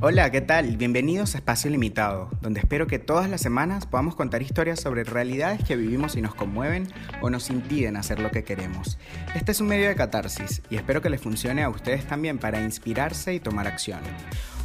Hola, 0.00 0.30
¿qué 0.30 0.40
tal? 0.40 0.76
Bienvenidos 0.76 1.34
a 1.34 1.38
Espacio 1.38 1.72
Limitado, 1.72 2.30
donde 2.40 2.60
espero 2.60 2.86
que 2.86 3.00
todas 3.00 3.28
las 3.28 3.40
semanas 3.40 3.84
podamos 3.84 4.14
contar 4.14 4.42
historias 4.42 4.78
sobre 4.78 5.02
realidades 5.02 5.64
que 5.64 5.74
vivimos 5.74 6.14
y 6.14 6.22
nos 6.22 6.36
conmueven 6.36 6.86
o 7.20 7.30
nos 7.30 7.50
impiden 7.50 7.96
hacer 7.96 8.20
lo 8.20 8.30
que 8.30 8.44
queremos. 8.44 8.96
Este 9.34 9.50
es 9.50 9.60
un 9.60 9.66
medio 9.66 9.88
de 9.88 9.96
catarsis 9.96 10.62
y 10.70 10.76
espero 10.76 11.02
que 11.02 11.10
les 11.10 11.20
funcione 11.20 11.64
a 11.64 11.68
ustedes 11.68 12.06
también 12.06 12.38
para 12.38 12.60
inspirarse 12.60 13.34
y 13.34 13.40
tomar 13.40 13.66
acción. 13.66 13.98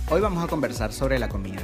Hoy 0.10 0.20
vamos 0.20 0.44
a 0.44 0.48
conversar 0.48 0.92
sobre 0.92 1.18
la 1.18 1.30
comida. 1.30 1.62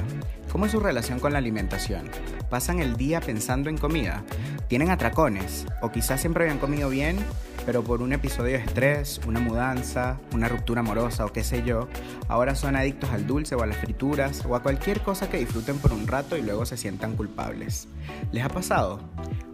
¿Cómo 0.50 0.64
es 0.64 0.72
su 0.72 0.80
relación 0.80 1.20
con 1.20 1.32
la 1.32 1.38
alimentación? 1.38 2.10
¿Pasan 2.48 2.80
el 2.80 2.96
día 2.96 3.20
pensando 3.20 3.68
en 3.68 3.76
comida? 3.76 4.24
¿Tienen 4.66 4.90
atracones? 4.90 5.66
¿O 5.82 5.92
quizás 5.92 6.20
siempre 6.20 6.44
habían 6.44 6.58
comido 6.58 6.88
bien, 6.88 7.18
pero 7.66 7.84
por 7.84 8.00
un 8.00 8.14
episodio 8.14 8.56
de 8.56 8.64
estrés, 8.64 9.20
una 9.26 9.40
mudanza, 9.40 10.18
una 10.32 10.48
ruptura 10.48 10.80
amorosa 10.80 11.26
o 11.26 11.32
qué 11.32 11.44
sé 11.44 11.62
yo, 11.62 11.86
ahora 12.28 12.54
son 12.54 12.76
adictos 12.76 13.10
al 13.10 13.26
dulce 13.26 13.54
o 13.54 13.62
a 13.62 13.66
las 13.66 13.76
frituras 13.76 14.44
o 14.46 14.56
a 14.56 14.62
cualquier 14.62 15.02
cosa 15.02 15.28
que 15.28 15.38
disfruten 15.38 15.78
por 15.78 15.92
un 15.92 16.06
rato 16.08 16.36
y 16.36 16.42
luego 16.42 16.64
se 16.64 16.78
sientan 16.78 17.16
culpables? 17.16 17.88
¿Les 18.32 18.42
ha 18.42 18.48
pasado? 18.48 19.00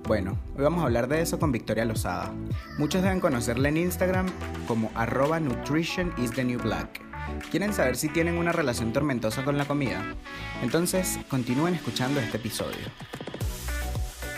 Bueno, 0.04 0.38
hoy 0.56 0.62
vamos 0.62 0.82
a 0.82 0.86
hablar 0.86 1.08
de 1.08 1.20
eso 1.20 1.40
con 1.40 1.50
Victoria 1.50 1.84
Lozada. 1.84 2.32
Muchos 2.78 3.02
deben 3.02 3.20
conocerla 3.20 3.68
en 3.68 3.78
Instagram 3.78 4.26
como 4.68 4.92
arroba 4.94 5.40
nutrition 5.40 6.12
is 6.18 6.30
the 6.30 6.44
new 6.44 6.60
black. 6.60 7.06
¿Quieren 7.50 7.72
saber 7.72 7.96
si 7.96 8.08
tienen 8.08 8.38
una 8.38 8.52
relación 8.52 8.92
tormentosa 8.92 9.44
con 9.44 9.58
la 9.58 9.64
comida? 9.64 10.02
Entonces, 10.62 11.18
continúen 11.28 11.74
escuchando 11.74 12.20
este 12.20 12.36
episodio. 12.36 12.86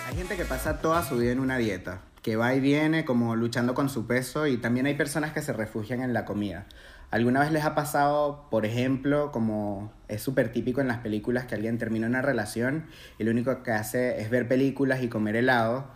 Hay 0.09 0.17
gente 0.17 0.37
que 0.37 0.45
pasa 0.45 0.81
toda 0.81 1.03
su 1.03 1.17
vida 1.17 1.33
en 1.33 1.41
una 1.41 1.59
dieta, 1.59 2.01
que 2.23 2.37
va 2.37 2.55
y 2.55 2.61
viene 2.61 3.05
como 3.05 3.37
luchando 3.37 3.75
con 3.75 3.89
su 3.89 4.07
peso 4.07 4.47
y 4.47 4.57
también 4.57 4.87
hay 4.87 4.95
personas 4.95 5.33
que 5.33 5.43
se 5.43 5.53
refugian 5.53 6.03
en 6.03 6.13
la 6.13 6.25
comida. 6.25 6.67
¿Alguna 7.11 7.41
vez 7.41 7.53
les 7.53 7.65
ha 7.65 7.75
pasado, 7.75 8.49
por 8.51 8.67
ejemplo, 8.67 9.33
como 9.33 9.93
es 10.09 10.23
súper 10.23 10.53
típico 10.53 10.81
en 10.81 10.89
las 10.89 10.99
películas, 10.99 11.47
que 11.47 11.55
alguien 11.55 11.79
termina 11.79 12.07
una 12.07 12.21
relación 12.21 12.87
y 13.19 13.25
lo 13.25 13.31
único 13.31 13.63
que 13.63 13.73
hace 13.73 14.21
es 14.21 14.29
ver 14.29 14.47
películas 14.47 15.03
y 15.03 15.09
comer 15.09 15.37
helado? 15.37 15.91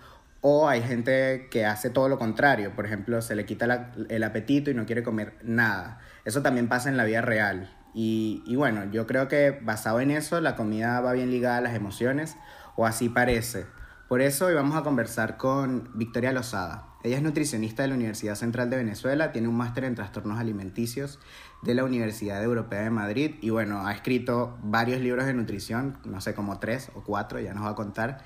O 0.44 0.68
hay 0.68 0.82
gente 0.82 1.46
que 1.52 1.64
hace 1.66 1.88
todo 1.88 2.08
lo 2.08 2.18
contrario, 2.18 2.74
por 2.74 2.84
ejemplo, 2.84 3.22
se 3.22 3.36
le 3.36 3.46
quita 3.46 3.92
el 4.08 4.24
apetito 4.24 4.72
y 4.72 4.74
no 4.74 4.86
quiere 4.86 5.04
comer 5.04 5.38
nada. 5.44 6.00
Eso 6.24 6.42
también 6.42 6.68
pasa 6.68 6.88
en 6.88 6.96
la 6.96 7.04
vida 7.04 7.22
real. 7.22 7.70
Y, 7.94 8.56
bueno, 8.56 8.90
yo 8.90 9.06
creo 9.06 9.28
que 9.28 9.52
basado 9.62 10.00
en 10.00 10.10
eso, 10.10 10.40
la 10.40 10.56
comida 10.56 11.00
va 11.00 11.12
bien 11.12 11.30
ligada 11.30 11.58
a 11.58 11.60
las 11.60 11.74
emociones, 11.74 12.36
o 12.74 12.86
así 12.86 13.08
parece. 13.08 13.66
Por 14.08 14.20
eso 14.20 14.46
hoy 14.46 14.54
vamos 14.54 14.76
a 14.76 14.82
conversar 14.82 15.36
con 15.36 15.90
Victoria 15.94 16.32
Lozada. 16.32 16.88
Ella 17.04 17.16
es 17.16 17.22
nutricionista 17.22 17.82
de 17.82 17.88
la 17.88 17.94
Universidad 17.94 18.34
Central 18.34 18.68
de 18.68 18.76
Venezuela, 18.76 19.32
tiene 19.32 19.48
un 19.48 19.56
máster 19.56 19.84
en 19.84 19.94
trastornos 19.94 20.38
alimenticios 20.38 21.18
de 21.62 21.74
la 21.74 21.84
Universidad 21.84 22.42
Europea 22.42 22.82
de 22.82 22.90
Madrid 22.90 23.36
y 23.40 23.50
bueno, 23.50 23.86
ha 23.86 23.92
escrito 23.92 24.58
varios 24.62 25.00
libros 25.00 25.26
de 25.26 25.34
nutrición, 25.34 25.98
no 26.04 26.20
sé, 26.20 26.34
como 26.34 26.58
tres 26.58 26.90
o 26.94 27.02
cuatro, 27.02 27.40
ya 27.40 27.54
nos 27.54 27.64
va 27.64 27.70
a 27.70 27.74
contar. 27.74 28.24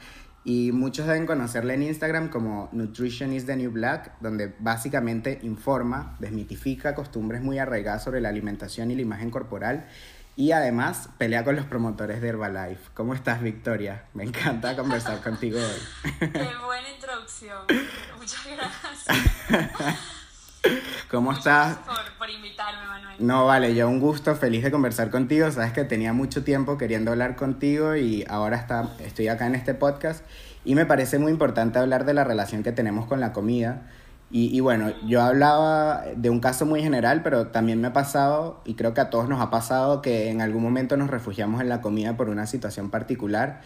Y 0.49 0.71
muchos 0.71 1.09
deben 1.09 1.27
conocerla 1.27 1.75
en 1.75 1.83
Instagram 1.83 2.29
como 2.29 2.69
Nutrition 2.71 3.33
is 3.33 3.47
the 3.47 3.57
New 3.57 3.73
Black, 3.73 4.13
donde 4.21 4.55
básicamente 4.61 5.41
informa, 5.43 6.17
desmitifica 6.21 6.95
costumbres 6.95 7.43
muy 7.43 7.59
arraigadas 7.59 8.05
sobre 8.05 8.21
la 8.21 8.29
alimentación 8.29 8.93
y 8.93 8.95
la 8.95 9.03
imagen 9.03 9.31
corporal 9.31 9.89
y 10.37 10.53
además 10.53 11.09
pelea 11.17 11.43
con 11.45 11.57
los 11.57 11.65
promotores 11.65 12.21
de 12.21 12.29
Herbalife. 12.29 12.91
¿Cómo 12.95 13.15
estás, 13.15 13.43
Victoria? 13.43 14.05
Me 14.13 14.23
encanta 14.23 14.77
conversar 14.77 15.21
contigo 15.23 15.59
hoy. 15.59 16.21
Qué 16.21 16.29
buena 16.65 16.91
introducción. 16.91 17.65
Muchas 18.19 18.47
gracias. 18.47 19.99
¿Cómo 21.11 21.33
estás? 21.33 21.79
Por, 21.79 21.97
por, 22.19 22.31
invitarme, 22.31 22.87
Manuel. 22.87 23.06
No, 23.19 23.47
vale, 23.47 23.75
yo 23.75 23.89
un 23.89 24.01
gusto, 24.01 24.35
feliz 24.37 24.63
de 24.63 24.71
conversar 24.71 25.11
contigo. 25.11 25.51
Sabes 25.51 25.73
que 25.73 25.85
tenía 25.85 26.13
mucho 26.13 26.45
tiempo 26.45 26.77
queriendo 26.77 27.13
hablar 27.13 27.37
contigo 27.37 27.97
y 27.97 28.25
ahora 28.29 28.57
está, 28.57 28.91
estoy 29.01 29.29
acá 29.29 29.47
en 29.47 29.55
este 29.55 29.75
podcast. 29.75 30.25
Y 30.65 30.75
me 30.75 30.85
parece 30.85 31.19
muy 31.19 31.33
importante 31.33 31.79
hablar 31.79 32.05
de 32.05 32.15
la 32.15 32.25
relación 32.25 32.63
que 32.63 32.73
tenemos 32.73 33.07
con 33.07 33.21
la 33.21 33.33
comida 33.33 33.83
y, 34.29 34.59
bueno, 34.59 34.93
yo 35.07 35.23
hablaba 35.23 36.03
de 36.17 36.31
un 36.31 36.41
caso 36.41 36.67
muy 36.67 36.83
general, 36.83 37.23
pero 37.23 37.49
también 37.49 37.81
me 37.81 37.89
ha 37.89 37.93
pasado, 37.93 38.61
y 38.65 38.75
creo 38.75 38.93
que 38.93 39.01
a 39.01 39.09
todos 39.09 39.29
nos 39.29 39.41
ha 39.41 39.51
pasado, 39.51 40.03
que 40.03 40.31
en 40.31 40.41
algún 40.41 40.65
momento 40.65 40.97
nos 40.97 41.11
refugiamos 41.11 41.61
en 41.61 41.69
la 41.69 41.81
comida 41.81 42.17
por 42.17 42.29
una 42.29 42.47
situación 42.47 42.91
particular. 42.91 43.61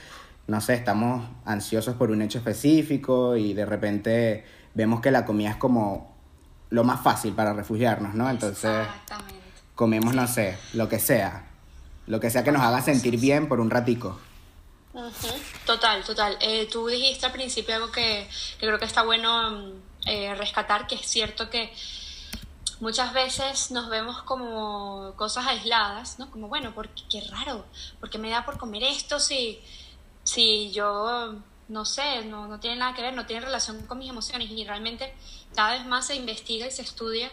No 0.47 0.61
sé, 0.61 0.75
estamos 0.75 1.27
ansiosos 1.47 1.95
por 1.95 2.11
un 2.11 2.21
hecho 2.21 2.39
específico 2.39 3.37
y 3.37 3.55
de 3.55 3.65
repente 3.65 4.45
vemos 4.75 5.01
que 5.01 5.11
la 5.11 5.25
comida 5.25 5.51
es 5.51 5.57
como 5.57 6.15
lo 6.69 6.85
más 6.85 7.01
fácil 7.01 7.33
para 7.33 7.55
refugiarnos, 7.55 8.15
¿no? 8.15 8.29
Entonces 8.29 8.87
comemos, 9.81 10.15
no 10.15 10.29
sé, 10.29 10.59
lo 10.75 10.91
que 10.91 10.99
sea. 10.99 11.47
Lo 12.07 12.21
que 12.21 12.29
sea 12.29 12.45
que 12.45 12.53
nos 12.53 12.61
haga 12.61 12.83
sentir 12.83 13.19
bien 13.19 13.49
por 13.49 13.61
un 13.61 13.71
ratico. 13.71 14.21
Total, 15.65 16.05
total. 16.05 16.37
Eh, 16.43 16.69
tú 16.71 16.87
dijiste 16.87 17.25
al 17.25 17.33
principio 17.33 17.75
algo 17.77 17.91
que, 17.91 18.29
que 18.59 18.67
creo 18.67 18.79
que 18.79 18.85
está 18.85 19.05
bueno 19.05 19.51
mm, 19.53 19.73
eh, 20.05 20.35
rescatar, 20.35 20.87
que 20.87 20.97
es 20.97 21.07
cierto 21.07 21.49
que 21.49 21.73
muchas 22.81 23.15
veces 23.15 23.71
nos 23.71 23.89
vemos 23.89 24.23
como 24.25 25.15
cosas 25.17 25.47
aisladas, 25.47 26.19
¿no? 26.19 26.31
Como, 26.31 26.49
bueno, 26.49 26.73
porque 26.75 27.03
qué 27.11 27.23
raro, 27.31 27.65
porque 28.01 28.19
me 28.19 28.29
da 28.29 28.45
por 28.45 28.59
comer 28.59 28.83
esto 28.83 29.19
si, 29.19 29.63
si 30.25 30.71
yo, 30.73 31.37
no 31.69 31.85
sé, 31.87 32.27
no, 32.27 32.47
no 32.49 32.61
tiene 32.61 32.77
nada 32.77 32.93
que 32.93 33.01
ver, 33.01 33.15
no 33.15 33.25
tiene 33.25 33.47
relación 33.47 33.87
con 33.87 33.99
mis 33.99 34.11
emociones 34.11 34.51
y 34.51 34.63
realmente 34.63 35.15
cada 35.55 35.73
vez 35.73 35.87
más 35.87 36.07
se 36.07 36.17
investiga 36.17 36.67
y 36.67 36.71
se 36.71 36.83
estudia 36.83 37.31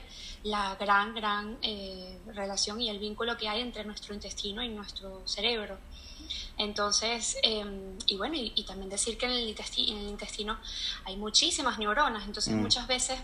la 0.47 0.75
gran, 0.75 1.13
gran 1.13 1.58
eh, 1.62 2.19
relación 2.28 2.80
y 2.81 2.90
el 2.90 3.00
vínculo 3.00 3.38
que 3.38 3.47
hay 3.47 3.62
entre 3.62 3.84
nuestro 3.84 4.13
intestino 4.13 4.63
y 4.63 4.69
nuestro 4.69 5.22
cerebro. 5.28 5.78
Entonces, 6.58 7.38
em, 7.44 7.97
y 8.06 8.18
bueno, 8.18 8.35
y, 8.35 8.63
también 8.63 8.90
decir 8.90 9.18
que 9.18 9.25
en 9.25 9.34
el, 9.34 9.47
intestino, 9.47 9.94
en 9.94 10.03
el 10.03 10.09
intestino 10.09 10.58
hay 11.06 11.16
muchísimas 11.16 11.78
neuronas, 11.78 12.25
entonces 12.25 12.53
mm. 12.53 12.62
muchas 12.62 12.88
veces 12.88 13.19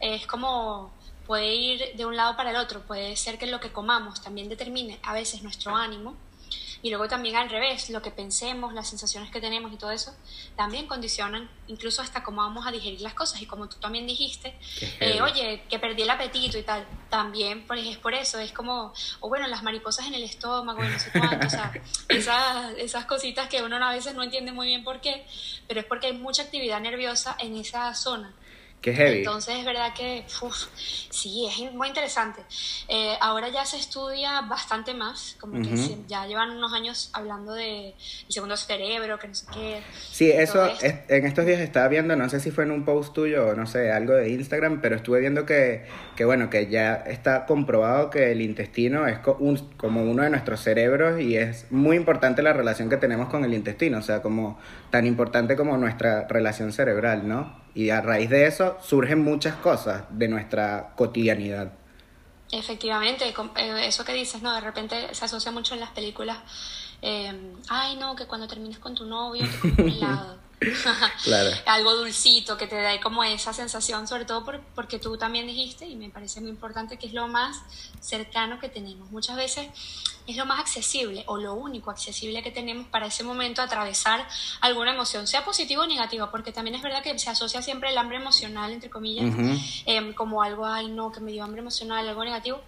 es 0.00 0.26
como 0.26 0.92
puede 1.26 1.54
ir 1.54 1.96
de 1.96 2.06
un 2.06 2.16
lado 2.16 2.36
para 2.36 2.50
el 2.50 2.56
otro, 2.56 2.80
puede 2.82 3.14
ser 3.16 3.38
que 3.38 3.46
lo 3.46 3.60
que 3.60 3.70
comamos 3.70 4.22
también 4.22 4.48
determine 4.48 4.98
a 5.02 5.12
veces 5.12 5.42
nuestro 5.42 5.76
ánimo 5.76 6.16
y 6.82 6.90
luego 6.90 7.08
también 7.08 7.36
al 7.36 7.50
revés, 7.50 7.90
lo 7.90 8.02
que 8.02 8.10
pensemos, 8.10 8.72
las 8.72 8.88
sensaciones 8.88 9.30
que 9.30 9.40
tenemos 9.40 9.72
y 9.72 9.76
todo 9.76 9.90
eso, 9.90 10.14
también 10.56 10.86
condicionan 10.86 11.50
incluso 11.66 12.02
hasta 12.02 12.22
cómo 12.22 12.42
vamos 12.42 12.66
a 12.66 12.70
digerir 12.70 13.00
las 13.00 13.14
cosas. 13.14 13.42
Y 13.42 13.46
como 13.46 13.68
tú 13.68 13.76
también 13.78 14.06
dijiste, 14.06 14.56
eh, 15.00 15.20
oye, 15.20 15.64
que 15.68 15.78
perdí 15.78 16.02
el 16.02 16.10
apetito 16.10 16.58
y 16.58 16.62
tal, 16.62 16.86
también 17.10 17.66
pues, 17.66 17.86
es 17.86 17.96
por 17.96 18.14
eso, 18.14 18.38
es 18.38 18.52
como, 18.52 18.92
o 19.20 19.28
bueno, 19.28 19.46
las 19.48 19.62
mariposas 19.62 20.06
en 20.06 20.14
el 20.14 20.22
estómago 20.22 20.84
y 20.84 20.88
no 20.88 20.98
sé 20.98 21.10
cuánto, 21.10 21.46
o 21.46 21.50
sea, 21.50 21.72
esas, 22.08 22.72
esas 22.78 23.04
cositas 23.06 23.48
que 23.48 23.62
uno 23.62 23.76
a 23.76 23.92
veces 23.92 24.14
no 24.14 24.22
entiende 24.22 24.52
muy 24.52 24.68
bien 24.68 24.84
por 24.84 25.00
qué, 25.00 25.26
pero 25.66 25.80
es 25.80 25.86
porque 25.86 26.08
hay 26.08 26.12
mucha 26.12 26.42
actividad 26.42 26.80
nerviosa 26.80 27.36
en 27.38 27.56
esa 27.56 27.92
zona. 27.94 28.34
Qué 28.80 28.94
heavy. 28.94 29.18
Entonces 29.18 29.56
es 29.56 29.64
verdad 29.64 29.92
que 29.92 30.24
sí, 31.10 31.48
es 31.50 31.72
muy 31.72 31.88
interesante. 31.88 32.42
Eh, 32.86 33.14
ahora 33.20 33.48
ya 33.48 33.64
se 33.64 33.76
estudia 33.76 34.42
bastante 34.42 34.94
más, 34.94 35.36
como 35.40 35.60
que 35.60 35.74
ya 36.06 36.26
llevan 36.26 36.50
unos 36.50 36.72
años 36.72 37.10
hablando 37.12 37.54
de 37.54 37.88
el 37.88 37.94
segundo 38.28 38.56
cerebro, 38.56 39.18
que 39.18 39.28
no 39.28 39.34
sé 39.34 39.46
qué. 39.52 39.82
Sí, 40.10 40.30
eso 40.30 40.68
en 40.80 41.26
estos 41.26 41.44
días 41.44 41.60
estaba 41.60 41.88
viendo, 41.88 42.14
no 42.14 42.28
sé 42.28 42.38
si 42.38 42.52
fue 42.52 42.64
en 42.64 42.70
un 42.70 42.84
post 42.84 43.12
tuyo 43.14 43.48
o 43.48 43.54
no 43.54 43.66
sé, 43.66 43.90
algo 43.90 44.14
de 44.14 44.30
Instagram, 44.30 44.80
pero 44.80 44.94
estuve 44.94 45.20
viendo 45.20 45.44
que, 45.44 45.84
que 46.14 46.24
bueno, 46.24 46.48
que 46.48 46.68
ya 46.68 46.94
está 46.94 47.46
comprobado 47.46 48.10
que 48.10 48.30
el 48.30 48.40
intestino 48.40 49.08
es 49.08 49.18
como 49.18 50.02
uno 50.02 50.22
de 50.22 50.30
nuestros 50.30 50.60
cerebros 50.60 51.20
y 51.20 51.36
es 51.36 51.66
muy 51.70 51.96
importante 51.96 52.42
la 52.42 52.52
relación 52.52 52.88
que 52.88 52.96
tenemos 52.96 53.28
con 53.28 53.44
el 53.44 53.54
intestino, 53.54 53.98
o 53.98 54.02
sea, 54.02 54.22
como 54.22 54.58
tan 54.90 55.04
importante 55.04 55.56
como 55.56 55.76
nuestra 55.76 56.28
relación 56.28 56.72
cerebral, 56.72 57.26
¿no? 57.26 57.67
Y 57.78 57.90
a 57.90 58.00
raíz 58.00 58.28
de 58.28 58.44
eso 58.48 58.76
surgen 58.82 59.22
muchas 59.22 59.54
cosas 59.54 60.02
de 60.10 60.26
nuestra 60.26 60.94
cotidianidad. 60.96 61.70
Efectivamente, 62.50 63.24
eh, 63.28 63.86
eso 63.86 64.04
que 64.04 64.14
dices, 64.14 64.42
¿no? 64.42 64.52
De 64.52 64.60
repente 64.60 65.14
se 65.14 65.24
asocia 65.24 65.52
mucho 65.52 65.74
en 65.74 65.80
las 65.80 65.90
películas. 65.90 66.38
Eh, 67.00 67.54
Ay, 67.68 67.94
no, 67.94 68.16
que 68.16 68.26
cuando 68.26 68.48
termines 68.48 68.80
con 68.80 68.96
tu 68.96 69.04
novio 69.06 69.46
te 69.48 69.58
comes 69.58 69.78
un 69.78 69.88
helado. 69.90 70.36
claro. 71.24 71.50
Algo 71.66 71.94
dulcito 71.94 72.56
que 72.56 72.66
te 72.66 72.80
da 72.80 73.00
como 73.00 73.22
esa 73.24 73.52
sensación, 73.52 74.08
sobre 74.08 74.24
todo 74.24 74.44
porque 74.74 74.98
tú 74.98 75.16
también 75.16 75.46
dijiste, 75.46 75.86
y 75.86 75.96
me 75.96 76.10
parece 76.10 76.40
muy 76.40 76.50
importante, 76.50 76.96
que 76.96 77.06
es 77.06 77.12
lo 77.12 77.28
más 77.28 77.58
cercano 78.00 78.58
que 78.58 78.68
tenemos. 78.68 79.10
Muchas 79.10 79.36
veces 79.36 79.68
es 80.26 80.36
lo 80.36 80.44
más 80.44 80.60
accesible 80.60 81.24
o 81.26 81.38
lo 81.38 81.54
único 81.54 81.90
accesible 81.90 82.42
que 82.42 82.50
tenemos 82.50 82.86
para 82.88 83.06
ese 83.06 83.24
momento 83.24 83.62
atravesar 83.62 84.26
alguna 84.60 84.92
emoción, 84.92 85.26
sea 85.26 85.44
positiva 85.44 85.84
o 85.84 85.86
negativa, 85.86 86.30
porque 86.30 86.52
también 86.52 86.76
es 86.76 86.82
verdad 86.82 87.02
que 87.02 87.18
se 87.18 87.30
asocia 87.30 87.62
siempre 87.62 87.90
el 87.90 87.98
hambre 87.98 88.18
emocional, 88.18 88.70
entre 88.72 88.90
comillas, 88.90 89.34
em, 89.86 90.12
como 90.12 90.42
algo, 90.42 90.66
ay 90.66 90.88
no, 90.88 91.12
que 91.12 91.20
me 91.20 91.32
dio 91.32 91.44
hambre 91.44 91.60
emocional, 91.60 92.06
algo 92.06 92.24
negativo 92.24 92.60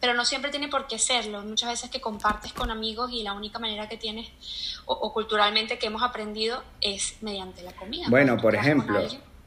pero 0.00 0.14
no 0.14 0.24
siempre 0.24 0.50
tiene 0.50 0.68
por 0.68 0.86
qué 0.86 0.98
serlo. 0.98 1.42
Muchas 1.42 1.70
veces 1.70 1.90
que 1.90 2.00
compartes 2.00 2.52
con 2.52 2.70
amigos 2.70 3.10
y 3.12 3.22
la 3.22 3.34
única 3.34 3.58
manera 3.58 3.88
que 3.88 3.96
tienes 3.96 4.28
o, 4.86 5.12
culturalmente 5.12 5.78
que 5.78 5.86
hemos 5.86 6.02
aprendido 6.02 6.62
es 6.80 7.16
mediante 7.20 7.62
la 7.62 7.72
comida. 7.72 8.06
Bueno, 8.08 8.36
por 8.38 8.54
ejemplo, 8.54 9.00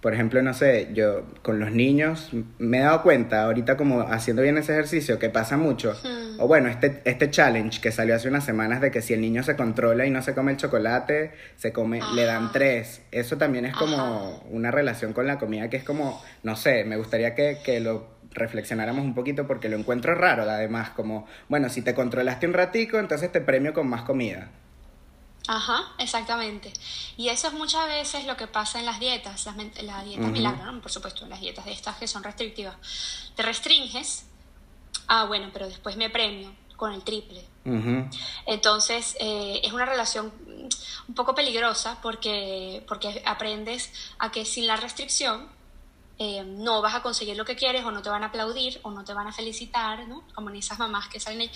por 0.03 0.13
ejemplo, 0.13 0.41
no 0.41 0.53
sé, 0.53 0.89
yo 0.93 1.23
con 1.41 1.61
los 1.61 1.71
niños 1.71 2.27
me 2.57 2.79
he 2.79 2.81
dado 2.81 3.03
cuenta 3.03 3.45
ahorita 3.45 3.77
como 3.77 4.01
haciendo 4.01 4.41
bien 4.41 4.57
ese 4.57 4.73
ejercicio 4.73 5.17
que 5.17 5.29
pasa 5.29 5.55
mucho. 5.55 5.93
Hmm. 6.03 6.41
O 6.41 6.47
bueno, 6.47 6.67
este, 6.67 7.01
este 7.05 7.31
challenge 7.31 7.79
que 7.79 7.89
salió 7.89 8.13
hace 8.13 8.27
unas 8.27 8.43
semanas 8.43 8.81
de 8.81 8.91
que 8.91 9.01
si 9.01 9.13
el 9.13 9.21
niño 9.21 9.43
se 9.43 9.55
controla 9.55 10.05
y 10.05 10.09
no 10.09 10.21
se 10.21 10.35
come 10.35 10.51
el 10.51 10.57
chocolate, 10.57 11.31
se 11.55 11.71
come, 11.71 12.01
le 12.15 12.25
dan 12.25 12.43
Ajá. 12.43 12.51
tres. 12.51 13.01
Eso 13.11 13.37
también 13.37 13.63
es 13.63 13.77
como 13.77 13.95
Ajá. 13.95 14.41
una 14.51 14.71
relación 14.71 15.13
con 15.13 15.25
la 15.25 15.39
comida 15.39 15.69
que 15.69 15.77
es 15.77 15.85
como, 15.85 16.21
no 16.43 16.57
sé, 16.57 16.83
me 16.83 16.97
gustaría 16.97 17.33
que, 17.33 17.59
que 17.63 17.79
lo 17.79 18.05
reflexionáramos 18.33 19.03
un 19.05 19.13
poquito 19.15 19.47
porque 19.47 19.69
lo 19.69 19.77
encuentro 19.77 20.15
raro 20.15 20.43
además, 20.43 20.89
como, 20.91 21.27
bueno, 21.49 21.69
si 21.69 21.81
te 21.81 21.93
controlaste 21.95 22.47
un 22.47 22.53
ratico, 22.53 22.97
entonces 22.99 23.31
te 23.31 23.41
premio 23.41 23.73
con 23.73 23.87
más 23.87 24.03
comida. 24.03 24.49
Ajá, 25.47 25.83
exactamente. 25.99 26.71
Y 27.17 27.27
eso 27.29 27.47
es 27.47 27.53
muchas 27.53 27.85
veces 27.87 28.25
lo 28.25 28.37
que 28.37 28.47
pasa 28.47 28.79
en 28.79 28.85
las 28.85 28.99
dietas, 28.99 29.45
las, 29.45 29.55
men- 29.57 29.73
la 29.81 30.01
dieta 30.03 30.23
Ujú. 30.23 30.31
milagro, 30.31 30.71
¿no? 30.71 30.81
Por 30.81 30.89
supuesto, 30.91 31.25
las 31.27 31.41
dietas 31.41 31.65
de 31.65 31.73
estas 31.73 31.97
que 31.97 32.07
son 32.07 32.23
restrictivas. 32.23 32.75
Te 33.35 33.43
restringes, 33.43 34.25
ah, 35.07 35.25
bueno, 35.25 35.49
pero 35.51 35.67
después 35.67 35.97
me 35.97 36.09
premio 36.09 36.49
con 36.77 36.93
el 36.93 37.03
triple. 37.03 37.43
Entonces, 38.45 39.15
eh, 39.19 39.61
es 39.63 39.71
una 39.73 39.85
relación 39.85 40.31
un 41.07 41.15
poco 41.15 41.35
peligrosa 41.35 41.97
porque, 42.01 42.83
porque 42.87 43.21
aprendes 43.25 43.91
a 44.19 44.31
que 44.31 44.45
sin 44.45 44.67
la 44.67 44.75
restricción 44.77 45.47
eh, 46.19 46.43
no 46.43 46.81
vas 46.81 46.95
a 46.95 47.01
conseguir 47.01 47.35
lo 47.35 47.45
que 47.45 47.55
quieres 47.55 47.83
o 47.83 47.91
no 47.91 48.01
te 48.01 48.09
van 48.09 48.23
a 48.23 48.27
aplaudir 48.27 48.79
o 48.83 48.91
no 48.91 49.03
te 49.03 49.13
van 49.13 49.27
a 49.27 49.31
felicitar, 49.31 50.07
¿no? 50.07 50.23
Como 50.35 50.49
en 50.49 50.57
esas 50.57 50.77
mamás 50.79 51.07
que 51.07 51.19
salen 51.19 51.41
ahí. 51.41 51.51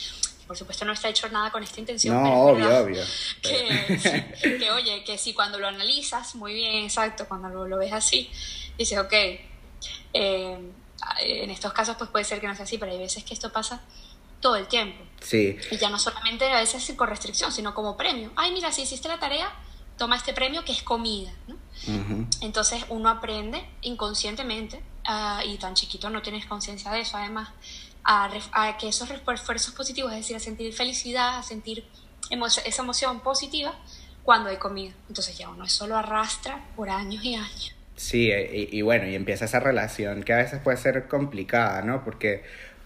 Por 0.48 0.57
supuesto, 0.57 0.86
no 0.86 0.94
está 0.94 1.09
hecho 1.09 1.27
nada 1.30 1.51
con 1.51 1.62
esta 1.62 1.80
intención. 1.80 2.15
No, 2.15 2.24
pero 2.24 2.39
obvio, 2.39 2.65
verdad 2.65 2.83
obvio. 2.83 3.04
Que, 3.42 4.00
sí, 4.42 4.50
que, 4.59 4.71
oye, 4.71 5.04
que 5.04 5.18
si 5.18 5.33
cuando 5.33 5.59
lo 5.59 5.68
analizas, 5.68 6.36
muy 6.36 6.54
bien, 6.54 6.86
exacto, 6.86 7.27
cuando 7.27 7.50
lo, 7.50 7.68
lo 7.68 7.77
ves 7.77 7.92
así, 7.92 8.31
dices, 8.77 8.98
ok, 8.98 9.13
eh, 10.13 10.71
en 11.19 11.51
estos 11.51 11.74
casos 11.74 11.95
pues 11.98 12.09
puede 12.09 12.25
ser 12.25 12.39
que 12.39 12.48
no 12.48 12.56
sea 12.56 12.65
así, 12.65 12.77
pero 12.77 12.92
hay 12.92 12.98
veces 12.98 13.24
que 13.24 13.33
esto 13.33 13.51
pasa 13.51 13.81
todo 14.39 14.56
el 14.56 14.68
tiempo. 14.68 15.04
Sí, 15.21 15.57
Y 15.71 15.77
ya 15.77 15.89
no 15.89 16.00
solamente 16.00 16.50
a 16.50 16.59
veces 16.59 16.92
con 16.95 17.07
restricción, 17.07 17.51
sino 17.51 17.74
como 17.74 17.98
premio. 17.98 18.31
Ay, 18.36 18.51
mira, 18.51 18.71
si 18.71 18.83
hiciste 18.83 19.07
la 19.07 19.19
tarea, 19.19 19.51
toma 19.98 20.15
este 20.15 20.33
premio 20.33 20.63
que 20.63 20.71
es 20.71 20.83
comida, 20.83 21.31
¿no? 21.48 21.57
Entonces 22.42 22.84
uno 22.90 23.10
aprende 23.10 23.64
inconscientemente, 23.82 24.82
ah, 25.06 25.42
y 25.46 25.58
tan 25.58 25.74
chiquito 25.74 26.10
no 26.10 26.22
tienes 26.22 26.46
conciencia 26.46 26.92
de 26.92 27.02
eso, 27.02 27.18
además, 27.18 27.50
a, 28.04 28.30
que 28.80 28.88
esos 28.88 29.10
refuerzos 29.10 29.74
positivos, 29.74 30.12
es 30.14 30.20
decir, 30.20 30.36
a 30.36 30.40
sentir 30.40 30.74
felicidad, 30.74 31.38
a 31.40 31.44
sentir 31.44 31.86
emo- 32.30 32.48
esa 32.48 32.82
emoción 32.82 33.20
positiva 33.22 33.74
cuando 34.24 34.50
hay 34.50 34.58
comida. 34.58 34.94
Entonces 35.10 35.38
ya 35.38 35.50
uno 35.50 35.66
eso 35.66 35.88
lo 35.88 35.98
arrastra 35.98 36.64
por 36.76 36.90
años 36.90 37.24
y 37.24 37.36
años. 37.36 37.76
Sí, 37.96 38.30
e- 38.32 38.70
y, 38.72 38.78
y 38.78 38.82
bueno, 38.82 39.08
y 39.08 39.16
empieza 39.16 39.46
esa 39.46 39.60
relación 39.60 40.24
que 40.24 40.34
a 40.34 40.38
veces 40.38 40.60
puede 40.62 40.78
ser 40.78 41.08
complicada, 41.08 41.82
¿no? 41.82 42.04
Porque, 42.04 42.44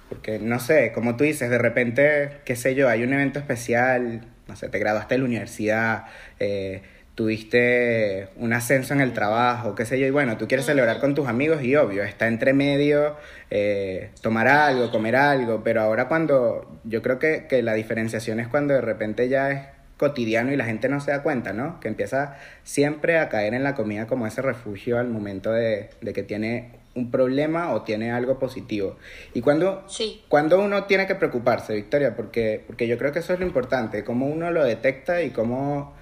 porque, 0.10 0.40
no 0.40 0.60
sé, 0.60 0.92
como 0.94 1.16
tú 1.18 1.24
dices, 1.24 1.50
de 1.50 1.58
repente, 1.58 2.42
qué 2.46 2.56
sé 2.56 2.76
yo, 2.76 2.88
hay 2.90 3.04
un 3.04 3.14
evento 3.14 3.38
especial, 3.40 4.26
no 4.48 4.56
sé, 4.56 4.70
te 4.70 4.80
graduaste 4.80 5.16
de 5.16 5.20
la 5.20 5.26
universidad, 5.26 6.06
eh, 6.40 6.82
tuviste 7.22 8.30
un 8.38 8.52
ascenso 8.52 8.94
en 8.96 9.02
el 9.02 9.14
trabajo, 9.14 9.76
qué 9.76 9.86
sé 9.86 10.00
yo, 10.00 10.08
y 10.08 10.10
bueno, 10.10 10.38
tú 10.38 10.48
quieres 10.48 10.66
celebrar 10.66 11.00
con 11.00 11.14
tus 11.14 11.28
amigos 11.28 11.62
y 11.64 11.76
obvio, 11.76 12.04
está 12.04 12.28
entre 12.28 12.54
medio 12.54 13.16
eh, 13.52 14.10
tomar 14.22 14.48
algo, 14.48 14.90
comer 14.90 15.16
algo, 15.16 15.62
pero 15.64 15.82
ahora 15.82 16.08
cuando, 16.08 16.80
yo 16.84 17.04
creo 17.04 17.20
que, 17.20 17.46
que 17.48 17.62
la 17.62 17.74
diferenciación 17.76 18.40
es 18.40 18.48
cuando 18.48 18.74
de 18.74 18.82
repente 18.82 19.30
ya 19.30 19.52
es 19.52 19.62
cotidiano 19.98 20.52
y 20.52 20.56
la 20.58 20.66
gente 20.66 20.90
no 20.90 21.00
se 21.00 21.12
da 21.12 21.22
cuenta, 21.22 21.54
¿no? 21.54 21.80
Que 21.80 21.88
empieza 21.90 22.38
siempre 22.64 23.20
a 23.20 23.30
caer 23.30 23.54
en 23.54 23.64
la 23.64 23.76
comida 23.76 24.08
como 24.08 24.26
ese 24.26 24.42
refugio 24.42 24.98
al 24.98 25.08
momento 25.08 25.52
de, 25.52 25.92
de 26.02 26.14
que 26.14 26.24
tiene 26.24 26.72
un 26.96 27.12
problema 27.12 27.72
o 27.72 27.84
tiene 27.84 28.12
algo 28.12 28.40
positivo. 28.40 28.98
Y 29.36 29.42
cuando, 29.42 29.84
Sí. 29.88 30.24
cuando 30.28 30.60
uno 30.60 30.86
tiene 30.86 31.06
que 31.06 31.14
preocuparse, 31.14 31.76
Victoria, 31.76 32.16
porque, 32.16 32.64
porque 32.66 32.88
yo 32.88 32.98
creo 32.98 33.12
que 33.12 33.20
eso 33.20 33.32
es 33.34 33.40
lo 33.40 33.46
importante, 33.46 34.04
cómo 34.04 34.26
uno 34.26 34.50
lo 34.50 34.64
detecta 34.64 35.22
y 35.22 35.30
cómo... 35.30 36.01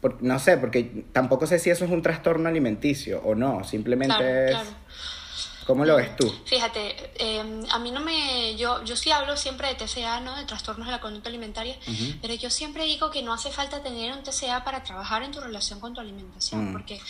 por- 0.00 0.22
no 0.22 0.38
sé, 0.38 0.56
porque 0.56 1.04
tampoco 1.12 1.46
sé 1.46 1.58
si 1.58 1.70
eso 1.70 1.84
es 1.84 1.90
un 1.90 2.02
trastorno 2.02 2.48
alimenticio 2.48 3.20
o 3.24 3.34
no, 3.34 3.64
simplemente 3.64 4.16
Claro, 4.16 4.28
es... 4.44 4.50
claro. 4.50 4.70
¿Cómo 5.66 5.84
lo 5.84 5.94
ves 5.96 6.16
tú? 6.16 6.28
Fíjate, 6.46 7.12
eh, 7.16 7.62
a 7.70 7.78
mí 7.78 7.92
no 7.92 8.00
me. 8.00 8.56
Yo, 8.56 8.82
yo 8.82 8.96
sí 8.96 9.12
hablo 9.12 9.36
siempre 9.36 9.68
de 9.68 9.74
TCA, 9.76 10.18
¿no? 10.20 10.34
De 10.34 10.44
trastornos 10.44 10.86
de 10.88 10.92
la 10.92 11.00
conducta 11.00 11.28
alimentaria, 11.28 11.76
pero 12.20 12.34
yo 12.34 12.50
siempre 12.50 12.84
digo 12.86 13.10
que 13.12 13.22
no 13.22 13.32
hace 13.32 13.50
falta 13.52 13.80
tener 13.80 14.12
un 14.12 14.24
TCA 14.24 14.64
para 14.64 14.82
trabajar 14.82 15.22
en 15.22 15.30
tu 15.30 15.40
relación 15.40 15.78
con 15.78 15.94
tu 15.94 16.00
alimentación, 16.00 16.70
Mm. 16.70 16.72
porque, 16.72 17.00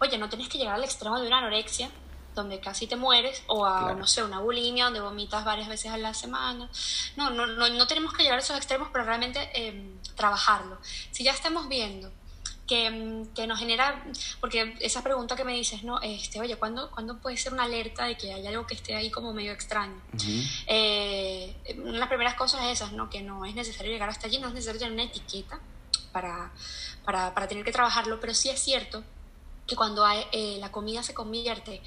oye, 0.00 0.16
no 0.16 0.30
tienes 0.30 0.48
que 0.48 0.56
llegar 0.56 0.76
al 0.76 0.84
extremo 0.84 1.20
de 1.20 1.26
una 1.26 1.38
anorexia, 1.38 1.90
donde 2.34 2.58
casi 2.60 2.86
te 2.86 2.96
mueres, 2.96 3.42
o 3.48 3.66
a, 3.66 3.80
Claro. 3.80 3.96
no 3.98 4.06
sé, 4.06 4.22
una 4.24 4.38
bulimia, 4.40 4.84
donde 4.84 5.00
vomitas 5.00 5.44
varias 5.44 5.68
veces 5.68 5.90
a 5.90 5.98
la 5.98 6.14
semana. 6.14 6.70
No, 7.16 7.30
no, 7.30 7.46
no, 7.46 7.68
no 7.68 7.86
tenemos 7.86 8.14
que 8.14 8.22
llegar 8.22 8.38
a 8.38 8.42
esos 8.42 8.56
extremos, 8.56 8.88
pero 8.92 9.04
realmente 9.04 9.50
eh, 9.54 9.90
trabajarlo. 10.14 10.78
Si 11.10 11.22
ya 11.24 11.32
estamos 11.32 11.68
viendo 11.68 12.12
que, 12.66 13.24
que 13.34 13.46
nos 13.46 13.58
genera, 13.58 14.04
porque 14.40 14.74
esa 14.80 15.02
pregunta 15.02 15.36
que 15.36 15.44
me 15.44 15.52
dices, 15.54 15.84
¿no? 15.84 16.00
Este, 16.00 16.40
oye, 16.40 16.56
¿cuándo, 16.56 16.90
¿cuándo 16.90 17.18
puede 17.18 17.36
ser 17.36 17.52
una 17.52 17.64
alerta 17.64 18.04
de 18.06 18.16
que 18.16 18.32
hay 18.32 18.46
algo 18.46 18.66
que 18.66 18.74
esté 18.74 18.94
ahí 18.94 19.10
como 19.10 19.32
medio 19.32 19.52
extraño? 19.52 20.00
Eh, 20.66 21.54
una 21.78 21.92
de 21.92 21.98
las 21.98 22.08
primeras 22.08 22.34
cosas 22.34 22.64
esas, 22.64 22.92
¿no? 22.92 23.08
Que 23.08 23.22
no 23.22 23.44
es 23.44 23.54
necesario 23.54 23.92
llegar 23.92 24.08
hasta 24.08 24.26
allí, 24.26 24.38
no 24.38 24.48
es 24.48 24.54
necesario 24.54 24.80
tener 24.80 24.94
una 24.94 25.04
etiqueta 25.04 25.60
para, 26.12 26.50
para, 27.04 27.34
para 27.34 27.48
tener 27.48 27.64
que 27.64 27.72
trabajarlo, 27.72 28.18
pero 28.20 28.34
sí 28.34 28.48
es 28.48 28.60
cierto 28.60 29.04
que 29.66 29.76
cuando 29.76 30.04
hay, 30.04 30.24
eh, 30.32 30.56
la 30.60 30.70
comida 30.70 31.02
se 31.02 31.14
convierte 31.14 31.82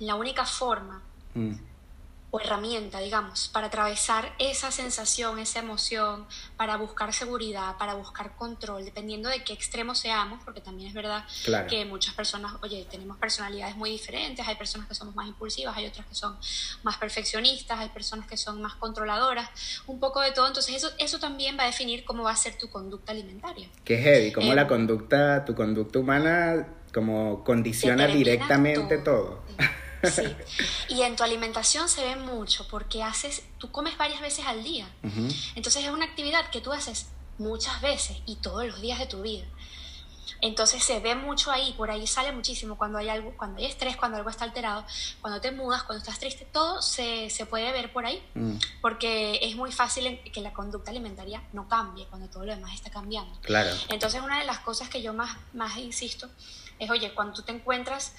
en 0.00 0.06
la 0.06 0.14
única 0.14 0.44
forma 0.44 1.02
Mm. 1.34 1.54
O 2.34 2.40
herramienta, 2.40 2.98
digamos, 2.98 3.48
para 3.52 3.66
atravesar 3.66 4.34
esa 4.38 4.70
sensación, 4.70 5.38
esa 5.38 5.58
emoción, 5.58 6.26
para 6.56 6.78
buscar 6.78 7.12
seguridad, 7.12 7.76
para 7.76 7.92
buscar 7.92 8.34
control, 8.36 8.86
dependiendo 8.86 9.28
de 9.28 9.44
qué 9.44 9.52
extremo 9.52 9.94
seamos, 9.94 10.42
porque 10.42 10.62
también 10.62 10.88
es 10.88 10.94
verdad 10.94 11.26
Claro. 11.44 11.66
que 11.68 11.84
muchas 11.84 12.14
personas, 12.14 12.54
oye, 12.62 12.86
tenemos 12.90 13.18
personalidades 13.18 13.76
muy 13.76 13.90
diferentes, 13.90 14.48
hay 14.48 14.54
personas 14.56 14.88
que 14.88 14.94
somos 14.94 15.14
más 15.14 15.28
impulsivas, 15.28 15.76
hay 15.76 15.84
otras 15.84 16.06
que 16.06 16.14
son 16.14 16.38
más 16.82 16.96
perfeccionistas, 16.96 17.78
hay 17.78 17.90
personas 17.90 18.26
que 18.26 18.38
son 18.38 18.62
más 18.62 18.76
controladoras, 18.76 19.50
un 19.86 20.00
poco 20.00 20.22
de 20.22 20.32
todo, 20.32 20.46
entonces 20.48 20.74
eso, 20.74 20.88
eso 20.98 21.18
también 21.20 21.58
va 21.58 21.64
a 21.64 21.66
definir 21.66 22.02
cómo 22.06 22.22
va 22.22 22.30
a 22.30 22.36
ser 22.36 22.56
tu 22.56 22.70
conducta 22.70 23.12
alimentaria. 23.12 23.68
Qué 23.84 23.98
heavy, 23.98 24.32
como 24.32 24.52
Eh, 24.52 24.54
la 24.54 24.66
conducta, 24.66 25.44
tu 25.44 25.54
conducta 25.54 25.98
humana 25.98 26.66
como 26.94 27.44
condiciona 27.44 28.06
directamente 28.06 28.96
todo. 28.96 29.42
Sí. 30.10 30.22
Y 30.88 31.02
en 31.02 31.16
tu 31.16 31.22
alimentación 31.24 31.88
se 31.88 32.02
ve 32.04 32.16
mucho 32.16 32.66
porque 32.68 33.02
haces, 33.02 33.42
tú 33.58 33.70
comes 33.70 33.96
varias 33.96 34.20
veces 34.20 34.46
al 34.46 34.62
día. 34.62 34.88
Entonces 35.54 35.84
es 35.84 35.90
una 35.90 36.04
actividad 36.04 36.50
que 36.50 36.60
tú 36.60 36.72
haces 36.72 37.06
muchas 37.38 37.80
veces 37.80 38.18
y 38.26 38.36
todos 38.36 38.66
los 38.66 38.80
días 38.80 38.98
de 38.98 39.06
tu 39.06 39.22
vida. 39.22 39.44
Entonces 40.40 40.82
se 40.82 40.98
ve 40.98 41.14
mucho 41.14 41.52
ahí, 41.52 41.72
por 41.76 41.88
ahí 41.92 42.04
sale 42.06 42.32
muchísimo 42.32 42.76
cuando 42.76 42.98
hay 42.98 43.08
algo, 43.08 43.32
cuando 43.36 43.60
hay 43.60 43.66
estrés, 43.66 43.96
cuando 43.96 44.16
algo 44.18 44.28
está 44.28 44.44
alterado, 44.44 44.84
cuando 45.20 45.40
te 45.40 45.52
mudas, 45.52 45.84
cuando 45.84 46.02
estás 46.02 46.18
triste, 46.18 46.44
todo 46.52 46.82
se, 46.82 47.30
se 47.30 47.46
puede 47.46 47.70
ver 47.70 47.92
por 47.92 48.04
ahí, 48.06 48.20
Mm, 48.34 48.56
porque 48.80 49.38
es 49.42 49.54
muy 49.54 49.70
fácil 49.70 50.20
que 50.32 50.40
la 50.40 50.52
conducta 50.52 50.90
alimentaria 50.90 51.42
no 51.52 51.68
cambie 51.68 52.06
cuando 52.08 52.28
todo 52.28 52.44
lo 52.44 52.52
demás 52.54 52.74
está 52.74 52.90
cambiando. 52.90 53.38
claro. 53.42 53.70
Entonces 53.88 54.20
una 54.20 54.40
de 54.40 54.44
las 54.44 54.58
cosas 54.58 54.88
que 54.88 55.00
yo 55.00 55.14
más, 55.14 55.36
más 55.52 55.76
insisto 55.78 56.28
es, 56.80 56.90
oye, 56.90 57.14
cuando 57.14 57.34
tú 57.34 57.42
te 57.42 57.52
encuentras 57.52 58.12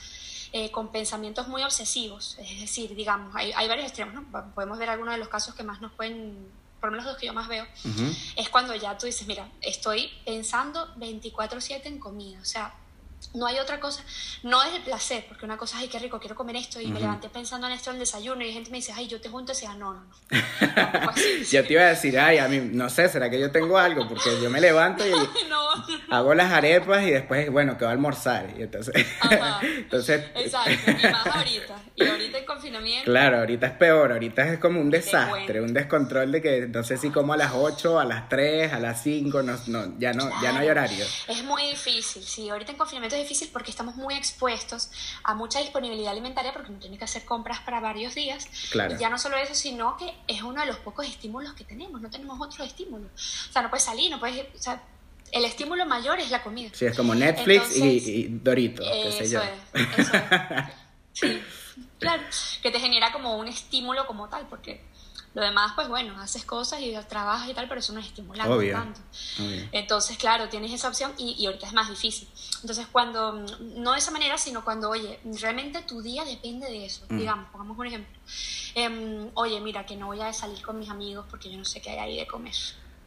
eh, 0.55 0.69
con 0.72 0.91
pensamientos 0.91 1.48
muy 1.48 1.63
obsesivos, 1.63 2.38
es 2.39 2.60
decir, 2.62 2.95
digamos, 2.95 3.36
hay, 3.36 3.51
hay 3.53 3.67
varios 3.67 3.88
extremos, 3.88 4.13
¿no? 4.13 4.53
Podemos 4.53 4.77
ver 4.77 4.88
algunos 4.89 5.15
de 5.15 5.17
los 5.17 5.27
casos 5.27 5.55
que 5.55 5.63
más 5.63 5.81
nos 5.81 5.91
pueden, 5.93 6.48
por 6.79 6.89
lo 6.89 6.91
menos 6.91 7.05
los 7.07 7.17
que 7.17 7.25
yo 7.25 7.33
más 7.33 7.48
veo, 7.48 7.65
Ujú. 7.83 8.15
es 8.36 8.50
cuando 8.50 8.75
ya 8.75 8.95
tú 8.98 9.07
dices, 9.07 9.25
mira, 9.27 9.50
estoy 9.62 10.12
pensando 10.25 10.93
24/7 10.95 11.81
en 11.88 11.98
comida, 12.00 12.39
o 12.39 12.45
sea, 12.45 12.72
no 13.34 13.46
hay 13.48 13.60
otra 13.60 13.80
cosa, 13.80 14.03
no 14.44 14.62
es 14.63 14.74
el 14.75 14.82
placer, 14.84 15.25
porque 15.27 15.46
una 15.46 15.58
cosa 15.58 15.77
es, 15.77 15.84
ay, 15.84 15.89
qué 15.89 16.00
rico, 16.00 16.20
quiero 16.20 16.36
comer 16.36 16.56
esto, 16.56 16.80
y 16.80 16.88
me 16.88 17.00
levanté 17.00 17.30
pensando 17.30 17.68
en 17.68 17.74
esto 17.74 17.89
en 17.89 17.96
el 17.96 18.00
desayuno, 18.01 18.44
y 18.44 18.51
gente 18.53 18.70
me 18.72 18.77
dice, 18.77 18.94
ay, 18.96 19.08
yo 19.08 19.20
te 19.22 19.30
junto, 19.30 19.51
y 19.51 19.56
decía, 19.56 19.74
no, 19.75 19.94
no, 19.94 20.01
no. 20.03 20.13
Yo 21.51 21.65
te 21.65 21.74
iba 21.74 21.84
a 21.84 21.88
decir, 21.89 22.18
ay, 22.20 22.38
a 22.38 22.48
mí, 22.48 22.60
no 22.60 22.89
sé, 22.89 23.08
¿será 23.10 23.30
que 23.30 23.39
yo 23.39 23.51
tengo 23.51 23.77
algo? 23.77 24.08
Porque 24.08 24.30
yo 24.42 24.50
me 24.50 24.60
levanto 24.60 25.06
y 25.06 25.12
no, 25.50 25.68
hago 26.10 26.34
las 26.34 26.51
arepas 26.51 27.03
y 27.03 27.12
después, 27.12 27.50
bueno, 27.51 27.77
que 27.77 27.86
va 27.86 27.92
a 27.92 27.94
almorzar. 27.94 28.53
Y 28.58 28.63
entonces, 28.63 29.06
Ajá. 29.20 29.60
entonces 29.63 30.25
exacto, 30.36 30.92
y 30.92 31.03
más 31.03 31.27
ahorita, 31.27 31.84
y 31.96 32.06
ahorita 32.06 32.38
en 32.39 32.46
confinamiento, 32.46 33.06
claro, 33.06 33.39
ahorita 33.39 33.68
es 33.68 33.74
peor, 33.74 34.12
ahorita 34.12 34.53
es 34.53 34.60
como 34.60 34.80
un 34.82 34.89
desastre, 34.89 35.62
un 35.62 35.74
descontrol 35.74 36.32
de 36.32 36.42
que 36.42 36.68
no 36.68 36.84
sé 36.84 36.98
si 36.98 37.10
como 37.10 37.34
a 37.34 37.38
las 37.38 37.51
8, 37.53 38.00
a 38.00 38.06
las 38.06 38.30
3, 38.30 38.74
a 38.74 38.80
las 38.80 39.03
5, 39.03 39.44
no, 39.44 39.58
no, 39.68 40.00
ya, 40.00 40.13
no, 40.13 40.30
ya 40.42 40.51
no 40.51 40.60
hay 40.60 40.65
Claro. 40.65 40.72
horario. 40.72 41.06
Es 41.27 41.44
muy 41.44 41.63
difícil, 41.70 42.24
sí. 42.24 42.50
Ahorita 42.50 42.72
en 42.72 42.77
confinamiento 42.77 43.12
es 43.13 43.22
difícil 43.22 43.50
porque 43.51 43.72
estamos 43.72 43.96
muy 43.96 44.15
expuestos 44.15 44.89
a 45.24 45.34
mucha 45.34 45.60
disponibilidad 45.60 46.12
alimentaria 46.12 46.53
porque 46.53 46.72
no 46.72 46.79
tienes 46.79 47.00
que 47.00 47.05
hacer 47.05 47.25
compras 47.25 47.60
para 47.62 47.79
varios 47.79 48.15
días. 48.15 48.48
Claro. 48.72 48.96
Y 48.96 48.98
ya 48.98 49.10
no 49.10 49.17
solo 49.17 49.38
eso, 49.38 49.55
sino 49.55 49.98
que 49.98 50.13
es 50.27 50.41
uno 50.41 50.62
de 50.62 50.67
los 50.67 50.77
pocos 50.77 51.08
estímulos 51.08 51.53
que 51.53 51.63
tenemos. 51.63 52.01
No 52.01 52.10
tenemos 52.10 52.39
otros 52.39 52.67
estímulos. 52.67 53.12
O 53.50 53.51
sea, 53.53 53.62
no 53.62 53.70
puedes 53.70 53.84
salir, 53.84 54.12
no 54.12 54.20
puedes. 54.20 54.48
O 54.55 54.62
sea, 54.62 54.82
el 55.32 55.46
estímulo 55.46 55.86
mayor 55.86 56.20
es 56.20 56.29
la 56.29 56.43
comida. 56.43 56.70
Sí, 56.74 56.86
es 56.86 56.96
como 56.96 57.15
Netflix 57.15 57.75
y, 57.75 58.27
Doritos, 58.29 58.88
qué 58.88 59.12
sé 59.12 59.29
yo. 59.29 59.41
Es, 59.41 59.98
eso 59.98 60.17
es. 60.17 60.74
Sí, 61.13 61.39
claro, 62.00 62.24
que 62.63 62.72
te 62.72 62.79
genera 62.79 63.12
como 63.12 63.38
un 63.38 63.48
estímulo 63.48 64.08
como 64.08 64.29
tal, 64.29 64.48
porque 64.48 64.82
lo 65.34 65.42
demás, 65.42 65.72
pues 65.75 65.88
bueno, 65.88 66.20
haces 66.22 66.46
cosas 66.46 66.80
y 66.82 66.96
trabajas 67.10 67.50
y 67.50 67.54
tal, 67.54 67.68
pero 67.68 67.80
eso 67.80 67.92
no 67.92 68.00
es 68.00 68.06
estimulante 68.06 68.72
tanto. 68.72 69.00
Entonces, 69.72 70.18
claro, 70.18 70.48
tienes 70.48 70.72
esa 70.72 70.88
opción 70.88 71.12
y, 71.18 71.36
y, 71.40 71.48
ahorita 71.48 71.66
es 71.66 71.74
más 71.74 71.90
difícil. 71.90 72.28
Entonces, 72.62 72.86
cuando, 72.92 73.34
no 73.75 73.94
de 73.94 73.98
esa 73.98 74.12
manera, 74.12 74.38
sino 74.38 74.63
cuando, 74.63 74.92
oye, 74.92 75.20
realmente 75.42 75.82
tu 75.82 76.02
día 76.02 76.24
depende 76.24 76.68
de 76.68 76.86
eso. 76.86 77.06
Mm. 77.10 77.18
Digamos, 77.18 77.50
pongamos 77.50 77.78
un 77.78 77.88
ejemplo. 77.88 78.20
Em, 78.75 79.32
oye, 79.34 79.60
mira, 79.60 79.86
que 79.86 79.96
no 79.96 80.08
voy 80.08 80.22
a 80.22 80.32
salir 80.34 80.62
con 80.62 80.78
mis 80.78 80.90
amigos 80.90 81.25
porque 81.30 81.50
yo 81.50 81.58
no 81.58 81.66
sé 81.66 81.82
qué 81.82 81.92
hay 81.92 82.00
ahí 82.00 82.18
de 82.18 82.28
comer. 82.28 82.54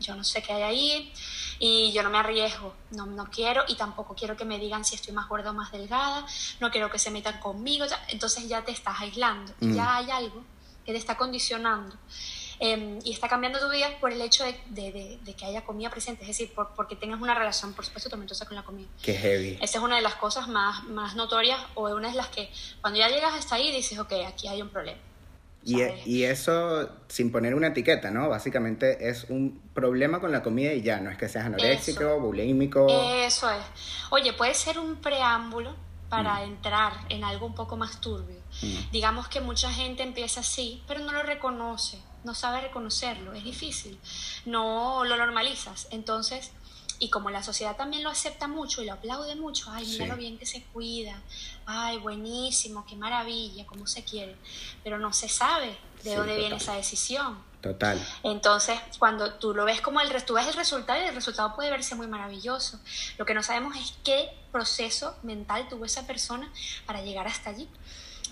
Yo 0.01 0.15
no 0.15 0.25
sé 0.25 0.43
qué 0.43 0.53
hay 0.53 0.63
ahí 0.63 1.13
y 1.59 1.91
yo 1.93 2.03
no 2.03 2.11
me 2.11 2.19
arriesgo, 2.19 2.75
no, 2.91 3.07
no 3.07 3.31
quiero 3.31 3.65
y 3.67 3.77
tampoco 3.77 4.15
quiero 4.15 4.37
que 4.37 4.45
me 4.45 4.59
digan 4.59 4.85
si 4.85 4.95
estoy 4.95 5.15
más 5.15 5.27
gorda 5.27 5.53
o 5.53 5.55
más 5.55 5.73
delgada, 5.73 6.27
no 6.61 6.71
quiero 6.71 6.91
que 6.91 6.99
se 6.99 7.11
metan 7.11 7.41
conmigo, 7.41 7.87
entonces 8.09 8.47
ya 8.47 8.63
te 8.63 8.73
estás 8.73 9.01
aislando 9.01 9.55
y 9.59 9.73
ya 9.73 9.85
mm. 9.85 9.97
hay 9.97 10.11
algo 10.11 10.45
que 10.87 10.93
te 10.93 10.99
está 10.99 11.17
condicionando. 11.17 11.95
Em, 12.59 12.99
y 13.05 13.13
está 13.13 13.29
cambiando 13.29 13.61
tu 13.61 13.69
vida 13.71 13.87
por 14.01 14.13
el 14.13 14.21
hecho 14.23 14.43
de, 14.45 14.55
de, 14.71 15.19
de, 15.23 15.35
que 15.35 15.45
haya 15.45 15.63
comida 15.63 15.91
presente, 15.91 16.23
es 16.23 16.29
decir, 16.29 16.55
por, 16.55 16.71
porque 16.75 16.97
tengas 16.97 17.21
una 17.21 17.35
relación, 17.35 17.75
por 17.75 17.85
supuesto, 17.85 18.09
tormentosa 18.09 18.47
con 18.47 18.57
la 18.57 18.63
comida. 18.63 18.89
Qué 19.03 19.13
heavy. 19.13 19.59
Esa 19.61 19.79
es 19.79 19.85
una 19.85 19.97
de 19.97 20.03
las 20.03 20.15
cosas 20.15 20.49
más, 20.49 20.85
más 20.85 21.17
notorias 21.17 21.61
o 21.75 21.95
una 21.95 22.09
de 22.09 22.17
las 22.17 22.29
que 22.29 22.49
cuando 22.81 22.99
ya 22.99 23.09
llegas 23.09 23.35
hasta 23.35 23.57
ahí 23.57 23.71
dices, 23.73 23.99
ok, 23.99 24.13
aquí 24.27 24.49
hay 24.49 24.63
un 24.63 24.71
problema. 24.71 24.99
Y, 25.65 25.83
y, 26.07 26.23
eso 26.23 26.89
sin 27.09 27.33
poner 27.33 27.53
una 27.53 27.67
etiqueta, 27.67 28.13
¿no? 28.13 28.29
Básicamente 28.29 29.09
es 29.09 29.25
un 29.29 29.61
problema 29.75 30.21
con 30.21 30.31
la 30.31 30.41
comida 30.41 30.73
y 30.73 30.81
ya, 30.81 31.01
no 31.01 31.11
es 31.11 31.19
que 31.19 31.29
seas 31.29 31.47
anoréxico, 31.47 32.21
bulímico. 32.21 32.87
Eso 32.89 33.51
es. 33.51 33.63
Oye, 34.11 34.33
puede 34.33 34.55
ser 34.55 34.79
un 34.79 34.95
preámbulo 34.97 35.75
para 36.09 36.39
mm. 36.39 36.45
entrar 36.45 36.93
en 37.09 37.25
algo 37.25 37.47
un 37.47 37.55
poco 37.55 37.77
más 37.77 38.01
turbio. 38.01 38.37
Mm. 38.63 38.91
Digamos 38.93 39.29
que 39.29 39.41
mucha 39.41 39.73
gente 39.73 40.03
empieza 40.03 40.41
así, 40.41 40.83
pero 40.87 41.01
no 41.01 41.13
lo 41.13 41.23
reconoce, 41.23 42.01
no 42.25 42.35
sabe 42.35 42.61
reconocerlo, 42.61 43.33
es 43.33 43.45
difícil, 43.45 43.99
no 44.45 45.05
lo 45.05 45.17
normalizas. 45.17 45.89
Entonces, 45.91 46.51
y 46.99 47.11
como 47.11 47.31
la 47.31 47.43
sociedad 47.43 47.77
también 47.77 48.03
lo 48.03 48.11
acepta 48.11 48.49
mucho 48.49 48.83
y 48.83 48.87
lo 48.87 48.95
aplaude 48.95 49.37
mucho, 49.37 49.71
ay, 49.71 49.87
mira 49.87 50.07
lo 50.07 50.17
bien 50.17 50.39
que 50.39 50.47
se 50.47 50.63
cuida, 50.65 51.21
ay, 51.67 51.99
buenísimo, 51.99 52.87
qué 52.87 52.97
maravilla, 52.97 53.67
cómo 53.67 53.87
se 53.87 54.03
quiere, 54.05 54.37
pero 54.83 54.99
no 54.99 55.13
se 55.13 55.29
sabe 55.29 55.77
de 56.03 56.15
dónde 56.15 56.37
viene 56.37 56.57
esa 56.57 56.75
decisión. 56.75 57.39
Total. 57.61 58.01
Entonces, 58.23 58.79
cuando 58.99 59.35
tú 59.35 59.53
lo 59.53 59.65
ves 59.65 59.81
como 59.81 60.01
el, 60.01 60.25
tú 60.25 60.35
ves 60.35 60.47
el 60.47 60.55
resultado 60.55 61.03
y 61.03 61.07
el 61.07 61.15
resultado 61.15 61.55
puede 61.55 61.71
verse 61.71 61.97
muy 61.97 62.07
maravilloso. 62.07 62.79
Lo 63.19 63.27
que 63.27 63.35
no 63.35 63.43
sabemos 63.43 63.77
es 63.77 63.95
qué 64.05 64.31
proceso 64.53 65.17
mental 65.23 65.69
tuvo 65.69 65.85
esa 65.85 66.07
persona 66.07 66.51
para 66.87 67.03
llegar 67.03 67.27
hasta 67.27 67.51
allí. 67.51 67.69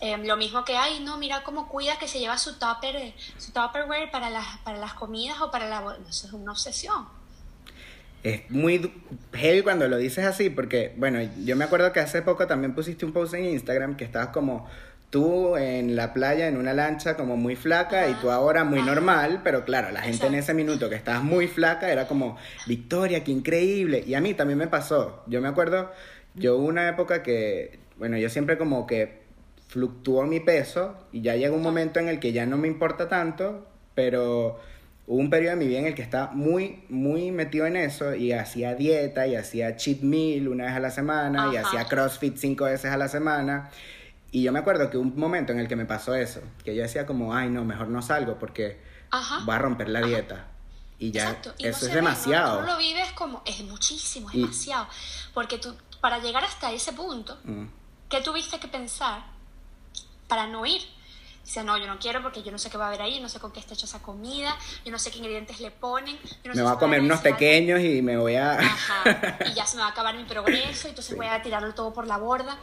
Em, 0.01 0.25
lo 0.27 0.37
mismo 0.37 0.65
que, 0.65 0.77
ay, 0.77 1.01
no, 1.01 1.19
mira 1.19 1.43
cómo 1.43 1.69
cuida 1.69 1.99
que 1.99 2.09
se 2.09 2.19
lleva 2.19 2.37
su 2.39 2.59
tupper, 2.59 3.15
su 3.39 3.53
tupperware 3.53 4.11
para 4.11 4.31
las, 4.31 4.59
para 4.59 4.79
las 4.79 4.95
comidas 4.95 5.41
o 5.41 5.51
para 5.51 5.69
la... 5.69 5.97
Eso 6.09 6.27
es 6.27 6.33
una 6.33 6.53
obsesión. 6.53 7.07
Es 8.23 8.51
muy 8.51 8.91
heavy 9.35 9.63
cuando 9.63 9.87
lo 9.87 9.99
dices 9.99 10.25
así, 10.25 10.49
porque, 10.51 10.95
bueno, 10.97 11.21
yo 11.45 11.57
me 11.57 11.65
acuerdo 11.65 11.93
que 11.93 12.01
hace 12.01 12.23
poco 12.23 12.47
también 12.47 12.75
pusiste 12.75 13.05
un 13.05 13.13
post 13.13 13.35
en 13.35 13.45
Instagram 13.45 13.97
que 13.97 14.05
estabas 14.05 14.29
como 14.29 14.67
tú 15.11 15.57
en 15.57 15.95
la 15.95 16.13
playa 16.13 16.49
en 16.49 16.57
una 16.57 16.73
lancha 16.73 17.17
como 17.17 17.37
muy 17.37 17.55
flaca 17.55 18.09
y 18.09 18.15
tú 18.15 18.31
ahora 18.31 18.65
muy 18.65 18.83
normal, 18.83 19.43
pero 19.45 19.65
claro, 19.65 19.93
la 19.93 20.01
gente 20.03 20.27
en 20.27 20.35
ese 20.35 20.55
minuto 20.55 20.89
que 20.89 20.97
estabas 20.97 21.23
muy 21.23 21.47
flaca 21.47 21.89
era 21.93 22.09
como, 22.09 22.37
Victoria, 22.67 23.23
qué 23.23 23.31
increíble. 23.31 24.03
Y 24.05 24.15
a 24.15 24.21
mí 24.21 24.35
también 24.35 24.59
me 24.59 24.67
pasó. 24.67 25.23
Yo 25.29 25.41
me 25.41 25.49
acuerdo, 25.49 25.93
yo 26.35 26.57
una 26.57 26.89
época 26.89 27.23
que, 27.23 27.79
bueno, 27.97 28.17
yo 28.17 28.29
siempre 28.29 28.59
como 28.59 28.87
que 28.87 29.24
fluctuó 29.75 30.25
mi 30.25 30.39
peso 30.39 30.95
y 31.11 31.21
ya 31.21 31.35
llega 31.35 31.53
un 31.53 31.61
momento 31.61 31.99
en 31.99 32.09
el 32.09 32.21
que 32.21 32.33
ya 32.33 32.47
no 32.47 32.57
me 32.57 32.69
importa 32.69 33.09
tanto, 33.09 33.67
pero 33.97 34.61
hubo 35.09 35.19
un 35.19 35.31
periodo 35.31 35.57
de 35.57 35.65
mi 35.65 35.67
vida 35.67 35.81
en 35.81 35.87
el 35.87 35.97
que 35.97 36.03
estaba 36.03 36.31
muy, 36.31 36.85
muy 36.89 37.33
metido 37.33 37.67
en 37.67 37.75
eso 37.75 38.15
y 38.15 38.31
hacía 38.31 38.77
dieta 38.77 39.27
y 39.27 39.35
hacía 39.35 39.75
cheat 39.75 40.03
meal 40.03 40.47
una 40.47 40.67
vez 40.67 40.75
a 40.75 40.79
la 40.79 40.93
semana 40.93 41.51
y 41.53 41.57
hacía 41.57 41.87
CrossFit 41.87 42.37
cinco 42.37 42.67
veces 42.67 42.93
a 42.93 42.97
la 42.97 43.09
semana. 43.09 43.69
Y 44.31 44.45
yo 44.45 44.53
me 44.53 44.61
acuerdo 44.61 44.91
que 44.91 44.97
un 44.97 45.17
momento 45.17 45.53
en 45.53 45.59
el 45.59 45.67
que 45.67 45.75
me 45.75 45.87
pasó 45.87 46.15
eso, 46.15 46.41
que 46.65 46.77
yo 46.77 46.83
decía 46.83 47.05
como, 47.05 47.35
ay, 47.35 47.51
no, 47.51 47.65
mejor 47.65 47.89
no 47.89 48.01
salgo 48.01 48.39
porque 48.39 48.81
va 49.13 49.57
a 49.57 49.59
romper 49.59 49.89
la 49.89 50.03
dieta. 50.03 50.47
Y 51.01 51.11
ya, 51.11 51.37
eso 51.59 51.87
es 51.89 51.93
demasiado. 51.93 52.61
Tú 52.61 52.67
lo 52.67 52.79
vives 52.79 53.11
como, 53.17 53.43
es 53.45 53.61
muchísimo, 53.65 54.31
es 54.31 54.37
demasiado. 54.37 54.87
Porque 55.35 55.59
tú, 55.59 55.75
para 56.01 56.21
llegar 56.21 56.45
hasta 56.45 56.71
ese 56.71 56.93
punto, 56.93 57.37
mm. 57.43 57.65
¿qué 58.09 58.21
tuviste 58.21 58.61
que 58.61 58.69
pensar 58.69 59.34
para 60.29 60.47
no 60.47 60.65
ir? 60.67 60.83
Dice, 61.45 61.63
no, 61.63 61.77
yo 61.77 61.87
no 61.87 61.99
quiero 61.99 62.23
porque 62.23 62.43
yo 62.43 62.51
no 62.51 62.59
sé 62.59 62.71
qué 62.71 62.79
va 62.79 62.87
a 62.87 62.89
haber 62.89 63.03
ahí, 63.03 63.17
yo 63.17 63.21
no 63.21 63.29
sé 63.29 63.39
con 63.39 63.53
qué 63.53 63.61
está 63.61 63.75
hecha 63.75 63.85
esa 63.85 64.01
comida, 64.01 64.57
yo 64.83 64.91
no 64.91 64.99
sé 64.99 65.11
qué 65.11 65.19
ingredientes 65.19 65.61
le 65.61 65.71
ponen. 65.71 66.19
me 66.43 66.63
voy 66.63 66.73
a 66.73 66.77
comer 66.77 67.03
unos 67.03 67.21
pequeños 67.21 67.81
y 67.81 68.01
me 68.01 68.17
voy 68.17 68.37
a... 68.37 68.59
Ajá, 68.59 69.39
y 69.47 69.53
ya 69.53 69.67
se 69.67 69.77
me 69.77 69.83
va 69.83 69.89
a 69.89 69.91
acabar 69.91 70.17
mi 70.17 70.25
progreso, 70.25 70.89
entonces 70.89 71.15
voy 71.15 71.27
a 71.27 71.43
tirarlo 71.43 71.75
todo 71.75 71.93
por 71.93 72.07
la 72.07 72.17
borda. 72.17 72.59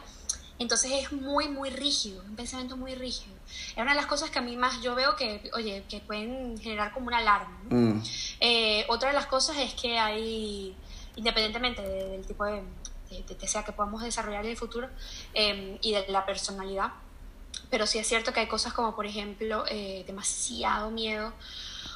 Entonces 0.58 0.92
es 0.92 1.12
muy, 1.12 1.48
muy 1.48 1.70
rígido, 1.70 2.22
un 2.22 2.36
pensamiento 2.36 2.76
muy 2.76 2.94
rígido. 2.94 3.34
Es 3.70 3.76
una 3.76 3.92
de 3.92 3.96
las 3.96 4.06
cosas 4.06 4.30
que 4.30 4.38
a 4.38 4.42
mí 4.42 4.56
más 4.56 4.80
yo 4.80 4.94
veo 4.94 5.16
que, 5.16 5.50
oye, 5.54 5.84
que 5.88 6.00
pueden 6.00 6.58
generar 6.58 6.92
como 6.92 7.06
una 7.06 7.18
alarma. 7.18 7.58
Mm. 7.70 8.02
Eh, 8.40 8.84
otra 8.88 9.08
de 9.08 9.14
las 9.14 9.26
cosas 9.26 9.56
es 9.58 9.74
que 9.74 9.98
hay, 9.98 10.76
independientemente 11.16 11.82
del 11.82 12.26
tipo 12.26 12.44
de, 12.44 12.62
de, 13.10 13.48
sea 13.48 13.64
que 13.64 13.72
podamos 13.72 14.02
desarrollar 14.02 14.44
en 14.44 14.52
el 14.52 14.56
futuro 14.56 14.88
em, 15.34 15.78
y 15.82 15.92
de 15.92 16.06
la 16.08 16.24
personalidad, 16.24 16.92
pero 17.72 17.86
sí 17.86 17.98
es 17.98 18.06
cierto 18.06 18.34
que 18.34 18.40
hay 18.40 18.48
cosas 18.48 18.74
como, 18.74 18.94
por 18.94 19.06
ejemplo, 19.06 19.64
eh, 19.66 20.04
demasiado 20.06 20.90
miedo 20.90 21.32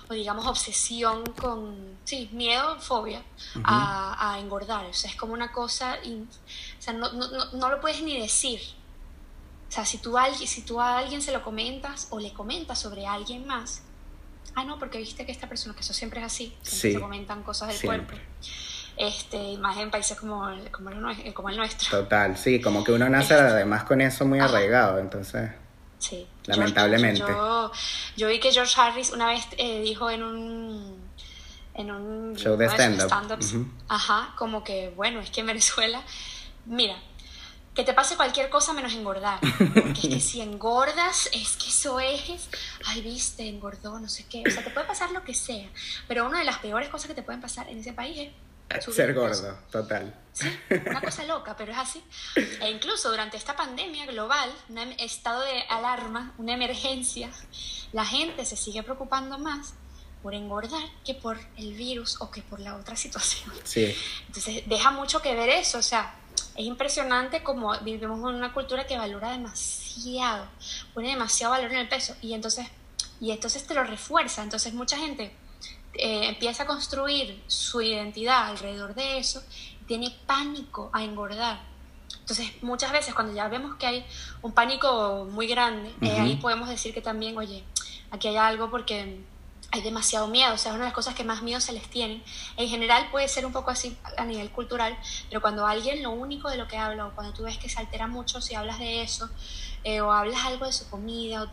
o 0.09 0.15
digamos 0.15 0.47
obsesión 0.47 1.23
con, 1.39 1.99
sí, 2.03 2.31
miedo, 2.33 2.81
fobia 2.81 3.23
a, 3.63 4.39
engordar. 4.41 4.87
O 4.87 4.95
sea, 4.95 5.11
es 5.11 5.17
como 5.17 5.35
una 5.35 5.53
cosa, 5.53 5.99
o 6.03 6.83
sea, 6.83 6.95
no, 6.95 7.13
no, 7.13 7.53
no, 7.53 7.69
lo 7.69 7.79
puedes 7.83 8.01
ni 8.01 8.19
decir. 8.19 8.59
O 9.69 9.71
sea, 9.71 9.85
si 9.85 9.99
tú, 9.99 10.17
a, 10.17 10.33
si 10.33 10.63
tú 10.63 10.81
a 10.81 10.97
alguien 10.97 11.21
se 11.21 11.31
lo 11.31 11.43
comentas 11.43 12.07
o 12.09 12.21
le 12.21 12.33
comentas 12.33 12.79
sobre 12.79 13.07
alguien 13.07 13.47
más, 13.47 13.83
ah, 14.55 14.65
no, 14.65 14.79
porque 14.79 14.97
viste 14.97 15.27
que 15.27 15.33
esta 15.33 15.47
persona, 15.47 15.75
que 15.75 15.83
eso 15.83 15.93
siempre 15.93 16.21
es 16.21 16.27
así, 16.27 16.57
se 16.63 16.99
comentan 16.99 17.43
cosas 17.43 17.69
del 17.69 17.83
cuerpo. 17.83 18.15
Este, 18.97 19.59
más 19.59 19.77
en 19.77 19.91
países 19.91 20.19
como 20.19 20.49
el, 20.49 20.71
como, 20.71 20.89
el, 20.89 21.35
como 21.35 21.51
el 21.51 21.59
nuestro. 21.59 21.99
Total, 21.99 22.39
sí, 22.39 22.63
como 22.63 22.83
que 22.83 22.93
uno 22.93 23.11
nace 23.11 23.35
este, 23.35 23.47
además 23.47 23.85
con 23.85 24.01
eso 24.01 24.25
muy 24.25 24.39
arraigado, 24.39 24.99
entonces... 25.01 25.51
Sí. 25.99 26.27
Lamentablemente. 26.45 27.25
Yo, 28.17 28.29
vi 28.29 28.39
que 28.39 28.53
George 28.53 28.81
Harris 28.81 29.11
una 29.11 29.27
vez 29.27 29.47
eh, 29.57 29.81
dijo 29.81 30.11
en 30.11 30.23
un 30.23 31.07
en 31.75 31.91
un 31.91 32.35
show 32.37 32.57
de 32.57 32.67
stand-up. 32.67 33.41
Ajá, 33.89 34.35
como 34.37 34.65
que, 34.65 34.93
bueno, 34.97 35.21
es 35.21 35.31
que 35.31 35.41
en 35.41 35.47
Venezuela, 35.47 36.03
mira, 36.65 36.97
que 37.75 37.85
te 37.85 37.93
pase 37.93 38.17
cualquier 38.17 38.49
cosa 38.49 38.73
menos 38.73 38.95
engordar. 38.95 39.39
Porque 39.59 40.01
es 40.01 40.09
que 40.09 40.21
si 40.21 40.41
engordas, 40.41 41.29
es 41.35 41.57
que 41.57 41.69
eso 41.69 42.01
es, 42.01 42.49
ay, 42.87 43.03
viste, 43.03 43.47
engordó, 43.47 44.01
no 44.01 44.09
sé 44.09 44.25
qué. 44.27 44.43
O 44.47 44.51
sea, 44.51 44.65
te 44.65 44.71
puede 44.71 44.87
pasar 44.87 45.11
lo 45.11 45.23
que 45.23 45.35
sea. 45.35 45.69
Pero 46.09 46.27
una 46.27 46.39
de 46.39 46.47
las 46.47 46.59
peores 46.59 46.89
cosas 46.89 47.09
que 47.09 47.15
te 47.15 47.23
pueden 47.23 47.43
pasar 47.43 47.69
en 47.69 47.79
ese 47.79 47.93
país 47.93 48.19
es 48.19 48.29
ser 48.81 49.15
gordo, 49.15 49.59
total. 49.71 50.15
Sí, 50.33 50.49
una 50.87 51.01
cosa 51.01 51.25
loca, 51.25 51.57
pero 51.57 51.73
es 51.73 51.79
así. 51.79 52.05
E 52.35 52.71
incluso 52.71 53.11
durante 53.11 53.37
esta 53.37 53.57
pandemia 53.57 54.07
global, 54.07 54.53
un 54.69 54.79
em, 54.79 54.91
estado 54.99 55.43
de 55.43 55.63
alarma, 55.69 56.35
una 56.39 56.55
emergencia, 56.55 57.31
la 57.93 58.05
gente 58.05 58.45
se 58.45 58.57
sigue 58.57 58.83
preocupando 58.83 59.39
más 59.39 59.75
por 60.23 60.35
engordar 60.35 60.83
que 61.05 61.15
por 61.15 61.39
el 61.57 61.73
virus 61.75 62.21
o 62.21 62.31
que 62.31 62.43
por 62.43 62.61
la 62.61 62.77
otra 62.77 62.97
situación. 62.97 63.51
Sí. 63.65 63.95
Entonces, 64.27 64.63
deja 64.67 64.91
mucho 64.91 65.23
que 65.23 65.35
ver 65.35 65.49
eso, 65.49 65.79
o 65.79 65.83
sea, 65.83 66.15
es 66.55 66.67
impresionante 66.67 67.43
como 67.43 67.79
vivimos 67.81 68.19
en 68.19 68.37
una 68.37 68.53
cultura 68.53 68.87
que 68.87 68.99
valora 68.99 69.31
demasiado, 69.31 70.49
pone 70.93 71.11
demasiado 71.11 71.53
valor 71.53 71.73
en 71.73 71.79
el 71.79 71.89
peso 71.89 72.15
y 72.21 72.35
entonces 72.35 72.67
y 73.21 73.31
entonces 73.31 73.67
te 73.67 73.75
lo 73.75 73.85
refuerza, 73.85 74.43
entonces 74.43 74.75
mucha 74.75 74.99
gente 74.99 75.33
eh, 75.99 76.29
empieza 76.29 76.65
a 76.65 76.67
construir 76.67 77.43
su 77.47 77.81
identidad 77.81 78.51
alrededor 78.51 78.95
de 78.95 79.19
eso, 79.19 79.43
tiene 79.87 80.15
pánico 80.27 80.91
a 80.93 81.03
engordar. 81.05 81.61
Entonces, 82.21 82.51
muchas 82.63 82.91
veces 82.93 83.15
cuando 83.15 83.35
ya 83.35 83.49
vemos 83.49 83.77
que 83.77 83.87
hay 83.87 84.07
un 84.43 84.53
pánico 84.53 85.29
muy 85.31 85.47
grande, 85.47 85.95
eh, 86.01 86.19
ahí 86.19 86.37
podemos 86.37 86.69
decir 86.69 86.93
que 86.93 87.01
también, 87.01 87.37
oye, 87.39 87.63
aquí 88.11 88.29
hay 88.29 88.37
algo 88.37 88.71
porque 88.71 89.21
hay 89.77 89.83
demasiado 89.83 90.29
miedo, 90.29 90.55
o 90.55 90.59
sea, 90.59 90.73
es 90.73 90.77
una 90.77 90.85
de 90.85 90.89
las 90.89 90.95
cosas 90.95 91.15
que 91.15 91.25
más 91.25 91.43
miedo 91.43 91.61
se 91.61 91.73
les 91.73 91.89
tienen. 91.89 92.23
En 92.57 92.69
general 92.69 93.09
puede 93.11 93.29
ser 93.29 93.47
un 93.47 93.53
poco 93.53 93.71
así 93.71 93.97
a 94.17 94.25
nivel 94.25 94.51
cultural, 94.51 94.97
pero 95.29 95.41
cuando 95.41 95.67
alguien 95.67 96.03
lo 96.03 96.11
único 96.11 96.51
de 96.51 96.57
lo 96.57 96.67
que 96.67 96.77
habla 96.77 97.07
o 97.07 97.15
cuando 97.15 97.33
tú 97.33 97.45
ves 97.45 97.59
que 97.59 97.69
se 97.69 97.79
altera 97.79 98.07
mucho 98.07 98.41
si 98.41 98.55
hablas 98.55 98.79
de 98.79 99.03
eso, 99.03 99.31
eh, 99.85 100.01
o 100.01 100.11
hablas 100.11 100.45
algo 100.45 100.67
de 100.67 100.73
su 100.73 100.89
comida 100.91 101.53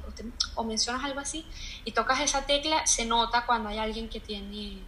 o, 0.55 0.63
mencionas 0.63 1.03
algo 1.03 1.19
así 1.19 1.45
y 1.85 1.91
tocas 1.91 2.19
esa 2.21 2.45
tecla, 2.45 2.85
se 2.87 3.05
nota 3.05 3.45
cuando 3.45 3.69
hay 3.69 3.77
alguien 3.77 4.09
que 4.09 4.19
tiene 4.19 4.79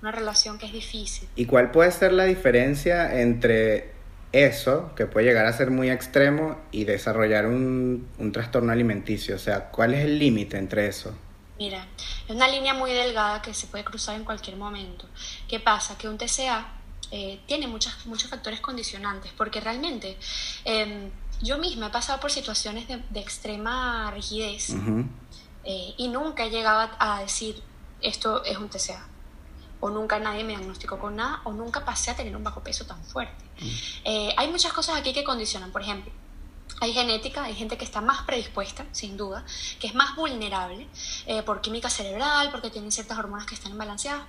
una 0.00 0.10
relación 0.10 0.58
que 0.58 0.66
es 0.66 0.72
difícil. 0.72 1.28
¿Y 1.36 1.46
cuál 1.46 1.70
puede 1.70 1.90
ser 1.90 2.12
la 2.12 2.24
diferencia 2.24 3.20
entre 3.20 3.92
eso, 4.32 4.94
que 4.94 5.06
puede 5.06 5.26
llegar 5.26 5.46
a 5.46 5.52
ser 5.52 5.70
muy 5.70 5.90
extremo, 5.90 6.58
y 6.70 6.84
desarrollar 6.84 7.46
un, 7.46 8.08
un 8.18 8.32
trastorno 8.32 8.72
alimenticio? 8.72 9.36
O 9.36 9.38
sea, 9.38 9.70
¿cuál 9.70 9.94
es 9.94 10.04
el 10.04 10.18
límite 10.18 10.56
entre 10.56 10.86
eso? 10.86 11.14
Mira, 11.58 11.86
es 12.26 12.34
una 12.34 12.48
línea 12.48 12.74
muy 12.74 12.92
delgada 12.92 13.40
que 13.40 13.54
se 13.54 13.68
puede 13.68 13.84
cruzar 13.84 14.16
en 14.16 14.24
cualquier 14.24 14.56
momento. 14.56 15.06
¿Qué 15.48 15.60
pasa? 15.60 15.96
Que 15.96 16.08
un 16.08 16.18
TCA 16.18 16.66
eh, 17.10 17.40
tiene 17.46 17.68
muchas, 17.68 18.06
muchos 18.06 18.28
factores 18.28 18.60
condicionantes, 18.60 19.30
porque 19.36 19.60
realmente 19.60 20.18
em, 20.64 21.10
yo 21.42 21.58
misma 21.58 21.86
he 21.86 21.90
pasado 21.90 22.18
por 22.18 22.32
situaciones 22.32 22.88
de, 22.88 23.20
extrema 23.20 24.10
rigidez 24.10 24.70
eh, 25.64 25.94
y 25.96 26.08
nunca 26.08 26.44
he 26.44 26.50
llegado 26.50 26.90
a, 26.98 27.20
decir 27.20 27.62
esto 28.00 28.44
es 28.44 28.58
un 28.58 28.68
TCA. 28.68 29.06
O 29.80 29.90
nunca 29.90 30.18
nadie 30.18 30.44
me 30.44 30.56
diagnosticó 30.56 30.98
con 30.98 31.16
nada, 31.16 31.40
o 31.44 31.52
nunca 31.52 31.84
pasé 31.84 32.10
a 32.10 32.16
tener 32.16 32.34
un 32.34 32.42
bajo 32.42 32.62
peso 32.62 32.86
tan 32.86 33.04
fuerte. 33.04 33.44
Eh, 34.04 34.34
hay 34.36 34.50
muchas 34.50 34.72
cosas 34.72 34.96
aquí 34.96 35.12
que 35.12 35.22
condicionan. 35.22 35.70
Por 35.70 35.82
ejemplo, 35.82 36.10
hay 36.80 36.92
genética, 36.92 37.44
hay 37.44 37.54
gente 37.54 37.76
que 37.78 37.84
está 37.84 38.00
más 38.00 38.22
predispuesta, 38.22 38.84
sin 38.92 39.16
duda, 39.16 39.44
que 39.80 39.86
es 39.86 39.94
más 39.94 40.16
vulnerable 40.16 40.88
por 41.46 41.60
química 41.60 41.88
cerebral, 41.88 42.50
porque 42.50 42.70
tienen 42.70 42.90
ciertas 42.90 43.18
hormonas 43.18 43.46
que 43.46 43.54
están 43.54 43.72
imbalanceadas. 43.72 44.24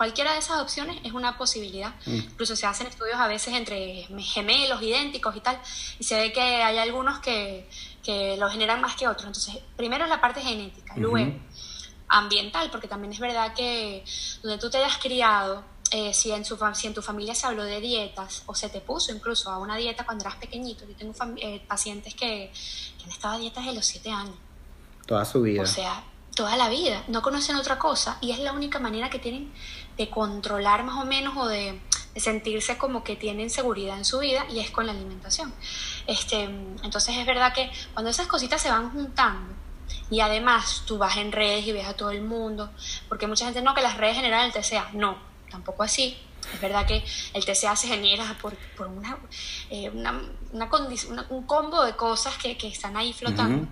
Cualquiera 0.00 0.32
de 0.32 0.38
esas 0.38 0.62
opciones 0.62 0.96
es 1.04 1.12
una 1.12 1.36
posibilidad. 1.36 1.94
Mm. 2.06 2.14
Incluso 2.14 2.56
se 2.56 2.64
hacen 2.64 2.86
estudios 2.86 3.20
a 3.20 3.26
veces 3.26 3.52
entre 3.52 4.06
gemelos, 4.18 4.80
idénticos 4.80 5.36
y 5.36 5.40
tal, 5.40 5.60
y 5.98 6.04
se 6.04 6.18
ve 6.18 6.32
que 6.32 6.40
hay 6.40 6.78
algunos 6.78 7.18
que, 7.18 7.68
que 8.02 8.38
lo 8.38 8.48
generan 8.48 8.80
más 8.80 8.96
que 8.96 9.06
otros. 9.06 9.26
Entonces, 9.26 9.58
primero 9.76 10.04
es 10.04 10.08
la 10.08 10.18
parte 10.18 10.40
genética, 10.40 10.94
luego 10.96 11.18
ambiental, 12.08 12.70
porque 12.70 12.88
también 12.88 13.12
es 13.12 13.20
verdad 13.20 13.52
que 13.52 14.02
donde 14.42 14.56
tú 14.56 14.70
te 14.70 14.78
hayas 14.78 14.96
criado, 14.96 15.62
eh, 15.90 16.14
si, 16.14 16.30
en 16.30 16.44
su, 16.44 16.56
si 16.74 16.86
en 16.86 16.94
tu 16.94 17.02
familia 17.02 17.34
se 17.34 17.46
habló 17.46 17.64
de 17.64 17.80
dietas 17.80 18.44
o 18.46 18.54
se 18.54 18.68
te 18.68 18.80
puso 18.80 19.12
incluso 19.12 19.50
a 19.50 19.58
una 19.58 19.76
dieta 19.76 20.04
cuando 20.04 20.24
eras 20.24 20.36
pequeñito, 20.36 20.84
yo 20.86 20.94
tengo 20.94 21.14
eh, 21.36 21.62
pacientes 21.66 22.14
que, 22.14 22.52
que 22.98 23.04
han 23.04 23.10
estado 23.10 23.34
a 23.34 23.38
dietas 23.38 23.66
de 23.66 23.72
los 23.72 23.86
7 23.86 24.10
años. 24.10 24.36
Toda 25.06 25.24
su 25.24 25.42
vida. 25.42 25.62
O 25.62 25.66
sea, 25.66 26.04
toda 26.34 26.56
la 26.56 26.68
vida, 26.68 27.02
no 27.08 27.22
conocen 27.22 27.56
otra 27.56 27.78
cosa 27.78 28.18
y 28.20 28.30
es 28.30 28.38
la 28.38 28.52
única 28.52 28.78
manera 28.78 29.10
que 29.10 29.18
tienen 29.18 29.52
de 29.96 30.08
controlar 30.08 30.84
más 30.84 31.02
o 31.02 31.04
menos 31.04 31.36
o 31.36 31.46
de, 31.46 31.80
sentirse 32.16 32.76
como 32.76 33.04
que 33.04 33.14
tienen 33.14 33.50
seguridad 33.50 33.96
en 33.96 34.04
su 34.04 34.18
vida 34.18 34.44
y 34.50 34.58
es 34.58 34.70
con 34.70 34.84
la 34.84 34.92
alimentación. 34.92 35.54
Este, 36.06 36.42
entonces 36.82 37.16
es 37.16 37.24
verdad 37.24 37.52
que 37.52 37.70
cuando 37.92 38.10
esas 38.10 38.26
cositas 38.26 38.60
se 38.60 38.68
van 38.68 38.90
juntando 38.90 39.54
y 40.10 40.20
además 40.20 40.82
tú 40.86 40.98
vas 40.98 41.16
en 41.18 41.30
redes 41.30 41.66
y 41.66 41.72
ves 41.72 41.86
a 41.86 41.94
todo 41.94 42.10
el 42.10 42.22
mundo, 42.22 42.70
porque 43.08 43.26
mucha 43.26 43.44
gente 43.44 43.62
no 43.62 43.74
que 43.74 43.80
las 43.80 43.96
redes 43.96 44.16
generan 44.16 44.46
el 44.46 44.52
TCA, 44.52 44.90
no, 44.92 45.29
tampoco 45.50 45.82
así. 45.82 46.16
Es 46.54 46.60
verdad 46.60 46.86
que 46.86 47.04
el 47.34 47.44
TCA 47.44 47.76
se 47.76 47.88
genera 47.88 48.36
por, 48.40 48.56
por 48.76 48.86
una, 48.86 49.18
eh, 49.68 49.90
una, 49.90 50.22
una, 50.52 50.68
un 51.28 51.46
combo 51.46 51.84
de 51.84 51.94
cosas 51.94 52.36
que, 52.38 52.56
que 52.56 52.68
están 52.68 52.96
ahí 52.96 53.12
flotando. 53.12 53.68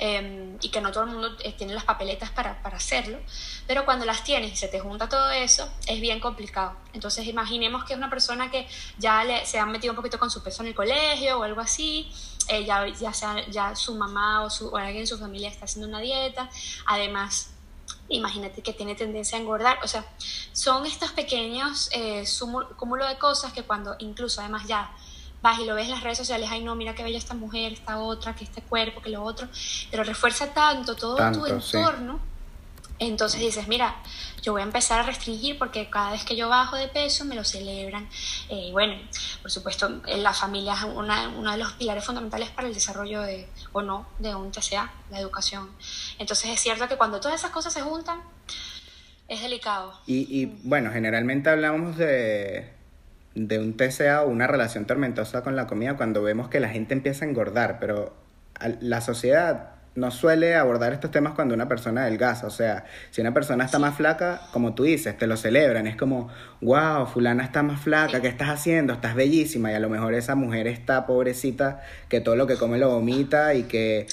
Em, 0.00 0.56
y 0.62 0.68
que 0.68 0.80
no 0.80 0.92
todo 0.92 1.04
el 1.04 1.10
mundo 1.10 1.36
eh, 1.42 1.52
tiene 1.54 1.74
las 1.74 1.82
papeletas 1.82 2.30
para, 2.30 2.62
para, 2.62 2.76
hacerlo, 2.76 3.18
pero 3.66 3.84
cuando 3.84 4.04
las 4.04 4.22
tienes 4.22 4.52
y 4.52 4.56
se 4.56 4.68
te 4.68 4.78
junta 4.78 5.08
todo 5.08 5.28
eso, 5.30 5.68
es 5.88 6.00
bien 6.00 6.20
complicado. 6.20 6.76
Entonces 6.92 7.26
imaginemos 7.26 7.82
que 7.84 7.94
es 7.94 7.96
una 7.96 8.08
persona 8.08 8.48
que 8.48 8.68
ya 8.96 9.24
le, 9.24 9.44
se 9.44 9.58
ha 9.58 9.66
metido 9.66 9.94
un 9.94 9.96
poquito 9.96 10.16
con 10.16 10.30
su 10.30 10.40
peso 10.40 10.62
en 10.62 10.68
el 10.68 10.74
colegio 10.76 11.40
o 11.40 11.42
algo 11.42 11.60
así, 11.60 12.08
eh, 12.46 12.64
ya, 12.64 12.86
ya, 12.86 13.12
sea, 13.12 13.44
ya 13.48 13.74
su 13.74 13.96
mamá 13.96 14.44
o, 14.44 14.50
su, 14.50 14.68
o 14.68 14.76
alguien 14.76 14.98
en 14.98 15.06
su 15.08 15.18
familia 15.18 15.48
está 15.48 15.64
haciendo 15.64 15.88
una 15.88 15.98
dieta, 15.98 16.48
además 16.86 17.57
imagínate 18.08 18.62
que 18.62 18.72
tiene 18.72 18.94
tendencia 18.94 19.38
a 19.38 19.40
engordar, 19.40 19.78
o 19.82 19.88
sea, 19.88 20.04
son 20.52 20.86
estos 20.86 21.12
pequeños 21.12 21.90
eh, 21.92 22.24
cúmulo 22.76 23.06
de 23.06 23.18
cosas 23.18 23.52
que 23.52 23.62
cuando 23.62 23.96
incluso 23.98 24.40
además 24.40 24.66
ya 24.66 24.90
vas 25.42 25.58
y 25.60 25.64
lo 25.64 25.74
ves 25.74 25.84
en 25.86 25.92
las 25.92 26.02
redes 26.02 26.18
sociales, 26.18 26.48
ay 26.50 26.62
no, 26.62 26.74
mira 26.74 26.94
qué 26.94 27.02
bella 27.02 27.18
esta 27.18 27.34
mujer, 27.34 27.72
esta 27.72 27.98
otra, 27.98 28.34
que 28.34 28.44
este 28.44 28.62
cuerpo, 28.62 29.00
que 29.00 29.10
lo 29.10 29.22
otro, 29.22 29.48
pero 29.90 30.02
refuerza 30.02 30.52
tanto 30.52 30.96
todo 30.96 31.16
tu 31.32 31.46
entorno. 31.46 32.20
Entonces 32.98 33.40
dices, 33.40 33.68
mira, 33.68 33.96
yo 34.42 34.52
voy 34.52 34.62
a 34.62 34.64
empezar 34.64 35.00
a 35.00 35.02
restringir 35.04 35.58
porque 35.58 35.88
cada 35.88 36.12
vez 36.12 36.24
que 36.24 36.36
yo 36.36 36.48
bajo 36.48 36.76
de 36.76 36.88
peso 36.88 37.24
me 37.24 37.34
lo 37.34 37.44
celebran. 37.44 38.08
Eh, 38.48 38.68
y 38.68 38.72
bueno, 38.72 38.94
por 39.42 39.50
supuesto, 39.50 40.00
la 40.06 40.32
familia 40.32 40.74
es 40.74 40.82
una, 40.82 41.28
uno 41.28 41.52
de 41.52 41.58
los 41.58 41.72
pilares 41.74 42.04
fundamentales 42.04 42.50
para 42.50 42.68
el 42.68 42.74
desarrollo 42.74 43.22
de, 43.22 43.48
o 43.72 43.82
no, 43.82 44.08
de 44.18 44.34
un 44.34 44.50
TCA, 44.50 44.92
la 45.10 45.20
educación. 45.20 45.70
Entonces 46.18 46.50
es 46.50 46.60
cierto 46.60 46.88
que 46.88 46.96
cuando 46.96 47.20
todas 47.20 47.38
esas 47.40 47.50
cosas 47.50 47.72
se 47.72 47.82
juntan, 47.82 48.20
es 49.28 49.42
delicado. 49.42 49.92
Y, 50.06 50.46
bueno, 50.64 50.90
generalmente 50.90 51.50
hablamos 51.50 51.96
de, 51.96 52.72
de 53.34 53.58
un 53.58 53.76
TCA 53.76 54.22
o 54.22 54.28
una 54.28 54.46
relación 54.46 54.86
tormentosa 54.86 55.42
con 55.44 55.54
la 55.54 55.66
comida 55.66 55.96
cuando 55.96 56.22
vemos 56.22 56.48
que 56.48 56.60
la 56.60 56.70
gente 56.70 56.94
empieza 56.94 57.24
a 57.24 57.28
engordar, 57.28 57.78
pero 57.78 58.16
la 58.80 59.00
sociedad 59.00 59.77
no 59.98 60.10
suele 60.10 60.54
abordar 60.54 60.92
estos 60.92 61.10
temas 61.10 61.34
cuando 61.34 61.54
una 61.54 61.68
persona 61.68 62.02
adelgaza. 62.02 62.46
O 62.46 62.50
sea, 62.50 62.84
si 63.10 63.20
una 63.20 63.34
persona 63.34 63.64
está 63.64 63.78
más 63.78 63.96
flaca, 63.96 64.42
como 64.52 64.74
tú 64.74 64.84
dices, 64.84 65.16
te 65.18 65.26
lo 65.26 65.36
celebran. 65.36 65.86
Es 65.86 65.96
como, 65.96 66.28
wow, 66.60 67.06
fulana 67.06 67.44
está 67.44 67.62
más 67.62 67.80
flaca, 67.80 68.20
¿qué 68.20 68.28
estás 68.28 68.48
haciendo? 68.48 68.92
Estás 68.92 69.14
bellísima. 69.14 69.72
Y 69.72 69.74
a 69.74 69.80
lo 69.80 69.88
mejor 69.88 70.14
esa 70.14 70.34
mujer 70.34 70.66
está 70.66 71.06
pobrecita, 71.06 71.82
que 72.08 72.20
todo 72.20 72.36
lo 72.36 72.46
que 72.46 72.56
come 72.56 72.78
lo 72.78 72.90
vomita 72.90 73.54
y 73.54 73.64
que 73.64 74.00
eh, 74.00 74.06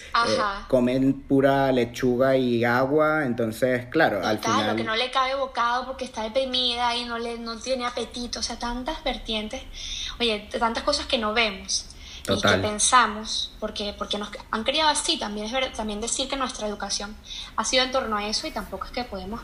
comen 0.68 1.22
pura 1.22 1.72
lechuga 1.72 2.36
y 2.36 2.66
agua. 2.66 3.26
Entonces, 3.26 3.86
claro, 3.86 4.26
al 4.26 4.40
final... 4.40 4.76
que 4.76 4.84
no 4.84 4.96
le 4.96 5.12
cabe 5.12 5.36
bocado 5.36 5.86
porque 5.86 6.06
está 6.06 6.24
deprimida 6.24 6.96
y 6.96 7.06
no, 7.06 7.18
le, 7.18 7.38
no 7.38 7.58
tiene 7.58 7.86
apetito. 7.86 8.40
O 8.40 8.44
sea, 8.44 8.58
tantas 8.58 9.04
vertientes. 9.04 9.62
Oye, 10.20 10.50
tantas 10.60 10.84
cosas 10.84 11.06
que 11.06 11.18
no 11.18 11.34
vemos 11.34 11.95
y 12.28 12.42
que 12.42 12.58
pensamos, 12.58 13.52
porque, 13.60 13.94
porque 13.98 14.18
nos 14.18 14.30
han 14.50 14.64
criado 14.64 14.90
así, 14.90 15.18
también 15.18 15.46
es 15.46 15.52
verdad, 15.52 15.72
también 15.76 16.02
decir 16.02 16.28
que 16.28 16.36
nuestra 16.36 16.68
educación 16.68 17.16
ha 17.56 17.64
sido 17.64 17.84
en 17.84 17.92
torno 17.92 18.18
a 18.18 18.28
eso 18.28 18.48
y 18.48 18.52
tampoco 18.52 18.86
es 18.86 18.92
que 18.92 19.04
podemos, 19.04 19.42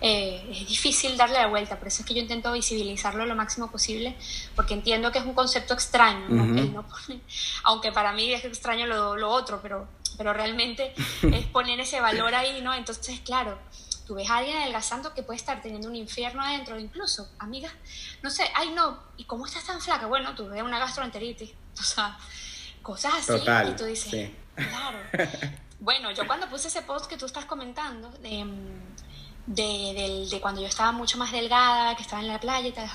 eh, 0.00 0.44
es 0.50 0.66
difícil 0.66 1.16
darle 1.16 1.38
la 1.38 1.46
vuelta, 1.46 1.78
por 1.78 1.88
eso 1.88 2.02
es 2.02 2.08
que 2.08 2.14
yo 2.14 2.20
intento 2.20 2.50
visibilizarlo 2.52 3.24
lo 3.24 3.36
máximo 3.36 3.70
posible, 3.70 4.16
porque 4.56 4.74
entiendo 4.74 5.12
que 5.12 5.18
es 5.18 5.24
un 5.24 5.34
concepto 5.34 5.74
extraño, 5.74 6.26
aunque 7.64 7.92
para 7.92 8.12
mí 8.12 8.32
es 8.32 8.44
extraño 8.44 8.86
lo, 8.86 9.16
lo 9.16 9.30
otro, 9.30 9.60
pero, 9.62 9.86
pero 10.16 10.32
realmente 10.32 10.92
es 11.22 11.46
poner 11.46 11.78
ese 11.80 12.00
valor 12.00 12.34
ahí, 12.34 12.60
¿no? 12.62 12.74
Entonces, 12.74 13.20
claro, 13.20 13.58
tú 14.06 14.14
ves 14.14 14.28
a 14.28 14.38
alguien 14.38 14.56
adelgazando 14.56 15.14
que 15.14 15.22
puede 15.22 15.38
estar 15.38 15.62
teniendo 15.62 15.88
un 15.88 15.96
infierno 15.96 16.42
adentro, 16.42 16.78
incluso, 16.78 17.28
amiga, 17.38 17.72
no 18.22 18.30
sé, 18.30 18.44
ay 18.54 18.70
no, 18.70 18.98
¿y 19.16 19.24
cómo 19.24 19.46
estás 19.46 19.64
tan 19.64 19.80
flaca? 19.80 20.06
Bueno, 20.06 20.34
tú 20.34 20.48
ves 20.48 20.62
una 20.62 20.78
gastroenteritis, 20.78 21.52
o 21.78 21.82
sea, 21.82 22.16
cosas 22.82 23.14
así, 23.14 23.42
y 23.70 23.76
tú 23.76 23.84
dices, 23.84 24.30
claro. 24.54 24.98
bueno, 25.80 26.10
yo 26.12 26.26
cuando 26.26 26.48
puse 26.48 26.68
ese 26.68 26.82
post 26.82 27.06
que 27.06 27.16
tú 27.16 27.26
estás 27.26 27.44
comentando, 27.44 28.10
de, 28.20 28.46
de, 29.46 30.26
de, 30.30 30.40
cuando 30.40 30.60
yo 30.60 30.66
estaba 30.66 30.92
mucho 30.92 31.18
más 31.18 31.32
delgada, 31.32 31.96
que 31.96 32.02
estaba 32.02 32.22
en 32.22 32.28
la 32.28 32.40
playa 32.40 32.68
y 32.68 32.72
tal, 32.72 32.88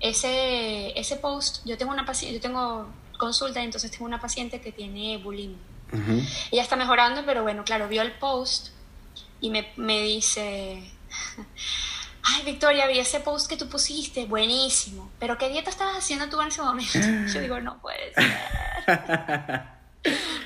ese, 0.00 0.98
ese 0.98 1.16
post, 1.16 1.64
yo 1.64 1.78
tengo 1.78 1.92
una 1.92 2.04
paciente, 2.04 2.36
yo 2.36 2.40
tengo 2.40 2.88
consulta, 3.18 3.62
entonces 3.62 3.90
tengo 3.90 4.04
una 4.04 4.20
paciente 4.20 4.60
que 4.60 4.72
tiene 4.72 5.18
bulimia. 5.18 5.58
Ella 6.50 6.62
está 6.62 6.74
mejorando, 6.74 7.24
pero 7.24 7.44
bueno, 7.44 7.62
claro, 7.62 7.86
vio 7.86 8.02
el 8.02 8.12
post 8.12 8.70
y 9.40 9.50
me, 9.50 9.72
me 9.76 10.02
dice, 10.02 10.90
ay 12.24 12.42
Victoria, 12.44 12.86
vi 12.86 12.98
ese 12.98 13.20
post 13.20 13.48
que 13.48 13.56
tú 13.56 13.68
pusiste, 13.68 14.26
buenísimo, 14.26 15.10
pero 15.18 15.36
¿qué 15.38 15.48
dieta 15.48 15.70
estabas 15.70 15.96
haciendo 15.96 16.28
tú 16.28 16.40
en 16.40 16.48
ese 16.48 16.62
momento? 16.62 16.98
Yo 17.32 17.40
digo, 17.40 17.60
no 17.60 17.78
puede 17.80 18.12
ser. 18.14 18.32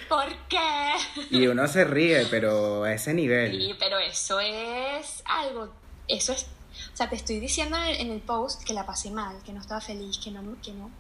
¿Por 0.08 0.48
qué? 0.48 0.94
Y 1.30 1.46
uno 1.46 1.66
se 1.68 1.84
ríe, 1.84 2.26
pero 2.26 2.84
a 2.84 2.92
ese 2.92 3.12
nivel. 3.12 3.52
Sí, 3.52 3.74
pero 3.78 3.98
eso 3.98 4.40
es 4.40 5.22
algo, 5.24 5.72
eso 6.06 6.32
es, 6.32 6.46
o 6.92 6.96
sea, 6.96 7.08
te 7.08 7.16
estoy 7.16 7.40
diciendo 7.40 7.76
en 7.76 8.10
el, 8.10 8.20
post 8.20 8.62
que 8.62 8.72
la 8.72 8.86
pasé 8.86 9.10
mal, 9.10 9.36
que 9.44 9.52
no 9.52 9.60
estaba 9.60 9.80
feliz, 9.80 10.18
que 10.18 10.30
no, 10.30 10.42
que 10.62 10.72
no, 10.72 10.90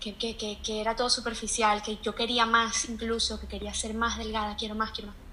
que, 0.00 0.14
que, 0.14 0.36
que, 0.36 0.58
que 0.62 0.80
era 0.80 0.94
todo 0.94 1.10
superficial, 1.10 1.82
que 1.82 1.98
yo 2.02 2.14
quería 2.14 2.46
más 2.46 2.88
incluso, 2.88 3.40
que 3.40 3.46
quería 3.46 3.74
ser 3.74 3.94
más 3.94 4.18
delgada, 4.18 4.56
quiero 4.56 4.74
más, 4.74 4.92
quiero 4.92 5.08
más 5.08 5.25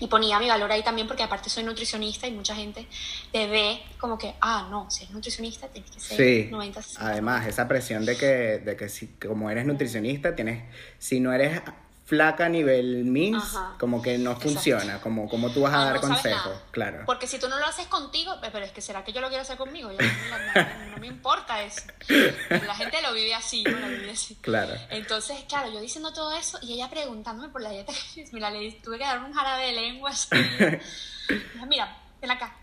y 0.00 0.06
ponía 0.06 0.38
mi 0.38 0.48
valor 0.48 0.70
ahí 0.70 0.82
también 0.82 1.06
porque 1.06 1.22
aparte 1.22 1.50
soy 1.50 1.64
nutricionista 1.64 2.26
y 2.26 2.32
mucha 2.32 2.54
gente 2.54 2.86
te 3.32 3.46
ve 3.46 3.80
como 3.98 4.18
que, 4.18 4.34
ah, 4.40 4.68
no, 4.70 4.90
si 4.90 5.04
eres 5.04 5.14
nutricionista 5.14 5.68
tienes 5.68 5.90
que 5.90 6.00
ser 6.00 6.16
sí. 6.16 6.50
Además, 6.98 7.46
esa 7.46 7.68
presión 7.68 8.04
de 8.04 8.16
que, 8.16 8.26
de 8.58 8.76
que 8.76 8.88
si, 8.88 9.08
como 9.08 9.50
eres 9.50 9.66
nutricionista, 9.66 10.34
tienes, 10.34 10.64
si 10.98 11.20
no 11.20 11.32
eres 11.32 11.60
flaca 12.04 12.46
a 12.46 12.48
nivel 12.50 13.04
MINS, 13.04 13.56
como 13.78 14.02
que 14.02 14.18
no 14.18 14.36
funciona, 14.36 15.00
como, 15.00 15.26
como 15.28 15.50
tú 15.50 15.62
vas 15.62 15.72
a 15.72 15.84
dar 15.86 16.00
consejos, 16.00 16.52
claro. 16.70 17.02
Porque 17.06 17.26
si 17.26 17.38
tú 17.38 17.48
no 17.48 17.58
lo 17.58 17.64
haces 17.64 17.86
contigo, 17.86 18.34
pero 18.42 18.58
es 18.58 18.72
que 18.72 18.82
será 18.82 19.02
que 19.02 19.12
yo 19.12 19.22
lo 19.22 19.28
quiero 19.28 19.42
hacer 19.42 19.56
conmigo, 19.56 19.90
yo, 19.90 19.98
no, 19.98 20.98
me 20.98 21.06
importa 21.06 21.62
eso. 21.62 21.82
La 22.50 22.74
gente 22.74 23.00
lo 23.02 23.14
vive 23.14 23.34
así, 23.34 23.64
¿no? 23.64 23.78
Lo 23.78 23.88
vive 23.88 24.10
así. 24.10 24.36
Claro. 24.42 24.74
Entonces, 24.90 25.44
claro, 25.48 25.72
yo 25.72 25.80
diciendo 25.80 26.12
todo 26.12 26.32
eso 26.32 26.58
y 26.60 26.74
ella 26.74 26.90
preguntándome 26.90 27.48
por 27.48 27.62
la 27.62 27.70
dieta, 27.70 27.92
mira, 28.32 28.50
le 28.50 28.72
tuve 28.72 28.98
que 28.98 29.04
dar 29.04 29.20
un 29.20 29.32
jarabe 29.32 29.66
de 29.66 29.72
lengua 29.72 30.10
así. 30.10 30.28
mira, 31.68 31.96
ven 32.20 32.30
acá. 32.30 32.54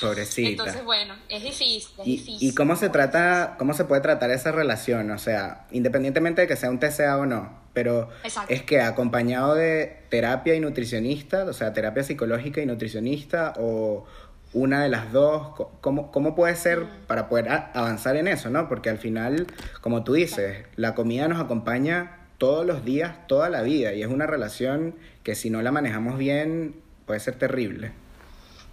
Pobrecita. 0.00 0.48
Entonces, 0.48 0.84
bueno, 0.84 1.14
es 1.28 1.42
difícil, 1.42 1.92
es 1.98 2.06
¿Y, 2.06 2.16
difícil. 2.16 2.48
¿Y 2.48 2.54
cómo 2.54 2.76
se 2.76 2.88
trata, 2.88 3.56
cómo 3.58 3.74
se 3.74 3.84
puede 3.84 4.00
tratar 4.00 4.30
esa 4.30 4.52
relación? 4.52 5.10
O 5.10 5.18
sea, 5.18 5.66
independientemente 5.70 6.42
de 6.42 6.48
que 6.48 6.56
sea 6.56 6.70
un 6.70 6.78
TCA 6.78 7.18
o 7.18 7.26
no, 7.26 7.61
pero 7.72 8.08
Exacto. 8.24 8.52
es 8.52 8.62
que 8.62 8.80
acompañado 8.80 9.54
de 9.54 9.96
terapia 10.08 10.54
y 10.54 10.60
nutricionista, 10.60 11.44
o 11.44 11.52
sea, 11.52 11.72
terapia 11.72 12.02
psicológica 12.02 12.60
y 12.60 12.66
nutricionista, 12.66 13.54
o 13.58 14.04
una 14.52 14.82
de 14.82 14.90
las 14.90 15.12
dos, 15.12 15.54
¿cómo, 15.80 16.12
cómo 16.12 16.34
puede 16.34 16.54
ser 16.56 16.80
Mm. 16.80 16.88
para 17.06 17.28
poder 17.28 17.48
avanzar 17.48 18.16
en 18.16 18.28
eso, 18.28 18.50
no? 18.50 18.68
Porque 18.68 18.90
al 18.90 18.98
final, 18.98 19.46
como 19.80 20.04
tú 20.04 20.12
dices, 20.12 20.66
la 20.76 20.94
comida 20.94 21.26
nos 21.28 21.40
acompaña 21.40 22.18
todos 22.36 22.66
los 22.66 22.84
días, 22.84 23.26
toda 23.28 23.48
la 23.48 23.62
vida, 23.62 23.94
y 23.94 24.02
es 24.02 24.08
una 24.08 24.26
relación 24.26 24.94
que 25.22 25.34
si 25.34 25.48
no 25.48 25.62
la 25.62 25.72
manejamos 25.72 26.18
bien, 26.18 26.74
puede 27.06 27.20
ser 27.20 27.36
terrible. 27.36 27.92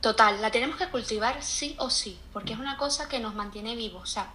Total, 0.01 0.41
la 0.41 0.49
tenemos 0.49 0.77
que 0.77 0.87
cultivar 0.87 1.43
sí 1.43 1.75
o 1.77 1.89
sí, 1.89 2.17
porque 2.31 2.53
es 2.53 2.59
una 2.59 2.77
cosa 2.77 3.09
que 3.09 3.19
nos 3.19 3.35
mantiene 3.35 3.75
vivos. 3.75 4.03
O 4.03 4.05
sea, 4.05 4.31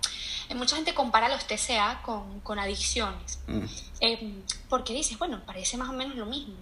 eh, 0.51 0.55
mucha 0.55 0.77
gente 0.77 0.93
compara 0.93 1.29
los 1.31 1.47
TCA 1.47 2.03
con, 2.03 2.41
con 2.41 2.59
adicciones, 2.59 3.39
Mm. 3.47 3.65
eh, 4.01 4.35
porque 4.69 4.93
dices, 4.93 5.19
bueno, 5.19 5.41
parece 5.47 5.77
más 5.79 5.89
o 5.89 5.93
menos 5.93 6.17
lo 6.17 6.27
mismo. 6.27 6.55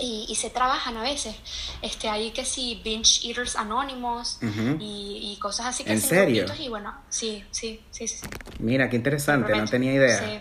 Y, 0.00 0.26
y 0.28 0.34
se 0.36 0.50
trabajan 0.50 0.96
a 0.96 1.02
veces. 1.02 1.34
Este, 1.82 2.08
hay 2.08 2.30
que 2.30 2.44
sí, 2.44 2.80
binge 2.84 3.20
eaters 3.26 3.56
anónimos 3.56 4.38
y, 4.78 5.32
y 5.32 5.36
cosas 5.40 5.66
así 5.66 5.82
que 5.84 5.92
¿En 5.92 6.00
serio? 6.00 6.46
Y 6.58 6.68
bueno, 6.68 6.94
sí, 7.08 7.44
sí, 7.50 7.80
sí, 7.90 8.06
sí. 8.06 8.20
Mira, 8.60 8.88
qué 8.90 8.96
interesante, 8.96 9.54
no 9.56 9.64
tenía 9.66 9.92
idea. 9.92 10.18
Sí. 10.18 10.40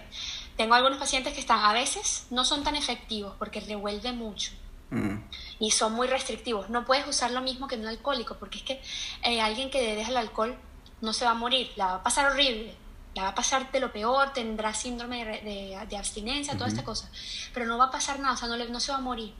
Tengo 0.57 0.73
algunos 0.75 0.97
pacientes 0.99 1.33
que 1.33 1.39
están, 1.39 1.59
a 1.59 1.73
veces 1.73 2.25
no 2.31 2.43
son 2.45 2.63
tan 2.63 2.75
efectivos 2.75 3.35
porque 3.37 3.59
revuelve 3.61 4.11
mucho 4.13 4.51
Mm. 4.89 5.17
Y 5.59 5.71
son 5.71 5.93
muy 5.93 6.07
restrictivos. 6.07 6.69
No 6.69 6.85
puedes 6.85 7.07
usar 7.07 7.31
lo 7.31 7.41
mismo 7.41 7.67
que 7.67 7.75
un 7.75 7.87
alcohólico, 7.87 8.35
porque 8.37 8.57
es 8.59 8.63
que 8.63 8.81
eh, 9.23 9.41
alguien 9.41 9.69
que 9.69 9.95
deja 9.95 10.09
el 10.11 10.17
alcohol 10.17 10.55
no 11.01 11.13
se 11.13 11.25
va 11.25 11.31
a 11.31 11.35
morir, 11.35 11.71
la 11.75 11.85
va 11.87 11.95
a 11.95 12.03
pasar 12.03 12.31
horrible, 12.31 12.73
la 13.15 13.23
va 13.23 13.29
a 13.29 13.35
pasar 13.35 13.71
de 13.71 13.79
lo 13.79 13.91
peor, 13.91 14.33
tendrá 14.33 14.73
síndrome 14.73 15.25
de, 15.25 15.31
de- 15.41 15.85
de 15.89 15.97
abstinencia, 15.97 16.53
toda 16.55 16.67
esta 16.67 16.83
cosa, 16.83 17.09
pero 17.53 17.65
no 17.65 17.77
va 17.77 17.85
a 17.85 17.91
pasar 17.91 18.19
nada, 18.19 18.33
o 18.33 18.37
sea, 18.37 18.47
no, 18.47 18.55
le- 18.57 18.69
no 18.69 18.79
se 18.79 18.91
va 18.91 18.97
a 18.99 19.01
morir. 19.01 19.33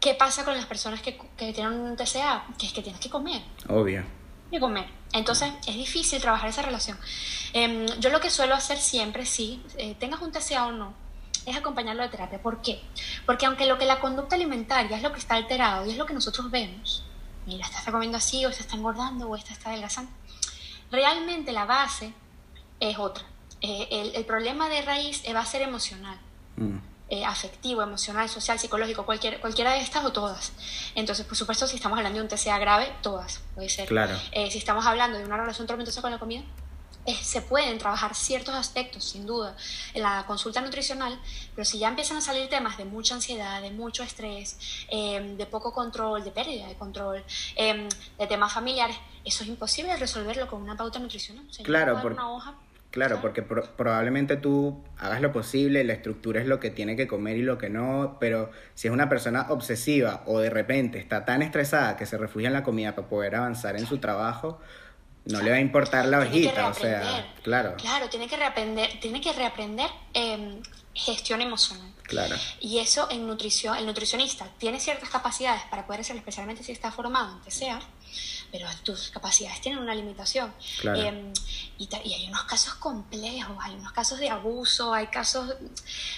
¿Qué 0.00 0.14
pasa 0.14 0.44
con 0.44 0.54
las 0.54 0.66
personas 0.66 1.02
que, 1.02 1.18
que 1.36 1.52
tienen 1.52 1.72
un 1.72 1.96
TCA? 1.96 2.44
Que 2.56 2.66
es 2.66 2.72
que 2.72 2.82
tienes 2.82 3.00
que 3.00 3.10
comer 3.10 3.42
Obvio. 3.68 4.04
de 4.50 4.60
comer. 4.60 4.86
Entonces 5.12 5.52
es 5.66 5.74
difícil 5.74 6.20
trabajar 6.20 6.48
esa 6.50 6.62
relación. 6.62 6.96
Em, 7.52 7.86
yo 7.98 8.08
lo 8.10 8.20
que 8.20 8.30
suelo 8.30 8.54
hacer 8.54 8.78
siempre, 8.78 9.26
sí, 9.26 9.60
eh, 9.76 9.96
tengas 9.98 10.20
un 10.22 10.30
TCA 10.30 10.66
o 10.66 10.72
no, 10.72 10.94
es 11.50 11.56
acompañarlo 11.56 12.02
de 12.02 12.08
terapia. 12.08 12.40
¿Por 12.40 12.60
qué? 12.62 12.80
Porque 13.26 13.46
aunque 13.46 13.66
lo 13.66 13.78
que 13.78 13.84
la 13.84 14.00
conducta 14.00 14.36
alimentaria 14.36 14.96
es 14.96 15.02
lo 15.02 15.12
que 15.12 15.18
está 15.18 15.34
alterado 15.34 15.86
y 15.86 15.90
es 15.90 15.96
lo 15.96 16.06
que 16.06 16.14
nosotros 16.14 16.50
vemos, 16.50 17.04
mira, 17.46 17.64
esta 17.66 17.78
está 17.78 17.92
comiendo 17.92 18.18
así, 18.18 18.44
o 18.44 18.48
esta 18.48 18.62
está 18.62 18.76
engordando, 18.76 19.28
o 19.28 19.36
esta 19.36 19.52
está 19.52 19.70
adelgazando, 19.70 20.10
realmente 20.90 21.52
la 21.52 21.64
base 21.64 22.12
es 22.80 22.98
otra. 22.98 23.24
Eh, 23.60 23.88
el, 23.90 24.14
el 24.14 24.24
problema 24.24 24.68
de 24.68 24.82
raíz 24.82 25.22
va 25.34 25.40
a 25.40 25.46
ser 25.46 25.62
emocional 25.62 26.18
Mm. 26.56 26.78
eh, 27.10 27.24
afectivo, 27.24 27.82
emocional, 27.82 28.28
social, 28.28 28.58
psicológico, 28.58 29.06
cualquier, 29.06 29.40
cualquiera 29.40 29.72
de 29.72 29.80
estas 29.80 30.04
o 30.04 30.12
todas. 30.12 30.52
Entonces, 30.96 31.24
por 31.24 31.36
supuesto, 31.36 31.66
si 31.68 31.76
estamos 31.76 31.96
hablando 31.98 32.18
de 32.18 32.22
un 32.24 32.28
TCA 32.28 32.58
grave, 32.58 32.92
todas, 33.00 33.40
puede 33.54 33.68
ser. 33.68 33.86
Claro. 33.86 34.18
Eh, 34.32 34.50
si 34.50 34.58
estamos 34.58 34.84
hablando 34.84 35.16
de 35.18 35.24
una 35.24 35.36
relación 35.36 35.66
tormentosa 35.68 36.02
con 36.02 36.10
la 36.10 36.18
comida, 36.18 36.42
se 37.14 37.42
pueden 37.42 37.78
trabajar 37.78 38.14
ciertos 38.14 38.54
aspectos, 38.54 39.04
sin 39.04 39.26
duda, 39.26 39.56
en 39.94 40.02
la 40.02 40.24
consulta 40.26 40.60
nutricional, 40.60 41.18
pero 41.54 41.64
si 41.64 41.78
ya 41.78 41.88
empiezan 41.88 42.16
a 42.18 42.20
salir 42.20 42.48
temas 42.48 42.76
de 42.78 42.84
mucha 42.84 43.14
ansiedad, 43.14 43.60
de 43.62 43.70
mucho 43.70 44.02
estrés, 44.02 44.58
eh, 44.90 45.34
de 45.36 45.46
poco 45.46 45.72
control, 45.72 46.24
de 46.24 46.30
pérdida 46.30 46.66
de 46.68 46.74
control, 46.74 47.24
eh, 47.56 47.88
de 48.18 48.26
temas 48.26 48.52
familiares, 48.52 48.96
eso 49.24 49.42
es 49.42 49.48
imposible 49.48 49.96
resolverlo 49.96 50.46
con 50.48 50.62
una 50.62 50.76
pauta 50.76 50.98
nutricional. 50.98 51.44
O 51.48 51.52
sea, 51.52 51.64
Claro, 51.64 52.00
por- 52.02 52.12
una 52.12 52.30
hoja 52.30 52.54
Claro, 52.90 53.20
porque 53.20 53.42
pro- 53.42 53.76
probablemente 53.76 54.36
tú 54.38 54.82
hagas 54.98 55.20
lo 55.20 55.30
posible, 55.30 55.84
la 55.84 55.92
estructura 55.92 56.40
es 56.40 56.46
lo 56.46 56.58
que 56.58 56.70
tiene 56.70 56.96
que 56.96 57.06
comer 57.06 57.36
y 57.36 57.42
lo 57.42 57.58
que 57.58 57.68
no, 57.68 58.16
pero 58.18 58.50
si 58.74 58.88
es 58.88 58.94
una 58.94 59.10
persona 59.10 59.46
obsesiva 59.50 60.22
o 60.24 60.38
de 60.40 60.48
repente 60.48 60.98
está 60.98 61.26
tan 61.26 61.42
estresada 61.42 61.98
que 61.98 62.06
se 62.06 62.16
refugia 62.16 62.46
en 62.46 62.54
la 62.54 62.62
comida 62.62 62.94
para 62.96 63.06
poder 63.06 63.34
avanzar 63.34 63.76
en 63.76 63.86
su 63.86 63.98
trabajo, 63.98 64.58
no 65.28 65.42
le 65.42 65.50
va 65.50 65.56
a 65.56 65.60
importar 65.60 66.06
la 66.06 66.20
hojita, 66.20 66.68
o 66.68 66.74
sea, 66.74 67.34
claro, 67.42 67.74
Claro, 67.76 68.08
tiene 68.08 68.26
que 68.26 68.36
reaprender, 68.36 68.98
tiene 68.98 69.20
que 69.20 69.32
reaprender 69.32 69.90
eh, 70.14 70.60
gestión 70.94 71.42
emocional. 71.42 71.92
claro, 72.02 72.34
Y 72.60 72.78
eso 72.78 73.08
en 73.10 73.26
nutrición, 73.26 73.76
el 73.76 73.84
nutricionista 73.84 74.46
tiene 74.58 74.80
ciertas 74.80 75.10
capacidades 75.10 75.62
para 75.70 75.86
poder 75.86 76.00
hacerlo, 76.00 76.20
especialmente 76.20 76.64
si 76.64 76.72
está 76.72 76.90
formado 76.90 77.36
en 77.36 77.42
TCA, 77.42 77.80
pero 78.50 78.66
tus 78.82 79.10
capacidades 79.10 79.60
tienen 79.60 79.80
una 79.80 79.94
limitación. 79.94 80.52
Claro. 80.80 80.98
Eh, 80.98 81.32
y, 81.76 81.88
hay 81.94 82.26
unos 82.28 82.44
casos 82.44 82.74
complejos, 82.76 83.56
hay 83.60 83.74
unos 83.74 83.92
casos 83.92 84.18
de 84.18 84.30
abuso, 84.30 84.94
hay 84.94 85.08
casos, 85.08 85.54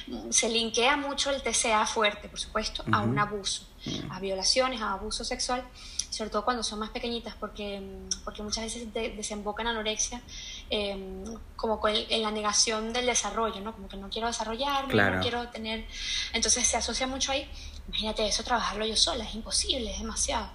mm, 0.06 0.30
se 0.30 0.48
linkea 0.48 0.96
mucho 0.96 1.30
el 1.30 1.42
TCA 1.42 1.84
fuerte, 1.84 2.28
por 2.28 2.38
supuesto, 2.38 2.84
a 2.92 3.00
un 3.00 3.18
abuso, 3.18 3.66
a 4.10 4.20
violaciones, 4.20 4.80
a 4.80 4.92
abuso 4.92 5.24
sexual, 5.24 5.64
sobre 6.10 6.28
todo 6.30 6.44
cuando 6.44 6.62
son 6.62 6.78
más 6.80 6.90
pequeñitas, 6.90 7.34
porque, 7.36 7.80
mm, 7.80 8.24
porque 8.24 8.42
muchas 8.42 8.64
veces 8.64 8.92
de- 8.92 9.10
desembocan 9.10 9.66
en 9.66 9.72
anorexia, 9.72 10.20
eh, 10.68 11.24
como 11.56 11.78
con 11.80 11.92
el- 11.92 12.06
en 12.10 12.22
la 12.22 12.30
negación 12.30 12.92
del 12.92 13.06
desarrollo, 13.06 13.60
¿no? 13.60 13.72
Como 13.72 13.88
que 13.88 13.96
no 13.96 14.10
quiero 14.10 14.26
desarrollarme, 14.26 14.92
Claro. 14.92 15.16
no 15.16 15.22
quiero 15.22 15.48
tener... 15.48 15.86
Entonces 16.32 16.66
se 16.66 16.76
asocia 16.76 17.06
mucho 17.06 17.32
ahí. 17.32 17.48
Imagínate 17.88 18.26
eso, 18.26 18.42
trabajarlo 18.44 18.84
yo 18.86 18.96
sola, 18.96 19.24
es 19.24 19.34
imposible, 19.34 19.90
es 19.92 19.98
demasiado. 20.00 20.48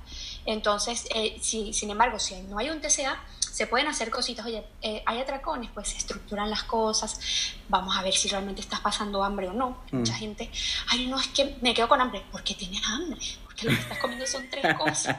Entonces, 0.45 1.07
eh, 1.13 1.37
si, 1.41 1.73
sin 1.73 1.89
embargo, 1.89 2.19
si 2.19 2.35
no 2.43 2.57
hay 2.59 2.69
un 2.69 2.79
TCA, 2.81 3.17
se 3.39 3.67
pueden 3.67 3.87
hacer 3.87 4.09
cositas. 4.11 4.45
Oye, 4.45 4.65
eh, 4.81 5.01
hay 5.05 5.19
atracones, 5.19 5.69
pues 5.73 5.89
se 5.89 5.97
estructuran 5.97 6.49
las 6.49 6.63
cosas. 6.63 7.19
Vamos 7.69 7.95
a 7.97 8.03
ver 8.03 8.13
si 8.13 8.27
realmente 8.27 8.61
estás 8.61 8.81
pasando 8.81 9.23
hambre 9.23 9.47
o 9.47 9.53
no. 9.53 9.81
Mm. 9.91 9.97
Mucha 9.99 10.13
gente, 10.13 10.51
ay, 10.89 11.07
no, 11.07 11.19
es 11.19 11.27
que 11.29 11.55
me 11.61 11.73
quedo 11.73 11.87
con 11.87 11.99
hambre. 12.01 12.23
¿Por 12.31 12.43
qué 12.43 12.53
tienes 12.53 12.81
hambre? 12.85 13.19
Porque 13.55 13.65
lo 13.69 13.71
que 13.75 13.81
estás 13.81 13.97
comiendo 13.99 14.27
son 14.27 14.49
tres 14.49 14.75
cosas. 14.75 15.17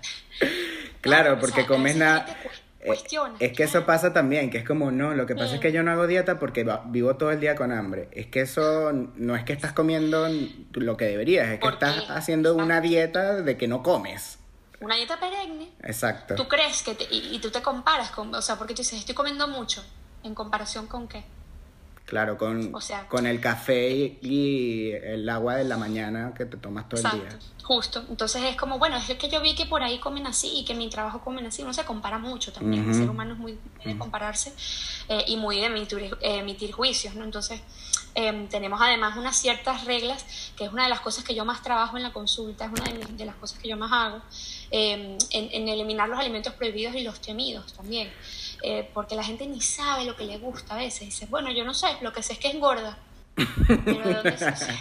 claro, 1.00 1.34
o 1.34 1.38
porque 1.38 1.60
sea, 1.62 1.66
comes 1.66 1.96
nada... 1.96 2.26
Eh, 2.80 2.86
cuestiona, 2.86 3.34
Es 3.40 3.52
que 3.54 3.64
eso 3.64 3.84
pasa 3.84 4.12
también, 4.12 4.50
que 4.50 4.58
es 4.58 4.64
como, 4.64 4.92
no, 4.92 5.12
lo 5.12 5.26
que 5.26 5.34
pasa 5.34 5.54
es 5.56 5.60
que 5.60 5.70
Mm. 5.70 5.72
yo 5.72 5.82
no 5.82 5.90
hago 5.90 6.06
dieta 6.06 6.38
porque 6.38 6.64
vivo 6.86 7.16
todo 7.16 7.32
el 7.32 7.40
día 7.40 7.56
con 7.56 7.72
hambre. 7.72 8.08
Es 8.12 8.26
que 8.28 8.42
eso 8.42 8.92
no 8.92 9.34
es 9.34 9.42
que 9.44 9.52
estás 9.52 9.72
comiendo 9.72 10.28
lo 10.74 10.96
que 10.96 11.06
deberías, 11.06 11.48
es 11.48 11.54
que 11.54 11.58
¿Por 11.58 11.72
estás 11.74 12.02
qué? 12.02 12.12
haciendo 12.12 12.54
una 12.54 12.80
dieta 12.80 13.42
de 13.42 13.56
que 13.56 13.66
no 13.66 13.82
comes. 13.82 14.38
Una 14.80 14.94
dieta 14.94 15.18
perenne. 15.18 15.72
Exacto. 15.82 16.36
Tú 16.36 16.46
crees 16.46 16.84
que, 16.84 16.94
te- 16.94 17.08
y, 17.12 17.34
y 17.34 17.40
tú 17.40 17.50
te 17.50 17.60
comparas 17.62 18.10
con, 18.12 18.32
o 18.32 18.40
sea, 18.42 18.56
porque 18.56 18.74
tú 18.74 18.82
dices, 18.82 19.00
estoy 19.00 19.14
comiendo 19.16 19.48
mucho, 19.48 19.84
¿en 20.22 20.36
comparación 20.36 20.86
con 20.86 21.08
qué? 21.08 21.24
Claro, 22.08 22.38
con, 22.38 22.74
O 22.74 22.80
sea- 22.80 23.06
con 23.06 23.26
el 23.26 23.38
café 23.40 23.90
y, 23.90 24.18
y 24.22 24.90
el 24.92 25.28
agua 25.28 25.56
de 25.56 25.64
la 25.64 25.76
mañana 25.76 26.32
que 26.36 26.46
te 26.46 26.56
tomas 26.56 26.88
todo 26.88 27.00
el 27.00 27.10
día. 27.20 27.38
justo. 27.62 28.02
Entonces 28.08 28.42
es 28.44 28.56
como, 28.56 28.78
bueno, 28.78 28.96
es 28.96 29.04
que 29.18 29.28
yo 29.28 29.42
vi 29.42 29.54
que 29.54 29.66
por 29.66 29.82
ahí 29.82 29.98
comen 29.98 30.26
así 30.26 30.60
y 30.60 30.64
que 30.64 30.72
en 30.72 30.78
mi 30.78 30.88
trabajo 30.88 31.20
comen 31.20 31.44
así. 31.44 31.60
Uno 31.62 31.74
se 31.74 31.84
compara 31.84 32.16
mucho 32.18 32.50
también. 32.50 32.82
El 32.84 32.88
Ujú. 32.90 32.98
ser 33.00 33.10
humano 33.10 33.34
es 33.34 33.38
muy 33.38 33.58
de 33.84 33.98
compararse 33.98 34.54
eh, 35.08 35.22
y 35.28 35.36
muy 35.36 35.56
de 35.60 35.66
emitir, 35.66 36.16
eh, 36.22 36.38
emitir 36.38 36.72
juicios, 36.72 37.14
¿no? 37.14 37.24
Entonces 37.24 37.60
em, 38.14 38.48
tenemos 38.48 38.80
además 38.80 39.16
unas 39.18 39.36
ciertas 39.36 39.84
reglas, 39.84 40.24
que 40.56 40.64
es 40.64 40.72
una 40.72 40.84
de 40.84 40.88
las 40.88 41.00
cosas 41.00 41.24
que 41.24 41.34
yo 41.34 41.44
más 41.44 41.62
trabajo 41.62 41.98
en 41.98 42.02
la 42.04 42.12
consulta, 42.12 42.64
es 42.64 42.70
una 42.72 42.84
de, 42.84 42.94
mis- 42.94 43.16
de 43.18 43.24
las 43.26 43.36
cosas 43.36 43.58
que 43.60 43.68
yo 43.68 43.76
más 43.76 43.92
hago, 43.92 44.22
em, 44.70 45.18
en, 45.30 45.48
en 45.52 45.68
eliminar 45.68 46.08
los 46.08 46.18
alimentos 46.18 46.54
prohibidos 46.54 46.94
y 46.96 47.02
los 47.02 47.20
temidos 47.20 47.74
también. 47.74 48.10
Eh, 48.62 48.88
porque 48.92 49.14
la 49.14 49.22
gente 49.24 49.46
ni 49.46 49.60
sabe 49.60 50.04
lo 50.04 50.16
que 50.16 50.24
le 50.24 50.38
gusta 50.38 50.74
a 50.74 50.78
veces. 50.78 51.00
Dice, 51.00 51.26
bueno, 51.26 51.50
yo 51.52 51.64
no 51.64 51.74
sé, 51.74 51.86
lo 52.02 52.12
que 52.12 52.22
sé 52.22 52.34
es 52.34 52.38
que 52.38 52.50
engorda. 52.50 52.98
Pero 53.84 54.08
¿de 54.08 54.14
dónde 54.14 54.36
se- 54.36 54.72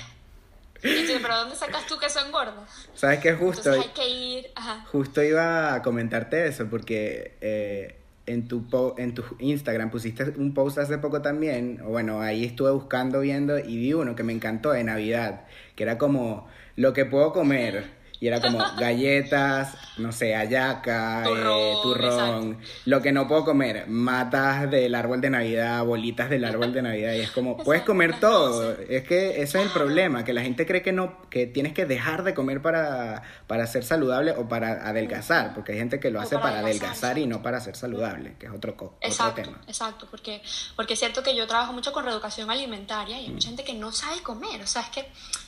Y 0.84 1.08
tú, 1.08 1.14
¿Pero 1.22 1.38
dónde 1.38 1.56
sacas 1.56 1.86
tú 1.88 1.98
que 1.98 2.06
eso 2.08 2.20
engorda? 2.26 2.66
¿Sabes 2.94 3.20
qué? 3.20 3.34
Justo, 3.34 3.70
Entonces 3.74 3.92
hay 3.96 4.04
que 4.04 4.10
ir. 4.10 4.52
Ajá. 4.56 4.86
justo 4.92 5.24
iba 5.24 5.74
a 5.74 5.82
comentarte 5.82 6.48
eso 6.48 6.68
porque 6.70 7.36
eh, 7.42 7.98
en, 8.28 8.48
tu 8.48 8.68
po- 8.70 8.94
en 8.98 9.14
tu 9.16 9.24
Instagram 9.40 9.90
pusiste 9.90 10.24
un 10.38 10.54
post 10.54 10.78
hace 10.78 10.98
poco 11.00 11.22
también, 11.22 11.80
bueno, 11.84 12.22
ahí 12.22 12.46
estuve 12.46 12.72
buscando, 12.72 13.22
viendo 13.22 13.58
y 13.58 13.78
vi 13.78 13.94
uno 13.94 14.16
que 14.16 14.24
me 14.24 14.34
encantó 14.34 14.72
de 14.72 14.84
Navidad, 14.84 15.46
que 15.76 15.84
era 15.84 15.98
como 15.98 16.48
lo 16.76 16.94
que 16.94 17.06
puedo 17.06 17.34
comer. 17.34 17.97
Y 18.20 18.28
era 18.28 18.42
como 18.42 18.60
galletas, 18.80 19.76
no 19.98 20.12
sé, 20.12 20.36
ayaca, 20.36 21.24
eh, 21.30 21.78
Turrón, 21.82 21.82
turrón, 21.82 22.58
lo 22.86 23.02
que 23.02 23.12
no 23.12 23.28
puedo 23.28 23.46
comer, 23.46 23.86
matas 23.88 24.70
del 24.70 24.96
árbol 24.96 25.22
de 25.22 25.30
Navidad, 25.30 25.84
bolitas 25.86 26.30
del 26.30 26.44
árbol 26.46 26.74
de 26.74 26.82
Navidad, 26.82 27.14
y 27.14 27.22
es 27.22 27.32
como, 27.32 27.58
puedes 27.64 27.84
comer 27.84 28.20
todo, 28.20 28.72
es 28.90 29.04
que 29.04 29.42
eso 29.42 29.60
es 29.60 29.66
el 29.66 29.72
problema, 29.72 30.24
que 30.24 30.34
la 30.34 30.42
gente 30.42 30.66
cree 30.66 30.82
que 30.82 30.92
no, 30.92 31.18
que 31.30 31.46
tienes 31.48 31.74
que 31.74 31.86
dejar 31.86 32.24
de 32.24 32.34
comer 32.34 32.62
para, 32.62 33.22
para 33.48 33.68
ser 33.68 33.84
saludable 33.84 34.32
o 34.32 34.48
para 34.48 34.88
adelgazar, 34.88 35.54
porque 35.54 35.74
hay 35.74 35.78
gente 35.80 36.00
que 36.00 36.10
lo 36.12 36.20
hace 36.20 36.36
para 36.36 36.48
para 36.48 36.60
adelgazar, 36.60 36.90
adelgazar 36.90 37.18
y 37.20 37.28
no 37.28 37.42
para 37.44 37.60
ser 37.60 37.76
saludable, 37.76 38.36
que 38.40 38.46
es 38.48 38.52
otro, 38.52 38.76
co- 38.76 38.86
otro 38.86 38.98
Exacto, 39.02 39.42
tema. 39.44 39.62
exacto, 39.68 40.08
porque, 40.10 40.42
porque 40.76 40.94
es 40.94 41.00
cierto 41.00 41.22
que 41.24 41.36
yo 41.36 41.46
trabajo 41.48 41.74
mucho 41.74 41.92
con 41.92 42.04
reeducación 42.06 42.50
alimentaria 42.50 43.20
y 43.20 43.26
hay 43.26 43.30
Mm. 43.30 43.34
mucha 43.34 43.48
gente 43.50 43.64
que 43.64 43.74
no 43.74 43.92
sabe 43.92 44.22
comer, 44.22 44.62
o 44.62 44.68
sea, 44.68 44.82
es 44.84 44.90
que 44.90 45.06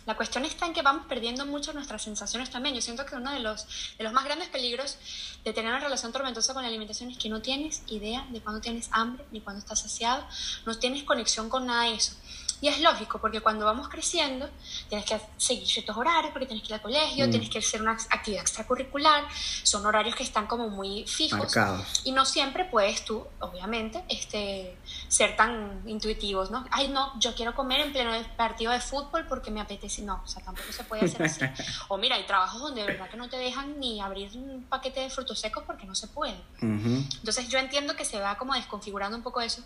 la 0.09 0.15
cuestión 0.15 0.43
está 0.43 0.65
en 0.65 0.73
que 0.73 0.81
vamos 0.81 1.05
perdiendo 1.05 1.45
mucho 1.45 1.71
nuestras 1.71 2.01
sensaciones 2.01 2.49
también. 2.49 2.73
Yo 2.73 2.81
siento 2.81 3.05
que 3.05 3.15
uno 3.15 3.31
de 3.31 3.41
los, 3.41 3.67
de 3.95 4.03
los 4.03 4.11
más 4.11 4.25
grandes 4.25 4.47
peligros 4.47 4.97
de 5.43 5.53
tener 5.53 5.69
una 5.69 5.79
relación 5.79 6.11
tormentosa 6.11 6.55
con 6.55 6.63
la 6.63 6.67
alimentación 6.67 7.11
es 7.11 7.17
que 7.19 7.29
no 7.29 7.43
tienes 7.43 7.83
idea 7.89 8.25
de 8.31 8.41
cuándo 8.41 8.59
tienes 8.59 8.89
hambre 8.91 9.23
ni 9.31 9.39
cuándo 9.39 9.59
estás 9.59 9.81
saciado, 9.81 10.25
no 10.65 10.75
tienes 10.79 11.03
conexión 11.03 11.47
con 11.47 11.67
nada 11.67 11.83
de 11.83 11.93
eso. 11.93 12.13
Y 12.59 12.69
es 12.69 12.81
lógico, 12.81 13.19
porque 13.19 13.39
cuando 13.39 13.65
vamos 13.65 13.87
creciendo, 13.87 14.49
tienes 14.89 15.05
que 15.07 15.21
seguir 15.37 15.67
ciertos 15.67 15.95
horarios, 15.95 16.31
porque 16.33 16.47
tienes 16.47 16.67
que 16.67 16.73
ir 16.73 16.73
al 16.73 16.81
colegio, 16.81 17.27
mm. 17.27 17.29
tienes 17.29 17.49
que 17.51 17.59
hacer 17.59 17.79
una 17.79 17.91
actividad 17.91 18.41
extracurricular, 18.41 19.25
son 19.61 19.85
horarios 19.85 20.15
que 20.15 20.23
están 20.23 20.47
como 20.47 20.69
muy 20.69 21.05
fijos. 21.05 21.55
Y 22.03 22.13
no 22.13 22.25
siempre 22.25 22.65
puedes 22.65 23.05
tú, 23.05 23.25
obviamente, 23.41 24.03
este, 24.09 24.75
ser 25.09 25.35
tan 25.35 25.81
intuitivos, 25.87 26.51
¿no? 26.51 26.63
Ay, 26.69 26.87
no, 26.89 27.19
yo 27.19 27.33
quiero 27.33 27.55
comer 27.55 27.81
en 27.81 27.91
pleno 27.91 28.11
partido 28.37 28.71
de 28.71 28.79
fútbol 28.79 29.25
porque 29.27 29.49
me 29.49 29.59
apetece. 29.59 30.03
No, 30.03 30.21
o 30.23 30.27
sea, 30.27 30.43
tampoco 30.43 30.71
se 30.71 30.83
puede 30.83 31.03
hacer 31.03 31.23
así. 31.23 31.41
o 31.87 31.97
mira, 31.97 32.15
hay 32.15 32.23
trabajos 32.25 32.61
donde 32.61 32.81
de 32.81 32.87
verdad 32.87 33.09
que 33.09 33.17
no 33.17 33.27
te 33.27 33.37
dejan 33.37 33.79
ni 33.79 33.99
abrir 33.99 34.29
un 34.37 34.63
paquete 34.69 34.99
de 34.99 35.09
frutos 35.09 35.39
secos 35.39 35.63
porque 35.65 35.87
no 35.87 35.95
se 35.95 36.07
puede. 36.07 36.39
Entonces 36.61 37.49
yo 37.49 37.57
entiendo 37.57 37.95
que 37.95 38.05
se 38.05 38.19
va 38.19 38.37
como 38.37 38.53
desconfigurando 38.53 39.17
un 39.17 39.23
poco 39.23 39.41
eso. 39.41 39.63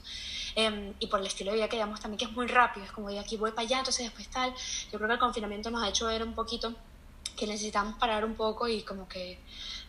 Em, 0.56 0.94
y 1.00 1.08
por 1.08 1.20
el 1.20 1.26
estilo 1.26 1.52
de 1.52 1.58
vida 1.58 1.68
que 1.68 1.76
llevamos 1.76 2.00
también, 2.00 2.20
que 2.20 2.26
es 2.26 2.32
muy 2.32 2.48
rápido, 2.48 2.86
es 2.86 2.92
como 2.94 3.10
de 3.10 3.20
aquí 3.20 3.36
voy 3.36 3.52
para 3.52 3.64
allá, 3.64 3.80
entonces 3.80 4.06
después 4.06 4.30
tal. 4.30 4.54
Yo 4.92 4.98
creo 4.98 5.08
que 5.08 5.14
el 5.14 5.20
confinamiento 5.20 5.70
nos 5.72 5.84
ha 5.84 5.90
hecho 5.90 6.06
ver 6.06 6.24
un 6.24 6.34
poquito 6.34 6.74
que 7.36 7.48
necesitamos 7.48 7.96
parar 7.96 8.24
un 8.24 8.36
poco 8.36 8.70
y 8.70 8.84
como 8.84 9.10
que 9.10 9.40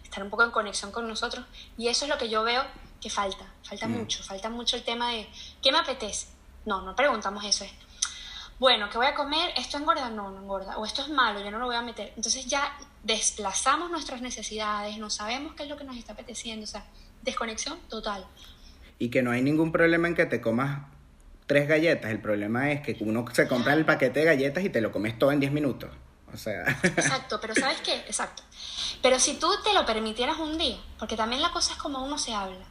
estar 0.03 0.25
un 0.25 0.31
poco 0.31 0.43
en 0.43 0.51
conexión 0.51 0.91
con 0.91 1.07
nosotros. 1.07 1.45
Y 1.79 1.87
eso 1.87 2.07
es 2.07 2.09
lo 2.09 2.19
que 2.19 2.29
yo 2.29 2.43
veo 2.43 2.65
que 3.05 3.11
falta, 3.11 3.45
falta 3.63 3.87
mm. 3.87 3.93
mucho, 3.93 4.25
falta 4.25 4.49
mucho 4.49 4.77
el 4.77 4.83
tema 4.83 5.11
de 5.11 5.29
¿qué 5.63 5.71
me 5.71 5.79
apetece? 5.79 6.27
No, 6.65 6.83
no 6.83 6.97
preguntamos 6.97 7.45
eso, 7.45 7.65
es 7.65 7.73
bueno, 8.59 8.89
¿qué 8.89 8.97
voy 8.97 9.07
a 9.07 9.15
comer? 9.15 9.53
¿Esto 9.57 9.79
engorda? 9.79 10.09
No, 10.11 10.31
no 10.31 10.41
engorda. 10.41 10.79
O 10.79 10.87
esto 10.87 11.03
es 11.03 11.09
malo, 11.09 11.41
yo 11.45 11.51
no 11.51 11.59
lo 11.59 11.67
voy 11.67 11.75
a 11.75 11.83
meter. 11.83 12.13
Entonces 12.17 12.47
ya 12.47 12.73
desplazamos 13.03 13.91
nuestras 13.91 14.23
necesidades, 14.23 14.97
no 14.97 15.11
sabemos 15.11 15.55
qué 15.55 15.65
es 15.65 15.69
lo 15.69 15.77
que 15.77 15.83
nos 15.83 15.97
está 15.97 16.13
apeteciendo, 16.13 16.63
o 16.63 16.67
sea, 16.69 16.85
desconexión 17.23 17.79
total 17.89 18.25
y 18.99 19.11
que 19.11 19.23
no 19.23 19.31
hay 19.31 19.43
ningún 19.43 19.73
problema 19.73 20.09
en 20.09 20.15
que 20.15 20.27
te 20.27 20.41
comas 20.41 20.87
tres 21.47 21.69
galletas. 21.69 22.11
El 22.11 22.21
problema 22.21 22.73
es 22.73 22.81
que 22.81 22.97
uno 23.01 23.25
se 23.33 23.49
compra 23.49 23.75
el 23.75 23.85
paquete 23.85 24.21
de 24.21 24.27
galletas 24.27 24.65
y 24.65 24.71
te 24.71 24.81
lo 24.81 24.93
comes 24.93 25.19
todo 25.19 25.33
en 25.33 25.41
10 25.41 25.53
minutos. 25.53 25.91
O 26.33 26.37
sea. 26.37 26.63
Exacto, 26.83 27.39
pero 27.41 27.55
¿sabes 27.55 27.81
qué? 27.83 27.95
Exacto. 27.95 28.43
Pero 29.03 29.19
si 29.19 29.35
tú 29.35 29.49
te 29.63 29.75
lo 29.75 29.85
permitieras 29.85 30.39
un 30.39 30.57
día, 30.59 30.79
porque 30.99 31.17
también 31.17 31.43
la 31.43 31.51
cosa 31.51 31.73
es 31.73 31.79
como 31.79 32.05
uno 32.05 32.19
se 32.19 32.35
habla. 32.35 32.65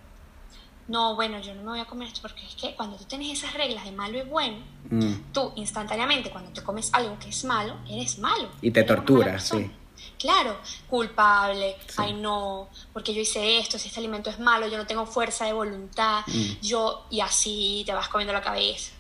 No, 0.88 1.16
bueno, 1.16 1.40
yo 1.40 1.54
no 1.56 1.62
me 1.62 1.70
voy 1.70 1.80
a 1.80 1.86
comer 1.86 2.10
esto 2.10 2.22
porque 2.22 2.46
es 2.46 2.56
que 2.56 2.76
cuando 2.76 2.98
tú 2.98 3.06
tienes 3.06 3.38
esas 3.38 3.54
reglas 3.54 3.86
de 3.86 3.92
malo 3.94 4.18
y 4.18 4.24
bueno, 4.24 4.58
mm. 4.90 5.32
tú 5.32 5.54
instantáneamente 5.56 6.30
cuando 6.30 6.52
te 6.52 6.62
comes 6.62 6.90
algo 6.94 7.18
que 7.20 7.30
es 7.30 7.46
malo, 7.46 7.78
eres 7.90 8.20
malo. 8.20 8.50
Y 8.62 8.72
te 8.72 8.84
torturas, 8.84 9.48
sí. 9.48 9.72
Claro, 10.20 10.58
culpable, 10.90 11.78
ay 11.98 12.14
no, 12.14 12.68
porque 12.92 13.14
yo 13.14 13.22
hice 13.22 13.60
esto, 13.60 13.80
si 13.80 13.88
este 13.88 14.00
alimento 14.00 14.30
es 14.30 14.40
malo, 14.40 14.68
yo 14.68 14.78
no 14.78 14.86
tengo 14.86 15.06
fuerza 15.06 15.46
de 15.46 15.54
voluntad, 15.54 16.24
mm. 16.28 16.62
yo, 16.62 17.06
y 17.10 17.22
así 17.22 17.84
te 17.86 17.94
vas 17.94 18.10
comiendo 18.10 18.34
la 18.34 18.42
cabeza. 18.42 18.92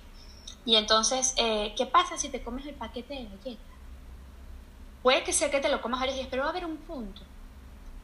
Y 0.65 0.75
entonces, 0.75 1.33
eh, 1.35 1.73
¿qué 1.75 1.85
pasa 1.85 2.17
si 2.17 2.29
te 2.29 2.41
comes 2.41 2.65
el 2.65 2.75
paquete 2.75 3.13
de 3.13 3.23
galletas? 3.25 3.73
Puede 5.01 5.23
que 5.23 5.33
sea 5.33 5.51
que 5.51 5.59
te 5.59 5.67
lo 5.67 5.81
comas 5.81 5.99
varios 5.99 6.15
días, 6.15 6.29
pero 6.31 6.43
va 6.43 6.49
a 6.49 6.51
haber 6.51 6.65
un 6.65 6.77
punto 6.77 7.21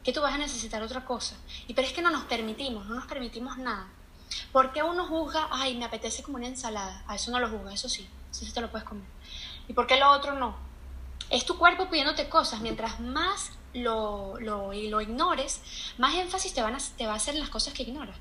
que 0.04 0.12
tú 0.12 0.20
vas 0.20 0.34
a 0.34 0.38
necesitar 0.38 0.82
otra 0.82 1.04
cosa. 1.04 1.36
Y 1.66 1.74
pero 1.74 1.86
es 1.86 1.92
que 1.92 2.02
no 2.02 2.10
nos 2.10 2.24
permitimos, 2.24 2.86
no 2.86 2.94
nos 2.94 3.06
permitimos 3.06 3.58
nada. 3.58 3.88
¿Por 4.52 4.72
qué 4.72 4.82
uno 4.82 5.06
juzga, 5.06 5.48
ay, 5.50 5.76
me 5.76 5.84
apetece 5.84 6.22
como 6.22 6.36
una 6.36 6.46
ensalada? 6.46 7.04
A 7.06 7.16
eso 7.16 7.30
no 7.30 7.40
lo 7.40 7.48
juzga, 7.48 7.72
eso 7.72 7.88
sí, 7.88 8.08
eso 8.30 8.44
sí 8.44 8.52
te 8.52 8.60
lo 8.60 8.70
puedes 8.70 8.86
comer. 8.86 9.06
¿Y 9.68 9.72
por 9.72 9.86
qué 9.86 9.98
lo 9.98 10.10
otro 10.10 10.34
no? 10.34 10.56
Es 11.28 11.44
tu 11.44 11.58
cuerpo 11.58 11.88
pidiéndote 11.88 12.28
cosas. 12.28 12.60
Mientras 12.60 13.00
más 13.00 13.52
lo, 13.74 14.38
lo, 14.40 14.72
lo 14.72 15.00
ignores, 15.00 15.60
más 15.98 16.14
énfasis 16.14 16.54
te, 16.54 16.62
van 16.62 16.74
a, 16.74 16.78
te 16.96 17.06
va 17.06 17.12
a 17.12 17.16
hacer 17.16 17.34
en 17.34 17.40
las 17.40 17.50
cosas 17.50 17.74
que 17.74 17.82
ignoras. 17.82 18.16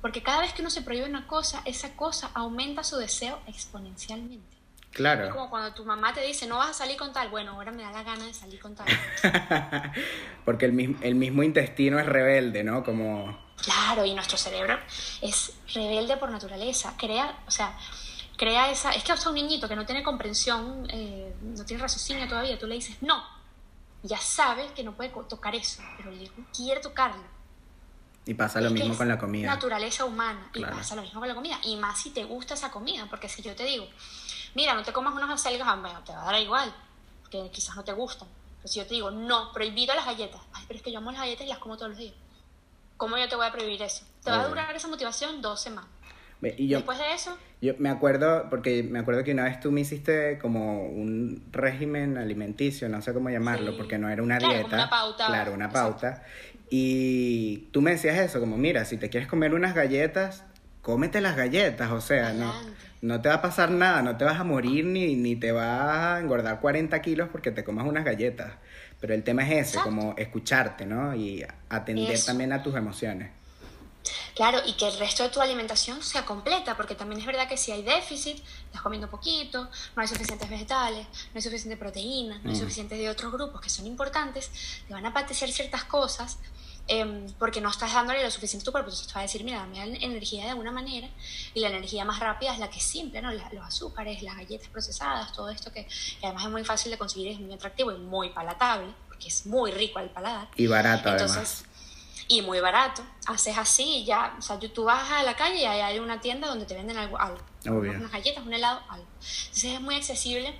Porque 0.00 0.22
cada 0.22 0.40
vez 0.40 0.52
que 0.52 0.62
uno 0.62 0.70
se 0.70 0.82
prohíbe 0.82 1.08
una 1.08 1.26
cosa, 1.26 1.62
esa 1.64 1.94
cosa 1.94 2.30
aumenta 2.34 2.82
su 2.82 2.96
deseo 2.96 3.38
exponencialmente. 3.46 4.59
Claro. 4.92 5.26
Es 5.26 5.32
como 5.32 5.48
cuando 5.48 5.72
tu 5.72 5.84
mamá 5.84 6.12
te 6.12 6.20
dice, 6.20 6.46
no 6.46 6.58
vas 6.58 6.70
a 6.70 6.74
salir 6.74 6.96
con 6.96 7.12
tal, 7.12 7.28
bueno, 7.28 7.52
ahora 7.52 7.70
me 7.70 7.82
da 7.82 7.92
la 7.92 8.02
gana 8.02 8.26
de 8.26 8.34
salir 8.34 8.60
con 8.60 8.74
tal. 8.74 8.86
Porque 10.44 10.66
el 10.66 10.72
mismo, 10.72 10.98
el 11.00 11.14
mismo 11.14 11.42
intestino 11.42 11.98
es 12.00 12.06
rebelde, 12.06 12.64
¿no? 12.64 12.82
Como... 12.82 13.50
Claro, 13.62 14.04
y 14.04 14.14
nuestro 14.14 14.36
cerebro 14.36 14.78
es 15.20 15.52
rebelde 15.74 16.16
por 16.16 16.30
naturaleza. 16.30 16.94
Crea, 16.96 17.38
o 17.46 17.50
sea, 17.50 17.76
crea 18.36 18.70
esa... 18.70 18.90
Es 18.90 19.04
que 19.04 19.12
hasta 19.12 19.28
un 19.28 19.36
niñito 19.36 19.68
que 19.68 19.76
no 19.76 19.86
tiene 19.86 20.02
comprensión, 20.02 20.88
eh, 20.90 21.34
no 21.40 21.64
tiene 21.64 21.82
raciocinio 21.82 22.26
todavía, 22.26 22.58
tú 22.58 22.66
le 22.66 22.74
dices 22.74 22.96
no, 23.02 23.22
ya 24.02 24.18
sabe 24.18 24.66
que 24.74 24.82
no 24.82 24.96
puede 24.96 25.10
tocar 25.28 25.54
eso, 25.54 25.82
pero 25.98 26.10
le 26.10 26.30
quiere 26.54 26.80
tocarlo. 26.80 27.22
Y 28.26 28.34
pasa 28.34 28.60
lo 28.60 28.70
mismo 28.70 28.96
con 28.96 29.08
la 29.08 29.18
comida. 29.18 29.46
Naturaleza 29.48 30.04
humana. 30.04 30.50
Y 30.54 30.62
pasa 30.62 30.94
lo 30.94 31.02
mismo 31.02 31.20
con 31.20 31.28
la 31.28 31.34
comida. 31.34 31.58
Y 31.64 31.76
más 31.76 32.00
si 32.00 32.10
te 32.10 32.24
gusta 32.24 32.54
esa 32.54 32.70
comida. 32.70 33.06
Porque 33.08 33.28
si 33.28 33.42
yo 33.42 33.56
te 33.56 33.64
digo, 33.64 33.88
mira, 34.54 34.74
no 34.74 34.82
te 34.82 34.92
comas 34.92 35.14
unas 35.14 35.30
acelgas, 35.30 35.68
ah, 35.68 35.76
bueno, 35.76 36.02
te 36.04 36.12
va 36.12 36.22
a 36.22 36.32
dar 36.32 36.40
igual. 36.40 36.72
Que 37.30 37.50
quizás 37.50 37.76
no 37.76 37.84
te 37.84 37.92
gustan. 37.92 38.28
Pero 38.58 38.68
si 38.68 38.78
yo 38.78 38.86
te 38.86 38.94
digo, 38.94 39.10
no, 39.10 39.52
prohibido 39.52 39.94
las 39.94 40.06
galletas. 40.06 40.40
Ay, 40.52 40.64
pero 40.66 40.78
es 40.78 40.82
que 40.82 40.92
yo 40.92 40.98
amo 40.98 41.12
las 41.12 41.20
galletas 41.20 41.46
y 41.46 41.48
las 41.48 41.58
como 41.58 41.76
todos 41.76 41.90
los 41.90 41.98
días. 41.98 42.14
¿Cómo 42.96 43.16
yo 43.16 43.28
te 43.28 43.36
voy 43.36 43.46
a 43.46 43.52
prohibir 43.52 43.80
eso? 43.82 44.04
Te 44.22 44.30
va 44.30 44.42
a 44.42 44.48
durar 44.48 44.74
esa 44.76 44.88
motivación 44.88 45.40
dos 45.40 45.60
semanas. 45.62 45.88
Y 46.42 46.68
yo, 46.68 46.78
Después 46.78 46.98
de 46.98 47.12
eso. 47.12 47.36
Yo 47.60 47.74
me 47.78 47.90
acuerdo, 47.90 48.48
porque 48.48 48.82
me 48.82 48.98
acuerdo 48.98 49.24
que 49.24 49.32
una 49.32 49.44
vez 49.44 49.60
tú 49.60 49.70
me 49.70 49.82
hiciste 49.82 50.38
como 50.38 50.86
un 50.86 51.42
régimen 51.52 52.16
alimenticio, 52.16 52.88
no 52.88 53.02
sé 53.02 53.12
cómo 53.12 53.28
llamarlo, 53.28 53.76
porque 53.76 53.98
no 53.98 54.08
era 54.08 54.22
una 54.22 54.38
dieta. 54.38 54.76
una 54.76 54.90
pauta. 54.90 55.26
Claro, 55.26 55.52
una 55.52 55.70
pauta. 55.70 56.24
Y 56.70 57.68
tú 57.72 57.82
me 57.82 57.90
decías 57.90 58.16
eso, 58.18 58.40
como 58.40 58.56
mira, 58.56 58.84
si 58.84 58.96
te 58.96 59.10
quieres 59.10 59.28
comer 59.28 59.52
unas 59.52 59.74
galletas, 59.74 60.44
cómete 60.80 61.20
las 61.20 61.36
galletas, 61.36 61.90
o 61.90 62.00
sea, 62.00 62.32
no, 62.32 62.52
no 63.02 63.20
te 63.20 63.28
va 63.28 63.36
a 63.36 63.42
pasar 63.42 63.70
nada, 63.70 64.02
no 64.02 64.16
te 64.16 64.24
vas 64.24 64.38
a 64.38 64.44
morir 64.44 64.84
ni, 64.84 65.14
ni 65.14 65.36
te 65.36 65.52
vas 65.52 66.16
a 66.16 66.20
engordar 66.20 66.60
40 66.60 67.00
kilos 67.00 67.28
porque 67.30 67.50
te 67.50 67.64
comas 67.64 67.86
unas 67.86 68.04
galletas. 68.04 68.52
Pero 69.00 69.14
el 69.14 69.22
tema 69.22 69.48
es 69.48 69.68
ese, 69.68 69.80
como 69.80 70.14
escucharte, 70.18 70.84
¿no? 70.84 71.14
Y 71.14 71.44
atender 71.70 72.22
también 72.22 72.52
a 72.52 72.62
tus 72.62 72.74
emociones. 72.74 73.30
Claro, 74.34 74.58
y 74.66 74.74
que 74.74 74.88
el 74.88 74.98
resto 74.98 75.22
de 75.22 75.28
tu 75.28 75.40
alimentación 75.40 76.02
sea 76.02 76.24
completa, 76.24 76.76
porque 76.76 76.94
también 76.94 77.20
es 77.20 77.26
verdad 77.26 77.48
que 77.48 77.56
si 77.56 77.72
hay 77.72 77.82
déficit, 77.82 78.42
estás 78.66 78.80
comiendo 78.80 79.08
poquito, 79.10 79.68
no 79.94 80.02
hay 80.02 80.08
suficientes 80.08 80.48
vegetales, 80.48 81.06
no 81.06 81.36
hay 81.36 81.42
suficiente 81.42 81.76
proteína, 81.76 82.38
no 82.42 82.50
hay 82.50 82.56
mm. 82.56 82.60
suficiente 82.60 82.94
de 82.94 83.10
otros 83.10 83.32
grupos 83.32 83.60
que 83.60 83.68
son 83.68 83.86
importantes, 83.86 84.50
te 84.86 84.94
van 84.94 85.04
a 85.04 85.10
apetecer 85.10 85.50
ciertas 85.52 85.84
cosas 85.84 86.38
em, 86.90 87.32
porque 87.38 87.60
no 87.60 87.70
estás 87.70 87.92
dándole 87.94 88.22
lo 88.22 88.30
suficiente 88.30 88.64
a 88.64 88.66
tu 88.66 88.72
cuerpo. 88.72 88.88
Entonces 88.88 89.08
te 89.08 89.14
va 89.14 89.20
a 89.20 89.22
decir, 89.22 89.44
mira, 89.44 89.58
dame 89.58 90.04
energía 90.04 90.44
de 90.44 90.50
alguna 90.50 90.70
manera, 90.70 91.08
y 91.54 91.60
la 91.60 91.68
energía 91.68 92.04
más 92.04 92.20
rápida 92.20 92.52
es 92.52 92.58
la 92.58 92.68
que 92.68 92.78
es 92.78 92.84
simple, 92.84 93.22
¿no? 93.22 93.32
los 93.32 93.64
azúcares, 93.64 94.22
las 94.22 94.36
galletas 94.36 94.68
procesadas, 94.68 95.32
todo 95.32 95.48
esto 95.50 95.72
que, 95.72 95.86
además 96.22 96.44
es 96.44 96.50
muy 96.50 96.64
fácil 96.64 96.90
de 96.90 96.98
conseguir, 96.98 97.28
es 97.28 97.40
muy 97.40 97.54
atractivo 97.54 97.92
y 97.92 97.98
muy 97.98 98.30
palatable, 98.30 98.92
porque 99.08 99.28
es 99.28 99.46
muy 99.46 99.70
rico 99.70 99.98
al 99.98 100.10
paladar. 100.10 100.48
Y 100.56 100.66
barato 100.66 101.08
además 101.08 101.64
y 102.28 102.42
muy 102.42 102.60
barato. 102.60 103.02
Haces 103.26 103.58
así 103.58 103.82
y 103.82 104.04
ya, 104.04 104.36
o 104.38 104.42
sea, 104.42 104.56
tú 104.56 104.84
vas 104.84 105.10
a 105.10 105.24
la 105.24 105.34
calle 105.34 105.62
y 105.62 105.64
hay 105.64 105.98
una 105.98 106.20
tienda 106.20 106.46
donde 106.46 106.64
te 106.64 106.74
venden 106.74 106.96
algo, 106.96 107.18
algo 107.18 107.38
unas 107.64 108.10
galletas, 108.10 108.44
un 108.46 108.52
helado, 108.52 108.80
algo. 108.88 109.06
Entonces 109.18 109.64
es 109.74 109.80
muy 109.80 109.96
accesible, 109.96 110.54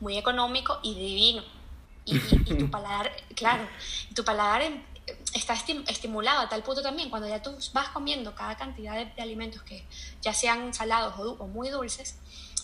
muy 0.00 0.18
económico 0.18 0.78
y 0.82 0.94
divino. 0.94 1.42
Y, 2.04 2.18
tu 2.18 2.70
paladar, 2.70 3.10
claro, 3.34 3.66
tu 4.14 4.24
paladar 4.24 4.62
está 5.32 5.54
estimulado 5.54 6.40
a 6.40 6.48
tal 6.48 6.62
punto 6.62 6.82
también, 6.82 7.10
cuando 7.10 7.28
ya 7.28 7.42
tú 7.42 7.56
vas 7.72 7.88
comiendo 7.88 8.34
cada 8.34 8.56
cantidad 8.56 8.94
de, 8.94 9.22
alimentos 9.22 9.62
que 9.62 9.84
ya 10.22 10.32
sean 10.32 10.72
salados 10.72 11.14
o, 11.18 11.46
muy 11.46 11.68
dulces, 11.68 12.18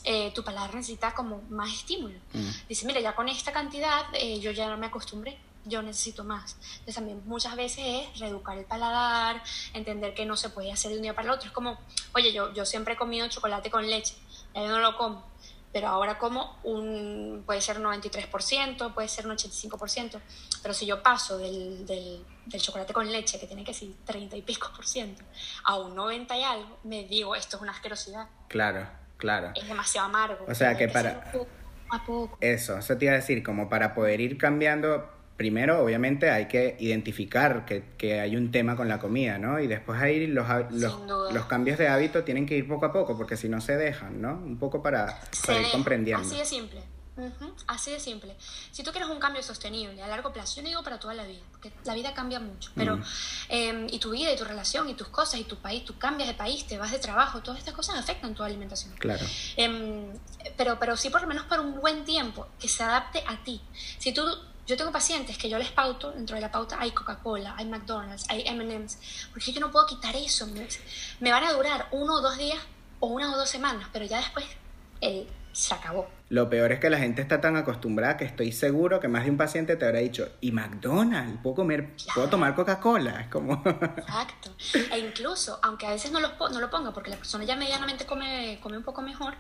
eh, 0.04 0.32
tu 0.34 0.42
paladar 0.42 0.74
necesita 0.74 1.14
como 1.14 1.42
más 1.50 1.72
estímulo. 1.72 2.18
Mm. 2.32 2.48
Dice, 2.68 2.86
mira, 2.86 3.00
ya 3.00 3.14
con 3.14 3.28
esta 3.28 3.52
cantidad 3.52 4.04
eh, 4.14 4.40
yo 4.40 4.50
ya 4.50 4.68
no 4.68 4.76
me 4.76 4.86
acostumbré 4.86 5.38
yo 5.64 5.82
necesito 5.82 6.24
más. 6.24 6.56
Entonces 6.72 6.94
también 6.94 7.22
muchas 7.26 7.56
veces 7.56 7.84
es 7.84 8.18
reeducar 8.18 8.56
el 8.58 8.64
paladar, 8.64 9.42
entender 9.74 10.14
que 10.14 10.24
no 10.24 10.36
se 10.36 10.50
puede 10.50 10.72
hacer 10.72 10.90
de 10.90 10.96
un 10.96 11.02
día 11.02 11.14
para 11.14 11.28
el 11.28 11.34
otro. 11.34 11.48
Es 11.48 11.52
como, 11.52 11.78
oye, 12.14 12.32
yo, 12.32 12.52
yo 12.54 12.64
siempre 12.64 12.94
he 12.94 12.96
comido 12.96 13.28
chocolate 13.28 13.70
con 13.70 13.88
leche, 13.88 14.14
yo 14.54 14.68
no 14.68 14.80
lo 14.80 14.96
como, 14.96 15.24
pero 15.72 15.88
ahora 15.88 16.18
como 16.18 16.58
un, 16.64 17.42
puede 17.46 17.60
ser 17.60 17.78
un 17.78 17.84
93%, 17.84 18.92
puede 18.92 19.08
ser 19.08 19.26
un 19.26 19.36
85%, 19.36 20.20
pero 20.62 20.74
si 20.74 20.86
yo 20.86 21.02
paso 21.02 21.38
del, 21.38 21.86
del, 21.86 22.24
del 22.46 22.60
chocolate 22.60 22.92
con 22.92 23.10
leche, 23.10 23.38
que 23.38 23.46
tiene 23.46 23.64
que 23.64 23.72
ser 23.72 23.88
30 24.04 24.36
y 24.36 24.42
pico 24.42 24.70
por 24.74 24.86
ciento, 24.86 25.22
a 25.64 25.78
un 25.78 25.94
90 25.94 26.36
y 26.36 26.42
algo, 26.42 26.78
me 26.84 27.04
digo, 27.04 27.34
esto 27.36 27.56
es 27.56 27.62
una 27.62 27.72
asquerosidad. 27.72 28.26
Claro, 28.48 28.88
claro. 29.16 29.52
Es 29.54 29.68
demasiado 29.68 30.08
amargo. 30.08 30.44
O 30.48 30.54
sea 30.54 30.76
que 30.76 30.88
para... 30.88 31.32
A 31.92 32.04
poco. 32.06 32.38
Eso, 32.40 32.78
eso 32.78 32.96
te 32.96 33.06
iba 33.06 33.14
a 33.14 33.16
decir, 33.16 33.42
como 33.42 33.68
para 33.68 33.94
poder 33.94 34.20
ir 34.20 34.38
cambiando 34.38 35.10
primero, 35.40 35.82
obviamente, 35.82 36.28
hay 36.28 36.48
que 36.48 36.76
identificar 36.80 37.64
que, 37.64 37.94
que, 37.96 38.20
hay 38.20 38.36
un 38.36 38.50
tema 38.50 38.76
con 38.76 38.88
la 38.88 38.98
comida, 38.98 39.38
¿no? 39.38 39.58
Y 39.58 39.68
después 39.68 39.98
ahí 39.98 40.26
los, 40.26 40.46
los, 40.70 40.98
los, 41.32 41.46
cambios 41.46 41.78
de 41.78 41.88
hábito 41.88 42.24
tienen 42.24 42.44
que 42.44 42.58
ir 42.58 42.68
poco 42.68 42.84
a 42.84 42.92
poco, 42.92 43.16
porque 43.16 43.38
si 43.38 43.48
no 43.48 43.58
se 43.62 43.78
dejan, 43.78 44.20
¿no? 44.20 44.34
Un 44.34 44.58
poco 44.58 44.82
para, 44.82 45.18
ir 45.48 45.70
comprendiendo. 45.72 46.28
Así 46.28 46.36
de 46.36 46.44
simple. 46.44 46.82
Así 47.66 47.90
de 47.90 48.00
simple. 48.00 48.36
Si 48.70 48.82
tú 48.82 48.90
quieres 48.90 49.08
un 49.08 49.18
cambio 49.18 49.42
sostenible 49.42 50.02
a 50.02 50.08
largo 50.08 50.30
plazo, 50.30 50.56
yo 50.56 50.62
no 50.62 50.68
digo 50.68 50.82
para 50.82 51.00
toda 51.00 51.14
la 51.14 51.24
vida, 51.24 51.40
porque 51.52 51.72
la 51.84 51.94
vida 51.94 52.12
cambia 52.12 52.38
mucho, 52.38 52.70
pero 52.74 53.00
em, 53.48 53.86
y 53.90 53.98
tu 53.98 54.10
vida 54.10 54.30
y 54.30 54.36
tu 54.36 54.44
relación 54.44 54.90
y 54.90 54.94
tus 54.94 55.08
cosas 55.08 55.40
y 55.40 55.44
tu 55.44 55.56
país, 55.56 55.86
tú 55.86 55.96
cambias 55.96 56.28
de 56.28 56.34
país, 56.34 56.66
te 56.66 56.76
vas 56.76 56.92
de 56.92 56.98
trabajo, 56.98 57.40
todas 57.40 57.60
estas 57.60 57.72
cosas 57.72 57.98
afectan 57.98 58.34
tu 58.34 58.42
alimentación. 58.42 58.92
Claro. 58.98 59.24
Em, 59.56 60.12
pero, 60.58 60.78
pero 60.78 60.98
sí 60.98 61.08
por 61.08 61.22
lo 61.22 61.28
menos 61.28 61.44
por 61.44 61.60
un 61.60 61.80
buen 61.80 62.04
tiempo, 62.04 62.46
que 62.58 62.68
se 62.68 62.82
adapte 62.82 63.24
a 63.26 63.42
ti. 63.42 63.62
Si 63.98 64.12
tú 64.12 64.22
yo 64.70 64.76
tengo 64.76 64.92
pacientes 64.92 65.36
que 65.36 65.48
yo 65.48 65.58
les 65.58 65.72
pauto, 65.72 66.12
dentro 66.12 66.36
de 66.36 66.42
la 66.42 66.50
pauta 66.50 66.76
hay 66.78 66.92
Coca-Cola, 66.92 67.54
hay 67.58 67.66
McDonald's, 67.66 68.24
hay 68.28 68.44
MM's, 68.48 69.26
porque 69.32 69.52
yo 69.52 69.60
no 69.60 69.70
puedo 69.72 69.84
quitar 69.84 70.14
eso. 70.14 70.46
Me, 71.18 71.32
van 71.32 71.42
a 71.42 71.52
durar 71.52 71.88
uno 71.90 72.14
o 72.14 72.20
dos 72.20 72.38
días 72.38 72.58
o 73.00 73.08
una 73.08 73.32
o 73.32 73.36
dos 73.36 73.50
semanas, 73.50 73.88
pero 73.92 74.04
ya 74.04 74.18
después 74.18 74.44
el, 75.00 75.26
se 75.50 75.74
acabó. 75.74 76.08
Lo 76.28 76.48
peor 76.48 76.70
es 76.70 76.78
que 76.78 76.88
la 76.88 76.98
gente 76.98 77.20
está 77.20 77.40
tan 77.40 77.56
acostumbrada 77.56 78.16
que 78.16 78.24
estoy 78.24 78.52
seguro 78.52 79.00
que 79.00 79.08
más 79.08 79.24
de 79.24 79.30
un 79.30 79.36
paciente 79.36 79.74
te 79.74 79.84
habrá 79.84 79.98
dicho, 79.98 80.28
¿y 80.40 80.52
McDonald's? 80.52 81.40
¿Puedo 81.42 81.56
comer, 81.56 81.96
puedo 82.14 82.28
tomar 82.28 82.54
Coca-Cola? 82.54 83.22
Es 83.22 83.26
como... 83.26 83.60
Exacto. 83.64 84.54
E 84.92 84.98
incluso, 85.00 85.58
aunque 85.62 85.86
a 85.86 85.90
veces 85.90 86.12
no 86.12 86.20
lo, 86.20 86.28
no 86.50 86.60
lo 86.60 86.70
ponga 86.70 86.92
porque 86.92 87.10
la 87.10 87.16
persona 87.16 87.42
ya 87.42 87.56
medianamente 87.56 88.06
come, 88.06 88.60
come 88.62 88.76
un 88.76 88.84
poco 88.84 89.02
mejor, 89.02 89.34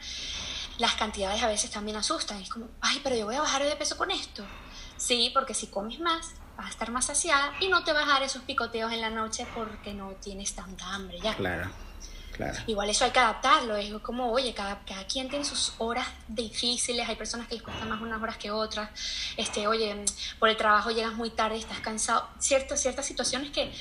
las 0.78 0.94
cantidades 0.94 1.40
a 1.40 1.46
veces 1.46 1.70
también 1.70 1.96
asustan. 1.96 2.38
Es 2.40 2.48
como, 2.48 2.66
ay, 2.80 3.00
pero 3.04 3.14
yo 3.14 3.26
voy 3.26 3.36
a 3.36 3.42
bajar 3.42 3.62
de 3.62 3.76
peso 3.76 3.96
con 3.96 4.10
esto. 4.10 4.44
Sí, 5.00 5.30
porque 5.32 5.54
si 5.54 5.68
comes 5.68 5.98
más, 5.98 6.32
vas 6.58 6.66
a 6.66 6.70
estar 6.70 6.90
más 6.90 7.06
saciada 7.06 7.54
y 7.58 7.68
no 7.68 7.82
te 7.84 7.92
vas 7.92 8.04
a 8.04 8.12
dar 8.12 8.22
esos 8.22 8.42
picoteos 8.42 8.92
en 8.92 9.00
la 9.00 9.08
noche 9.08 9.46
porque 9.54 9.94
no 9.94 10.10
tienes 10.20 10.54
tanta 10.54 10.94
hambre 10.94 11.18
ya. 11.20 11.34
Claro. 11.34 11.70
Igual 12.66 12.88
eso 12.88 13.04
hay 13.04 13.10
que 13.10 13.18
adaptarlo, 13.18 13.76
es 13.76 13.92
como, 14.00 14.32
oye, 14.32 14.54
cada, 14.54 14.82
cada 14.86 15.04
quien 15.04 15.28
tiene 15.28 15.44
sus 15.44 15.74
horas 15.78 16.06
difíciles, 16.26 17.06
hay 17.06 17.16
personas 17.16 17.46
que 17.46 17.54
les 17.54 17.62
cuesta 17.62 17.84
más 17.84 18.00
unas 18.00 18.22
horas 18.22 18.38
que 18.38 18.50
otras, 18.50 18.88
este, 19.36 19.66
oye, 19.66 20.04
por 20.38 20.48
el 20.48 20.56
trabajo 20.56 20.90
llegas 20.90 21.14
muy 21.14 21.30
tarde, 21.30 21.58
estás 21.58 21.80
cansado, 21.80 22.26
ciertas, 22.38 22.80
ciertas 22.80 23.04
situaciones 23.04 23.50
que 23.50 23.72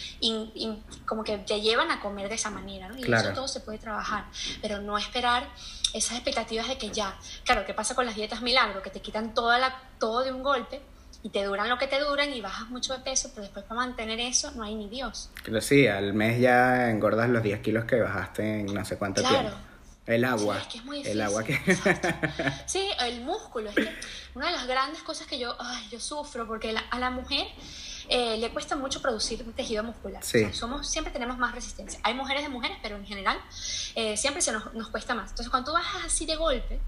como 1.05 1.23
que 1.23 1.37
te 1.37 1.61
llevan 1.61 1.89
a 1.91 2.01
comer 2.01 2.27
de 2.27 2.35
esa 2.35 2.49
manera, 2.49 2.89
¿no? 2.89 2.97
Y 2.97 3.11
eso 3.11 3.33
todo 3.33 3.47
se 3.47 3.61
puede 3.61 3.77
trabajar, 3.77 4.25
pero 4.61 4.81
no 4.81 4.97
esperar 4.97 5.47
esas 5.93 6.17
expectativas 6.17 6.67
de 6.67 6.77
que 6.77 6.89
ya, 6.89 7.17
claro, 7.45 7.65
¿qué 7.65 7.73
pasa 7.73 7.95
con 7.95 8.05
las 8.05 8.15
dietas 8.15 8.41
milagro? 8.41 8.81
Que 8.81 8.89
te 8.89 9.01
quitan 9.01 9.33
toda 9.33 9.57
la, 9.57 9.81
todo 9.99 10.23
de 10.23 10.33
un 10.33 10.43
golpe 10.43 10.81
y 11.21 11.29
te 11.29 11.43
duran 11.43 11.67
lo 11.67 11.77
que 11.77 11.87
te 11.87 11.99
duran 11.99 12.31
y 12.31 12.41
bajas 12.41 12.69
mucho 12.69 12.93
de 12.93 12.99
peso, 12.99 13.29
pero 13.29 13.43
después 13.43 13.65
para 13.65 13.81
mantener 13.81 14.19
eso 14.19 14.51
no 14.51 14.63
hay 14.63 14.75
ni 14.75 14.87
Dios. 14.87 15.29
Pero 15.43 15.59
sí, 15.61 15.87
al 15.87 16.13
mes 16.13 16.39
ya 16.39 16.89
engordas 16.89 17.29
los 17.29 17.43
10 17.43 17.59
kilos 17.59 17.85
que 17.85 17.99
bajaste 17.99 18.61
en 18.61 18.73
no 18.73 18.85
sé 18.85 18.97
cuánto 18.97 19.21
tiempo. 19.21 19.51
El 20.05 20.25
agua. 20.25 20.57
es 20.57 20.67
que 20.67 20.77
es 20.79 20.85
muy 20.85 21.01
El 21.03 21.21
agua 21.21 21.43
que... 21.43 21.53
sí, 22.65 22.89
el 23.01 23.21
músculo. 23.21 23.69
Es 23.69 23.75
que 23.75 23.95
una 24.33 24.47
de 24.47 24.53
las 24.53 24.65
grandes 24.65 25.03
cosas 25.03 25.27
que 25.27 25.37
yo, 25.37 25.55
ay, 25.59 25.87
yo 25.91 25.99
sufro, 25.99 26.47
porque 26.47 26.75
a 26.89 26.99
la 26.99 27.11
mujer 27.11 27.45
eh, 28.07 28.37
le 28.37 28.49
cuesta 28.49 28.75
mucho 28.75 29.03
producir 29.03 29.45
tejido 29.53 29.83
muscular. 29.83 30.23
somos, 30.51 30.89
siempre 30.89 31.13
tenemos 31.13 31.37
más 31.37 31.53
resistencia. 31.53 31.99
Hay 32.01 32.15
mujeres 32.15 32.41
de 32.41 32.49
mujeres, 32.49 32.77
pero 32.81 32.95
en 32.95 33.05
general 33.05 33.37
eh, 33.93 34.17
siempre 34.17 34.41
se 34.41 34.51
nos, 34.51 34.73
nos 34.73 34.89
cuesta 34.89 35.13
más. 35.13 35.29
Entonces, 35.29 35.49
cuando 35.51 35.71
tú 35.71 35.77
bajas 35.77 36.05
así 36.05 36.25
de 36.25 36.37
golpe, 36.37 36.79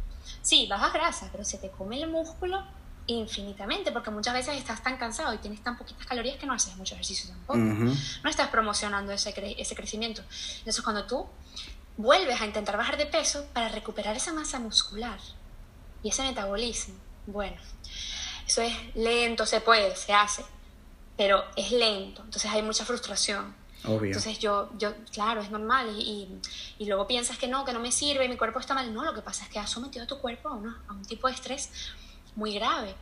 sí, 0.41 0.65
bajas 0.67 0.91
grasa, 0.91 1.30
pero 1.32 1.44
se 1.44 1.60
te 1.60 1.70
come 1.70 2.02
el 2.02 2.10
músculo 2.10 2.65
infinitamente, 3.08 3.92
porque 3.92 4.12
muchas 4.12 4.34
veces 4.34 4.58
estás 4.58 4.84
tan 4.84 4.98
cansado 4.98 5.34
y 5.34 5.38
tienes 5.38 5.62
tan 5.62 5.78
poquitas 5.78 6.06
calorías 6.06 6.38
que 6.38 6.46
no 6.46 6.54
haces 6.54 6.76
mucho 6.78 6.94
ejercicio 6.94 7.30
tampoco. 7.30 7.60
No 7.60 8.30
estás 8.30 8.50
promocionando 8.50 9.12
ese, 9.12 9.34
ese 9.58 9.76
crecimiento. 9.76 10.22
Entonces, 10.60 10.82
cuando 10.84 11.06
tú 11.06 11.28
vuelves 11.98 12.40
a 12.42 12.46
intentar 12.46 12.78
bajar 12.78 12.98
de 12.98 13.06
peso 13.06 13.46
para 13.54 13.70
recuperar 13.70 14.16
esa 14.16 14.34
masa 14.34 14.60
muscular 14.60 15.20
y 16.04 16.10
ese 16.10 16.24
metabolismo, 16.24 16.96
bueno, 17.28 17.58
eso 18.48 18.62
es 18.62 18.74
lento, 18.96 19.46
se 19.46 19.62
puede, 19.62 19.96
se 19.96 20.14
hace, 20.14 20.44
pero 21.18 21.44
es 21.56 21.72
lento, 21.72 22.24
entonces 22.24 22.50
hay 22.52 22.62
mucha 22.62 22.86
frustración. 22.86 23.60
Obvio. 23.84 24.08
Entonces 24.10 24.38
yo, 24.38 24.70
yo, 24.78 24.94
claro, 25.12 25.42
es 25.42 25.50
normal 25.50 25.90
y, 25.98 26.40
y, 26.78 26.86
luego 26.86 27.08
piensas 27.08 27.40
que 27.40 27.48
no, 27.48 27.66
que 27.66 27.74
no 27.74 27.80
me 27.80 27.92
sirve, 27.92 28.30
mi 28.30 28.38
cuerpo 28.38 28.60
está 28.60 28.76
mal. 28.76 28.94
No, 28.94 29.04
lo 29.04 29.16
que 29.16 29.24
pasa 29.24 29.44
es 29.44 29.50
que 29.50 29.58
has 29.58 29.72
sometido 29.72 30.04
a 30.04 30.08
tu 30.08 30.20
cuerpo 30.20 30.50
a, 30.50 30.54
a 30.88 30.94
un 30.94 31.04
tipo 31.04 31.28
de 31.28 31.34
estrés 31.34 31.72
muy 32.36 32.54
grave. 32.54 32.96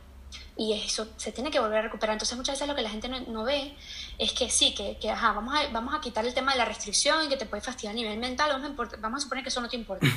Y 0.56 0.74
eso 0.74 1.08
se 1.16 1.32
tiene 1.32 1.50
que 1.50 1.58
volver 1.58 1.78
a 1.78 1.82
recuperar. 1.82 2.14
Entonces 2.14 2.36
muchas 2.36 2.54
veces 2.54 2.68
lo 2.68 2.74
que 2.74 2.82
la 2.82 2.90
gente 2.90 3.08
no, 3.08 3.44
ve 3.44 3.74
es 4.18 4.32
que 4.32 4.50
sí, 4.50 4.74
que, 4.74 4.98
que 4.98 5.10
ajá, 5.10 5.32
vamos, 5.32 5.54
a, 5.54 5.68
vamos 5.68 5.94
a 5.94 6.00
quitar 6.00 6.24
el 6.26 6.34
tema 6.34 6.52
de 6.52 6.58
la 6.58 6.64
restricción 6.64 7.24
y 7.24 7.28
que 7.28 7.36
te 7.36 7.46
puede 7.46 7.62
fastidiar 7.62 7.92
a 7.92 7.96
nivel 7.96 8.18
mental, 8.18 8.50
vamos 8.50 8.92
a, 8.92 8.96
vamos 8.98 9.20
a 9.20 9.22
suponer 9.22 9.42
que 9.42 9.48
eso 9.48 9.60
no 9.60 9.68
te 9.68 9.76
importa. 9.76 10.06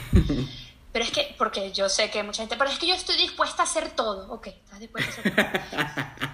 Pero 0.93 1.05
es 1.05 1.11
que, 1.11 1.35
porque 1.39 1.71
yo 1.71 1.89
sé 1.89 2.11
que 2.11 2.21
mucha 2.21 2.43
gente, 2.43 2.55
pero 2.55 2.69
es 2.69 2.77
que 2.77 2.85
yo 2.85 2.93
estoy 2.93 3.17
dispuesta 3.17 3.63
a 3.63 3.65
hacer 3.65 3.95
todo. 3.95 4.31
Ok, 4.31 4.45
estás 4.45 4.79
dispuesta 4.79 5.09
a 5.09 5.09
hacer 5.09 5.65
todo. 5.71 6.29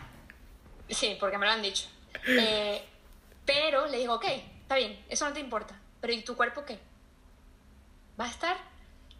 sí, 0.90 1.16
porque 1.18 1.38
me 1.38 1.46
lo 1.46 1.54
han 1.54 1.62
dicho. 1.62 1.88
Eh, 2.28 2.86
pero 3.46 3.88
le 3.88 4.00
digo, 4.00 4.16
ok, 4.16 4.26
está 4.62 4.76
bien, 4.76 5.02
eso 5.08 5.26
no 5.26 5.32
te 5.32 5.40
importa. 5.40 5.80
Pero 6.02 6.12
¿y 6.12 6.24
tu 6.24 6.36
cuerpo 6.36 6.66
qué? 6.66 6.78
Va 8.20 8.26
a 8.26 8.30
estar 8.30 8.58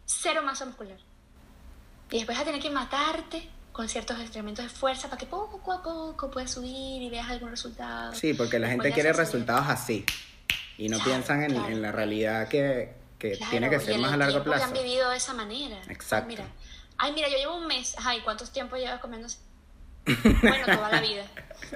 cero 0.04 0.42
masa 0.44 0.66
muscular. 0.66 0.98
Y 2.12 2.18
después 2.18 2.38
vas 2.38 2.42
a 2.42 2.46
tener 2.46 2.62
que 2.62 2.70
matarte 2.70 3.48
con 3.72 3.88
ciertos 3.88 4.20
experimentos 4.20 4.66
de 4.66 4.70
fuerza 4.70 5.08
para 5.08 5.18
que 5.18 5.26
poco 5.26 5.72
a 5.72 5.82
poco 5.84 6.32
puedas 6.32 6.52
subir 6.52 7.02
y 7.02 7.10
veas 7.10 7.30
algún 7.30 7.50
resultado. 7.50 8.14
Sí, 8.14 8.34
porque 8.34 8.60
la 8.60 8.68
gente 8.68 8.92
quiere 8.92 9.14
resultados 9.14 9.68
así 9.68 10.06
y 10.78 10.90
no 10.90 11.00
piensan 11.04 11.44
en, 11.44 11.82
la 11.82 11.92
realidad 11.92 12.48
que, 12.48 12.94
que 13.18 13.38
tiene 13.50 13.70
que 13.70 13.80
ser 13.80 14.00
más 14.00 14.14
a 14.14 14.18
largo 14.18 14.44
plazo. 14.44 14.60
Que 14.60 14.80
han 14.80 14.86
vivido 14.86 15.10
de 15.10 15.18
esa 15.18 15.34
manera. 15.34 15.78
Exacto. 15.88 16.28
mira, 16.28 16.46
ay, 16.98 17.14
mira, 17.14 17.30
yo 17.30 17.38
llevo 17.38 17.58
un 17.58 17.68
mes. 17.68 17.96
Ay, 18.04 18.22
¿cuántos 18.22 18.52
tiempo 18.52 18.76
llevas 18.76 19.00
comiendo 19.00 19.28
bueno, 20.42 20.66
toda 20.66 20.90
la 20.90 21.02
vida. 21.02 21.24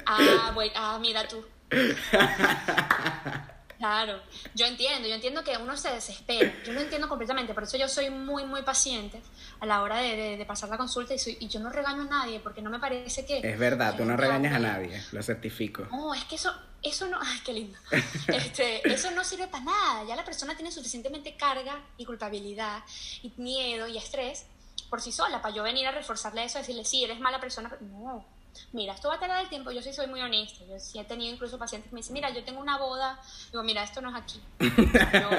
Ah, 0.05 0.51
bueno, 0.53 0.73
ah, 0.75 0.97
mira 0.99 1.27
tú. 1.27 1.45
Claro, 3.83 4.17
yo 4.55 4.65
entiendo, 4.65 5.09
yo 5.09 5.15
entiendo 5.15 5.43
que 5.43 5.57
uno 5.57 5.75
se 5.75 5.89
desespera, 5.89 6.53
yo 6.65 6.71
lo 6.71 6.79
entiendo 6.79 7.09
completamente, 7.09 7.53
por 7.53 7.63
eso 7.63 7.75
yo 7.75 7.89
soy 7.89 8.09
muy, 8.09 8.45
muy 8.45 8.61
paciente 8.61 9.21
a 9.63 9.65
la 9.65 9.81
hora 9.81 9.99
de, 9.99 10.43
pasar 10.45 10.67
la 10.67 10.77
consulta 10.77 11.13
y, 11.13 11.19
soy, 11.19 11.37
y, 11.39 11.47
yo 11.47 11.61
no 11.61 11.69
regaño 11.69 12.01
a 12.01 12.05
nadie, 12.05 12.41
porque 12.41 12.61
no 12.61 12.69
me 12.69 12.79
parece 12.79 13.25
que... 13.25 13.37
Es 13.37 13.57
verdad, 13.57 13.95
tú 13.95 14.03
no 14.03 14.17
regañas 14.17 14.53
a 14.55 14.59
nadie, 14.59 15.01
lo 15.13 15.23
certifico. 15.23 15.87
No, 15.89 16.13
es 16.13 16.25
que 16.25 16.35
eso, 16.35 16.53
eso 16.81 17.07
no, 17.07 17.17
ay, 17.21 17.39
qué 17.45 17.53
lindo, 17.53 17.79
este, 18.27 18.85
eso 18.91 19.09
no 19.11 19.23
sirve 19.23 19.47
para 19.47 19.63
nada, 19.63 20.03
ya 20.03 20.17
la 20.17 20.25
persona 20.25 20.53
tiene 20.53 20.69
suficientemente 20.69 21.37
carga 21.37 21.79
y 21.97 22.03
culpabilidad 22.03 22.83
y 23.21 23.31
miedo 23.37 23.87
y 23.87 23.97
estrés 23.97 24.47
por 24.89 24.99
sí 24.99 25.13
sola, 25.13 25.41
para 25.41 25.55
yo 25.55 25.63
venir 25.63 25.87
a 25.87 25.91
reforzarle 25.91 26.43
eso, 26.43 26.57
decirle, 26.57 26.83
sí, 26.83 27.05
eres 27.05 27.21
mala 27.21 27.39
persona, 27.39 27.71
no, 27.79 28.25
mira, 28.73 28.93
esto 28.93 29.07
va 29.07 29.15
a 29.15 29.19
tardar 29.19 29.41
el 29.43 29.49
tiempo, 29.49 29.71
yo 29.71 29.81
sí 29.81 29.93
soy 29.93 30.07
muy 30.07 30.19
honesta, 30.19 30.65
yo 30.65 30.77
sí 30.77 30.99
he 30.99 31.05
tenido 31.05 31.33
incluso 31.33 31.57
pacientes 31.57 31.89
que 31.89 31.95
me 31.95 32.01
dicen, 32.01 32.15
mira, 32.15 32.31
yo 32.31 32.43
tengo 32.43 32.59
una 32.59 32.77
boda, 32.77 33.17
digo, 33.49 33.63
mira, 33.63 33.81
esto 33.81 34.01
no 34.01 34.09
es 34.09 34.15
aquí. 34.21 34.41
Yo, 34.59 35.29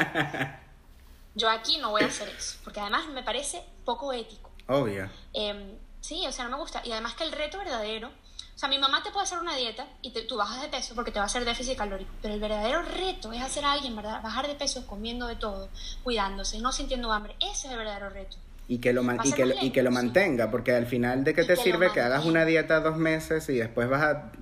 aquí 1.49 1.79
no 1.79 1.91
voy 1.91 2.03
a 2.03 2.07
hacer 2.07 2.29
eso, 2.29 2.59
porque 2.65 2.81
además 2.81 3.09
me 3.09 3.23
parece 3.23 3.63
poco 3.85 4.13
ético. 4.13 4.53
Obvio. 4.69 5.11
Em, 5.33 5.77
sí, 6.01 6.27
o 6.27 6.33
sea, 6.33 6.45
no 6.45 6.53
me 6.53 6.57
gusta. 6.57 6.81
Y 6.85 6.93
además 6.93 7.15
que 7.15 7.25
el 7.25 7.33
reto 7.33 7.59
verdadero, 7.59 8.09
o 8.09 8.59
sea, 8.59 8.69
mi 8.69 8.79
mamá 8.79 9.03
te 9.03 9.11
puede 9.11 9.25
hacer 9.25 9.39
una 9.39 9.57
dieta 9.57 9.87
y 10.01 10.13
tú 10.27 10.37
bajas 10.37 10.63
de 10.63 10.69
peso 10.69 10.95
porque 10.95 11.11
te 11.11 11.19
va 11.19 11.25
a 11.25 11.27
hacer 11.27 11.45
déficit 11.45 11.77
calórico, 11.77 12.13
pero 12.23 12.35
el 12.35 12.41
verdadero 12.41 12.83
reto 12.83 13.33
es 13.33 13.43
hacer 13.43 13.65
a 13.65 13.73
alguien, 13.73 13.97
¿verdad? 13.97 14.23
Bajar 14.23 14.47
de 14.47 14.55
peso 14.55 14.87
comiendo 14.87 15.27
de 15.27 15.37
todo, 15.37 15.69
cuidándose, 16.03 16.61
no 16.61 16.73
sintiendo 16.73 17.13
hambre. 17.13 17.35
Ese 17.41 17.67
es 17.67 17.73
el 17.73 17.79
verdadero 17.79 18.11
reto 18.11 18.37
y 18.67 18.79
que 18.79 18.93
lo, 18.93 19.03
y 19.03 19.33
que, 19.33 19.55
y 19.61 19.71
que 19.71 19.83
lo 19.83 19.91
mantenga, 19.91 20.51
porque 20.51 20.73
al 20.73 20.87
final 20.87 21.23
de 21.25 21.35
qué 21.35 21.45
te 21.45 21.57
sirve 21.57 21.93
que 21.93 22.01
hagas 22.01 22.25
una 22.25 22.45
dieta 22.45 22.81
dos 22.81 22.97
meses 22.97 23.49
y 23.51 23.57
después 23.57 23.89
vas 23.89 24.03
a 24.03 24.33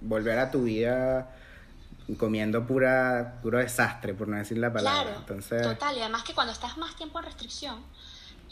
volver 0.00 0.38
a 0.38 0.50
tu 0.50 0.62
vida 0.62 1.30
comiendo 2.14 2.66
pura 2.66 3.38
puro 3.42 3.58
desastre, 3.58 4.14
por 4.14 4.28
no 4.28 4.36
decir 4.36 4.58
la 4.58 4.72
palabra. 4.72 5.02
Claro, 5.02 5.18
Entonces, 5.18 5.62
total, 5.62 5.96
y 5.96 6.00
además 6.00 6.22
que 6.22 6.34
cuando 6.34 6.52
estás 6.52 6.76
más 6.78 6.94
tiempo 6.96 7.18
en 7.18 7.24
restricción, 7.24 7.82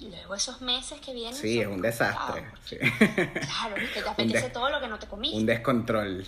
y 0.00 0.08
luego 0.08 0.34
esos 0.34 0.60
meses 0.60 1.00
que 1.00 1.12
vienen... 1.12 1.34
Sí, 1.34 1.60
es 1.60 1.66
un 1.66 1.80
desastre. 1.80 2.44
Claro, 2.68 3.74
que 3.76 4.02
te 4.02 4.08
apetece 4.08 4.50
todo 4.50 4.70
lo 4.70 4.80
que 4.80 4.88
no 4.88 4.98
te 4.98 5.06
comiste. 5.06 5.38
Un 5.38 5.46
descontrol. 5.46 6.26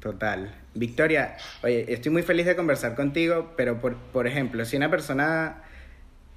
Total. 0.00 0.54
Victoria, 0.74 1.36
oye, 1.62 1.92
estoy 1.92 2.10
muy 2.10 2.22
feliz 2.22 2.46
de 2.46 2.56
conversar 2.56 2.94
contigo, 2.94 3.52
pero 3.56 3.80
por, 3.80 3.96
por 3.96 4.26
ejemplo, 4.26 4.64
si 4.64 4.76
una 4.76 4.90
persona 4.90 5.62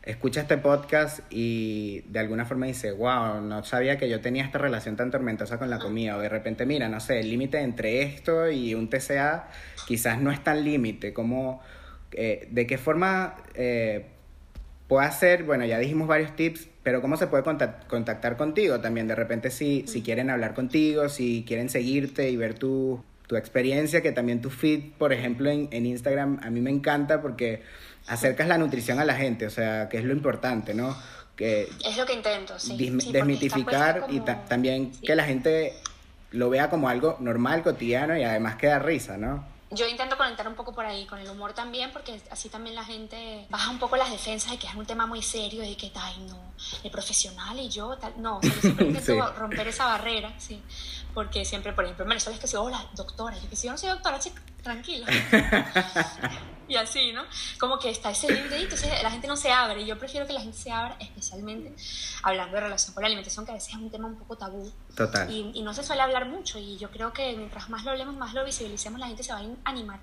escucha 0.06 0.42
este 0.42 0.58
podcast 0.58 1.20
y 1.30 2.02
de 2.10 2.20
alguna 2.20 2.46
forma 2.46 2.66
dice, 2.66 2.92
wow, 2.92 3.42
no 3.42 3.64
sabía 3.64 3.98
que 3.98 4.10
yo 4.10 4.20
tenía 4.20 4.44
esta 4.44 4.58
relación 4.58 4.96
tan 4.96 5.12
tormentosa 5.12 5.58
con 5.58 5.70
la 5.70 5.80
comida, 5.80 6.18
o 6.18 6.20
de 6.20 6.30
repente, 6.30 6.66
mira, 6.66 6.90
no 6.90 7.00
sé, 7.00 7.20
el 7.20 7.30
límite 7.30 7.60
entre 7.60 8.02
esto 8.02 8.50
y 8.50 8.76
un 8.76 8.90
TCA 8.90 9.48
quizás 9.88 10.20
no 10.20 10.32
es 10.32 10.44
tan 10.44 10.64
límite, 10.64 11.14
como, 11.14 11.62
eh, 12.12 12.48
¿de 12.52 12.68
qué 12.68 12.78
forma 12.78 13.36
eh, 13.56 14.08
puede 14.88 15.08
hacer, 15.08 15.44
bueno, 15.44 15.66
ya 15.66 15.80
dijimos 15.80 16.08
varios 16.08 16.36
tips, 16.36 16.68
pero 16.84 17.02
cómo 17.02 17.16
se 17.16 17.28
puede 17.28 17.44
contactar 17.44 18.36
contigo 18.36 18.82
también, 18.82 19.08
de 19.08 19.16
repente 19.16 19.52
si, 19.52 19.86
si 19.88 20.02
quieren 20.02 20.30
hablar 20.30 20.54
contigo, 20.54 21.08
si 21.08 21.46
quieren 21.48 21.70
seguirte 21.70 22.30
y 22.30 22.36
ver 22.36 22.56
tu, 22.56 23.02
tu 23.28 23.38
experiencia, 23.38 24.02
que 24.02 24.12
también 24.12 24.42
tu 24.42 24.50
feed, 24.50 24.92
por 24.98 25.14
ejemplo, 25.14 25.50
en, 25.50 25.70
en 25.72 25.86
Instagram, 25.86 26.40
a 26.44 26.50
mí 26.50 26.60
me 26.60 26.72
encanta 26.72 27.22
porque 27.22 27.62
acercas 28.08 28.48
la 28.48 28.58
nutrición 28.58 29.00
a 29.00 29.06
la 29.06 29.16
gente, 29.16 29.46
o 29.46 29.50
sea, 29.50 29.90
que 29.90 29.98
es 29.98 30.04
lo 30.04 30.14
importante, 30.14 30.74
¿no? 30.74 30.96
Que 31.36 31.70
es 31.84 31.98
lo 31.98 32.06
que 32.06 32.14
intento, 32.14 32.60
sí. 32.60 32.78
desmitificar 33.12 34.06
y 34.10 34.20
también 34.20 34.92
que 35.02 35.16
la 35.16 35.24
gente 35.24 35.74
lo 36.32 36.50
vea 36.50 36.70
como 36.70 36.90
algo 36.90 37.18
normal, 37.20 37.64
cotidiano 37.64 38.18
y 38.18 38.24
además 38.24 38.56
que 38.56 38.68
da 38.68 38.80
risa, 38.80 39.18
¿no? 39.18 39.54
yo 39.76 39.88
intento 39.88 40.18
conectar 40.18 40.48
un 40.48 40.56
poco 40.56 40.74
por 40.74 40.86
ahí 40.86 41.06
con 41.06 41.20
el 41.20 41.30
humor 41.30 41.54
también, 41.54 41.92
porque 41.92 42.22
así 42.30 42.50
también 42.50 42.76
la 42.76 42.84
gente 42.84 43.46
baja 43.50 43.70
un 43.70 43.80
poco 43.80 43.98
las 43.98 44.12
defensas 44.12 44.52
de 44.52 44.58
que 44.58 44.68
es 44.68 44.76
un 44.76 44.86
tema 44.86 45.06
muy 45.06 45.22
serio, 45.22 45.64
y 45.64 45.76
que, 45.76 45.92
ay, 45.96 46.26
no, 46.28 46.40
el 46.84 46.92
profesional 46.92 47.60
y 47.60 47.70
yo, 47.70 47.98
tal. 47.98 48.14
No, 48.22 48.38
o 48.38 48.42
sea, 48.42 48.52
yo 48.54 48.62
siempre 48.62 48.86
intento 48.86 49.34
romper 49.34 49.68
esa 49.68 49.86
barrera, 49.86 50.34
sí. 50.38 50.62
Porque 51.14 51.46
siempre, 51.46 51.74
por 51.74 51.84
ejemplo, 51.84 52.04
en 52.04 52.10
Venezuela 52.10 52.36
es 52.36 52.42
que 52.42 52.48
soy, 52.48 52.68
hola, 52.68 52.86
doctora. 52.96 53.38
Yo 53.38 53.50
que 53.50 53.56
si 53.56 53.68
yo 53.68 53.72
no 53.72 53.78
soy 53.78 53.90
doctora, 53.90 54.20
chica, 54.20 54.42
tranquila. 54.62 55.08
y 56.68 56.76
así, 56.76 57.12
¿no? 57.12 57.24
Como 57.60 57.80
que 57.80 57.90
está 57.90 58.12
ese 58.12 58.32
límite 58.32 58.60
y 58.60 58.64
entonces 58.64 59.04
la 59.04 59.12
gente 59.12 59.28
no 59.28 59.36
se 59.36 59.52
abre. 59.52 59.82
Y 59.82 59.86
yo 59.86 59.98
prefiero 59.98 60.26
que 60.26 60.34
la 60.34 60.42
gente 60.42 60.58
se 60.58 60.72
abra, 60.72 60.98
especialmente 61.00 61.76
hablando 62.24 62.56
de 62.56 62.62
relación 62.62 62.94
con 62.94 63.02
la 63.04 63.08
alimentación, 63.08 63.46
que 63.46 63.52
a 63.52 63.56
veces 63.56 63.70
es 63.70 63.76
un 63.76 63.90
tema 63.90 64.08
un 64.08 64.18
poco 64.18 64.38
tabú. 64.38 64.72
Total. 64.96 65.30
Y, 65.32 65.52
y 65.54 65.62
no 65.62 65.74
se 65.74 65.84
suele 65.84 66.02
hablar 66.02 66.28
mucho. 66.28 66.60
Y 66.60 66.78
yo 66.78 66.90
creo 66.92 67.14
que 67.14 67.36
mientras 67.36 67.70
más 67.70 67.84
lo 67.84 67.92
hablemos, 67.92 68.16
más 68.16 68.34
lo 68.34 68.44
visibilicemos, 68.44 69.00
la 69.00 69.08
gente 69.08 69.24
se 69.24 69.34
va 69.34 69.40
a 69.40 69.70
animar 69.70 70.00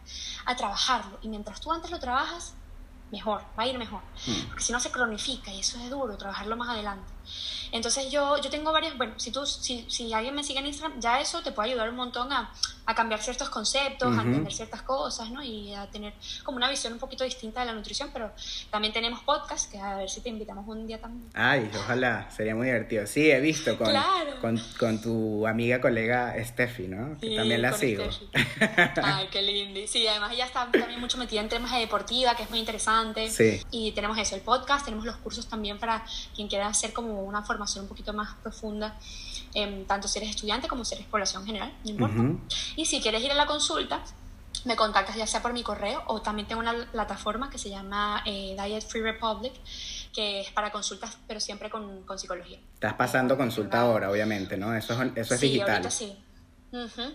a 0.47 0.57
trabajarlo. 0.57 1.19
Y 1.23 1.29
mientras 1.29 1.61
tú 1.61 1.73
antes 1.73 1.91
lo 1.91 1.99
trabajas, 1.99 2.55
mejor, 3.11 3.43
va 3.59 3.65
a 3.65 3.67
ir 3.67 3.79
mejor. 3.79 4.01
Mm. 4.27 4.49
Porque 4.49 4.63
si 4.63 4.73
no 4.73 4.81
se 4.81 4.91
cronifica 4.91 5.53
y 5.53 5.61
eso 5.61 5.79
es 5.79 5.91
duro, 5.91 6.17
trabajarlo 6.17 6.57
más 6.57 6.69
adelante. 6.69 7.13
Entonces 7.73 8.11
yo, 8.11 8.41
yo 8.41 8.51
tengo 8.51 8.73
varias, 8.73 8.97
bueno, 8.97 9.15
si, 9.17 9.31
tú, 9.31 9.47
si, 9.47 9.85
si 9.89 10.13
alguien 10.13 10.35
me 10.35 10.43
sigue 10.43 10.59
en 10.59 10.67
Instagram, 10.67 11.01
ya 11.01 11.21
eso 11.21 11.43
te 11.43 11.53
puede 11.53 11.71
ayudar 11.71 11.89
un 11.91 11.97
montón 11.97 12.33
a, 12.33 12.53
a 12.91 12.95
cambiar 12.95 13.23
ciertos 13.23 13.49
conceptos, 13.49 14.17
a 14.17 14.23
entender 14.23 14.53
ciertas 14.53 14.83
cosas, 14.83 15.31
¿no? 15.31 15.43
Y 15.43 15.73
a 15.75 15.87
tener 15.87 16.13
como 16.43 16.57
una 16.57 16.69
visión 16.69 16.93
un 16.93 16.99
poquito 16.99 17.25
distinta 17.25 17.61
de 17.61 17.67
la 17.67 17.73
nutrición, 17.73 18.11
pero 18.13 18.33
también 18.71 18.93
tenemos 18.93 19.21
podcast, 19.21 19.71
que 19.71 19.79
a 19.79 19.97
ver 19.97 20.11
si 20.11 20.21
te 20.21 20.29
invitamos 20.29 20.67
un 20.67 20.87
día 20.87 21.01
también. 21.01 21.31
Ay, 21.35 21.71
ojalá, 21.75 22.29
sería 22.31 22.55
muy 22.55 22.67
divertido. 22.67 23.07
Sí, 23.07 23.31
he 23.31 23.41
visto 23.41 23.79
con, 23.79 23.95
con, 24.41 24.61
con, 24.79 25.01
tu 25.01 25.47
amiga, 25.47 25.81
colega 25.81 26.35
Steffi, 26.45 26.89
¿no? 26.89 27.19
Que 27.19 27.37
también 27.37 27.63
la 27.63 27.73
sigo. 27.73 28.05
Ay, 29.03 29.29
qué 29.31 29.43
lindo. 29.43 29.81
Sí, 29.87 30.07
además 30.07 30.33
ella 30.33 30.47
está 30.47 30.69
también 30.71 31.01
mucho 31.01 31.19
metida 31.19 31.41
en 31.41 31.49
temas 31.49 31.73
de 31.73 31.79
deportiva, 31.79 32.35
que 32.35 32.43
es 32.43 32.51
muy 32.51 32.59
interesante. 32.59 33.31
Sí. 33.31 33.63
Y 33.71 33.93
tenemos 33.93 34.19
eso, 34.19 34.35
el 34.35 34.43
podcast, 34.43 34.85
tenemos 34.85 35.07
los 35.07 35.17
cursos 35.17 35.49
también 35.49 35.79
para 35.79 36.05
quien 36.35 36.49
quiera 36.49 36.67
hacer 36.67 36.93
como 36.93 37.20
una 37.21 37.43
formación 37.43 37.85
un 37.85 37.89
poquito 37.89 38.13
más 38.13 38.35
profunda, 38.43 38.97
em, 39.55 39.85
tanto 39.85 40.09
si 40.09 40.19
eres 40.19 40.31
estudiante 40.31 40.69
como 40.69 40.85
si 40.85 40.95
eres 40.95 41.07
población 41.07 41.45
general, 41.45 41.73
no 41.85 41.91
importa. 41.91 42.23
Y 42.77 42.87
si 42.87 43.01
quieres 43.01 43.23
ir 43.23 43.31
a 43.33 43.35
la 43.35 43.47
consulta, 43.47 44.03
me 44.65 44.77
contactas 44.77 45.17
ya 45.17 45.27
sea 45.27 45.41
por 45.41 45.53
mi 45.53 45.63
correo 45.63 46.03
o 46.07 46.21
también 46.21 46.47
tengo 46.47 46.61
una 46.61 46.75
plataforma 46.93 47.51
que 47.51 47.59
se 47.59 47.71
llama 47.71 48.23
eh, 48.27 48.57
Diet 48.63 48.87
Free 48.87 49.03
Republic, 49.03 49.53
que 50.13 50.41
es 50.41 50.51
para 50.51 50.71
consultas, 50.71 51.17
pero 51.27 51.41
siempre 51.41 51.71
con, 51.71 52.03
con 52.03 52.19
psicología. 52.19 52.59
Estás 52.75 52.95
pasando 52.95 53.37
consulta 53.37 53.81
ahora, 53.81 54.11
obviamente, 54.11 54.57
¿no? 54.57 54.75
Eso 54.75 55.01
es, 55.03 55.13
eso 55.17 55.35
es 55.35 55.41
sí, 55.41 55.47
digital. 55.47 55.71
Ahorita 55.71 55.91
sí. 55.91 56.17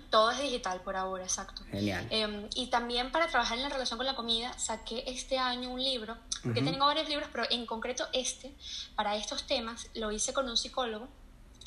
Todo 0.10 0.32
es 0.32 0.40
digital 0.40 0.82
por 0.82 0.96
ahora, 0.96 1.24
exacto. 1.24 1.64
Genial. 1.72 2.06
Em, 2.10 2.48
y 2.56 2.68
también 2.68 3.12
para 3.12 3.28
trabajar 3.28 3.58
en 3.58 3.64
la 3.64 3.70
relación 3.70 3.98
con 3.98 4.06
la 4.06 4.16
comida, 4.16 4.52
saqué 4.58 5.04
este 5.08 5.38
año 5.38 5.70
un 5.70 5.82
libro, 5.82 6.18
porque 6.44 6.62
tengo 6.62 6.86
varios 6.86 7.08
libros, 7.08 7.30
pero 7.32 7.46
en 7.50 7.66
concreto 7.66 8.08
este, 8.14 8.54
para 8.96 9.16
estos 9.16 9.48
temas, 9.48 9.88
lo 9.94 10.12
hice 10.12 10.34
con 10.34 10.50
un 10.50 10.58
psicólogo 10.58 11.08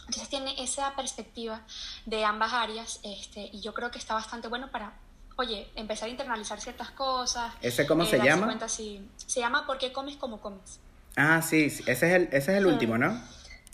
entonces 0.09 0.31
tiene 0.31 0.55
esa 0.63 0.97
perspectiva 0.97 1.61
de 2.07 2.25
ambas 2.25 2.55
áreas 2.55 2.99
este, 3.03 3.51
y 3.53 3.61
yo 3.61 3.75
creo 3.75 3.91
que 3.91 3.99
está 3.99 4.15
bastante 4.15 4.49
bueno 4.49 4.71
para, 4.71 4.95
oye, 5.37 5.69
empezar 5.75 6.09
a 6.09 6.11
internalizar 6.11 6.59
ciertas 6.63 6.91
cosas. 6.93 7.53
¿Ese 7.61 7.87
cómo 7.87 8.07
se 8.07 8.19
llama? 8.19 8.47
Cuenta 8.47 8.69
si, 8.69 9.07
se 9.19 9.41
llama 9.41 9.67
¿Por 9.67 9.77
qué 9.77 9.93
comes 9.93 10.17
como 10.17 10.41
comes? 10.41 10.81
Ah, 11.15 11.43
sí, 11.43 11.65
ese 11.65 11.93
es 11.93 12.03
el, 12.03 12.23
ese 12.33 12.53
es 12.53 12.59
el 12.59 12.67
último, 12.67 12.97
¿no? 12.97 13.23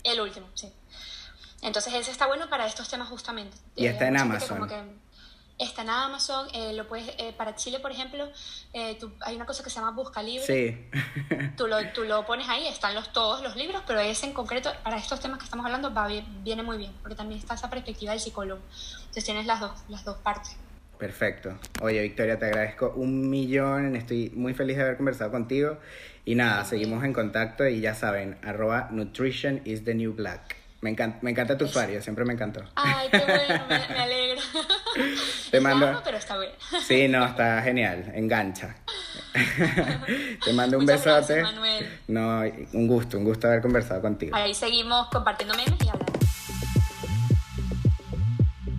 El 0.03 0.19
último, 0.19 0.47
sí. 0.55 0.69
Entonces 1.65 1.93
ese 1.95 2.11
está 2.11 2.27
bueno 2.27 2.47
para 2.47 2.67
estos 2.67 2.87
temas 2.87 3.09
justamente. 3.09 3.57
Y 3.75 3.87
está 3.87 4.07
en 4.07 4.17
Amazon. 4.17 4.69
Está 5.57 5.83
en 5.83 5.89
Amazon, 5.89 6.47
eh, 6.53 6.73
lo 6.73 6.85
puedes, 6.85 7.07
eh, 7.17 7.33
para 7.35 7.55
Chile, 7.55 7.79
por 7.79 7.89
ejemplo, 7.89 8.29
eh, 8.73 8.99
hay 9.21 9.37
una 9.37 9.45
cosa 9.45 9.63
que 9.63 9.69
se 9.69 9.79
llama 9.79 9.91
Busca 9.91 10.21
Libre. 10.21 10.45
Sí. 10.45 10.89
tú, 11.55 11.67
lo, 11.67 11.77
tú 11.93 12.03
lo 12.03 12.25
pones 12.25 12.49
ahí, 12.49 12.67
están 12.67 12.93
los, 12.93 13.13
todos 13.13 13.41
los 13.41 13.55
libros, 13.55 13.81
pero 13.87 14.01
ese 14.01 14.25
en 14.25 14.33
concreto, 14.33 14.69
para 14.83 14.97
estos 14.97 15.21
temas 15.21 15.39
que 15.39 15.45
estamos 15.45 15.65
hablando, 15.65 15.93
va, 15.93 16.09
viene 16.43 16.61
muy 16.61 16.77
bien, 16.77 16.91
porque 17.01 17.15
también 17.15 17.39
está 17.39 17.53
esa 17.53 17.69
perspectiva 17.69 18.11
del 18.11 18.19
psicólogo. 18.19 18.61
Entonces 18.99 19.23
tienes 19.23 19.45
las 19.45 19.61
dos, 19.61 19.71
las 19.87 20.03
dos 20.03 20.17
partes. 20.17 20.57
Perfecto. 20.97 21.57
Oye, 21.81 22.01
Victoria, 22.01 22.37
te 22.37 22.47
agradezco 22.47 22.91
un 22.95 23.29
millón. 23.29 23.95
Estoy 23.95 24.31
muy 24.35 24.53
feliz 24.53 24.75
de 24.75 24.83
haber 24.83 24.97
conversado 24.97 25.31
contigo. 25.31 25.77
Y 26.25 26.35
nada, 26.35 26.65
seguimos 26.65 27.03
en 27.05 27.13
contacto 27.13 27.65
y 27.65 27.79
ya 27.79 27.95
saben, 27.95 28.37
arroba 28.43 28.89
nutrition 28.91 29.61
is 29.63 29.85
the 29.85 29.95
new 29.95 30.13
black. 30.13 30.64
Me 30.85 30.91
encanta, 30.91 31.17
me 31.23 31.31
encanta 31.31 31.57
tu 31.57 31.65
usuario, 31.65 31.99
siempre 31.99 32.23
me 32.25 32.33
encantó. 32.33 32.63
Ay, 32.75 33.07
qué 33.09 33.17
bueno, 33.17 33.65
me, 33.67 33.75
alegra. 33.99 34.41
Te 35.49 35.59
mando. 35.59 35.99
pero 36.05 36.17
está 36.17 36.37
bien. 36.37 36.51
Sí, 36.85 37.07
no, 37.07 37.25
está 37.25 37.59
genial, 37.63 38.11
engancha. 38.13 38.75
Te 40.45 40.53
mando 40.53 40.77
un 40.77 40.85
besote. 40.85 41.41
Manuel. 41.41 41.89
No, 42.07 42.43
un 42.73 42.87
gusto, 42.87 43.17
un 43.17 43.23
gusto 43.23 43.47
haber 43.47 43.63
conversado 43.63 43.99
contigo. 43.99 44.35
Ahí 44.35 44.53
seguimos 44.53 45.07
compartiendo 45.07 45.55
memes 45.55 45.73
y 45.83 45.89
hablando. 45.89 46.13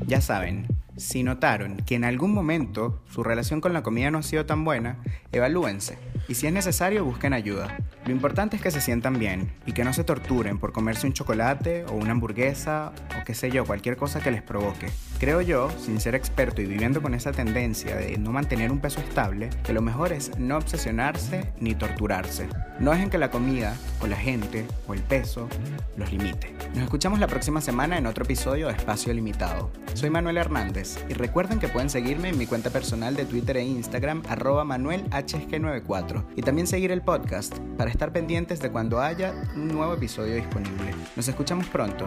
Ya 0.06 0.20
saben, 0.20 0.68
si 0.96 1.24
notaron 1.24 1.78
que 1.78 1.96
en 1.96 2.04
algún 2.04 2.32
momento 2.32 3.02
su 3.10 3.24
relación 3.24 3.60
con 3.60 3.72
la 3.72 3.82
comida 3.82 4.12
no 4.12 4.18
ha 4.18 4.22
sido 4.22 4.46
tan 4.46 4.64
buena, 4.64 5.02
evalúense 5.32 5.98
y 6.28 6.34
si 6.34 6.46
es 6.46 6.52
necesario 6.52 7.04
busquen 7.04 7.32
ayuda. 7.32 7.76
Lo 8.06 8.12
importante 8.12 8.54
es 8.54 8.62
que 8.62 8.70
se 8.70 8.80
sientan 8.80 9.18
bien 9.18 9.50
y 9.66 9.72
que 9.72 9.82
no 9.82 9.92
se 9.92 10.04
torturen 10.04 10.58
por 10.58 10.72
comerse 10.72 11.08
un 11.08 11.12
chocolate 11.12 11.86
o 11.86 11.94
una 11.94 12.12
hamburguesa 12.12 12.92
o 13.20 13.24
qué 13.24 13.34
sé 13.34 13.50
yo, 13.50 13.64
cualquier 13.64 13.96
cosa 13.96 14.20
que 14.20 14.30
les 14.30 14.42
provoque. 14.42 14.86
Creo 15.18 15.40
yo, 15.40 15.70
sin 15.76 16.00
ser 16.00 16.14
experto 16.14 16.62
y 16.62 16.66
viviendo 16.66 17.02
con 17.02 17.14
esa 17.14 17.32
tendencia 17.32 17.96
de 17.96 18.16
no 18.16 18.30
mantener 18.30 18.70
un 18.70 18.78
peso 18.78 19.00
estable, 19.00 19.50
que 19.64 19.72
lo 19.72 19.82
mejor 19.82 20.12
es 20.12 20.38
no 20.38 20.56
obsesionarse 20.56 21.52
ni 21.58 21.74
torturarse. 21.74 22.48
No 22.78 22.92
dejen 22.92 23.10
que 23.10 23.18
la 23.18 23.32
comida 23.32 23.74
o 24.00 24.06
la 24.06 24.16
gente 24.16 24.66
o 24.86 24.94
el 24.94 25.00
peso 25.00 25.48
los 25.96 26.12
limite. 26.12 26.54
Nos 26.74 26.84
escuchamos 26.84 27.18
la 27.18 27.26
próxima 27.26 27.60
semana 27.60 27.98
en 27.98 28.06
otro 28.06 28.24
episodio 28.24 28.68
de 28.68 28.74
Espacio 28.74 29.12
Limitado. 29.14 29.72
Soy 29.94 30.10
Manuel 30.10 30.36
Hernández 30.36 30.98
y 31.08 31.14
recuerden 31.14 31.58
que 31.58 31.68
pueden 31.68 31.90
seguirme 31.90 32.28
en 32.28 32.38
mi 32.38 32.46
cuenta 32.46 32.70
personal 32.70 33.16
de 33.16 33.24
Twitter 33.24 33.56
e 33.56 33.64
Instagram 33.64 34.22
arroba 34.28 34.64
manuelhg94 34.64 36.24
y 36.36 36.42
también 36.42 36.66
seguir 36.66 36.92
el 36.92 37.00
podcast 37.00 37.58
para 37.78 37.90
estar 37.96 38.12
pendientes 38.12 38.60
de 38.60 38.70
cuando 38.70 39.00
haya 39.00 39.34
un 39.54 39.68
nuevo 39.68 39.94
episodio 39.94 40.36
disponible. 40.36 40.94
Nos 41.16 41.26
escuchamos 41.26 41.66
pronto. 41.66 42.06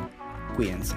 Cuídense. 0.55 0.95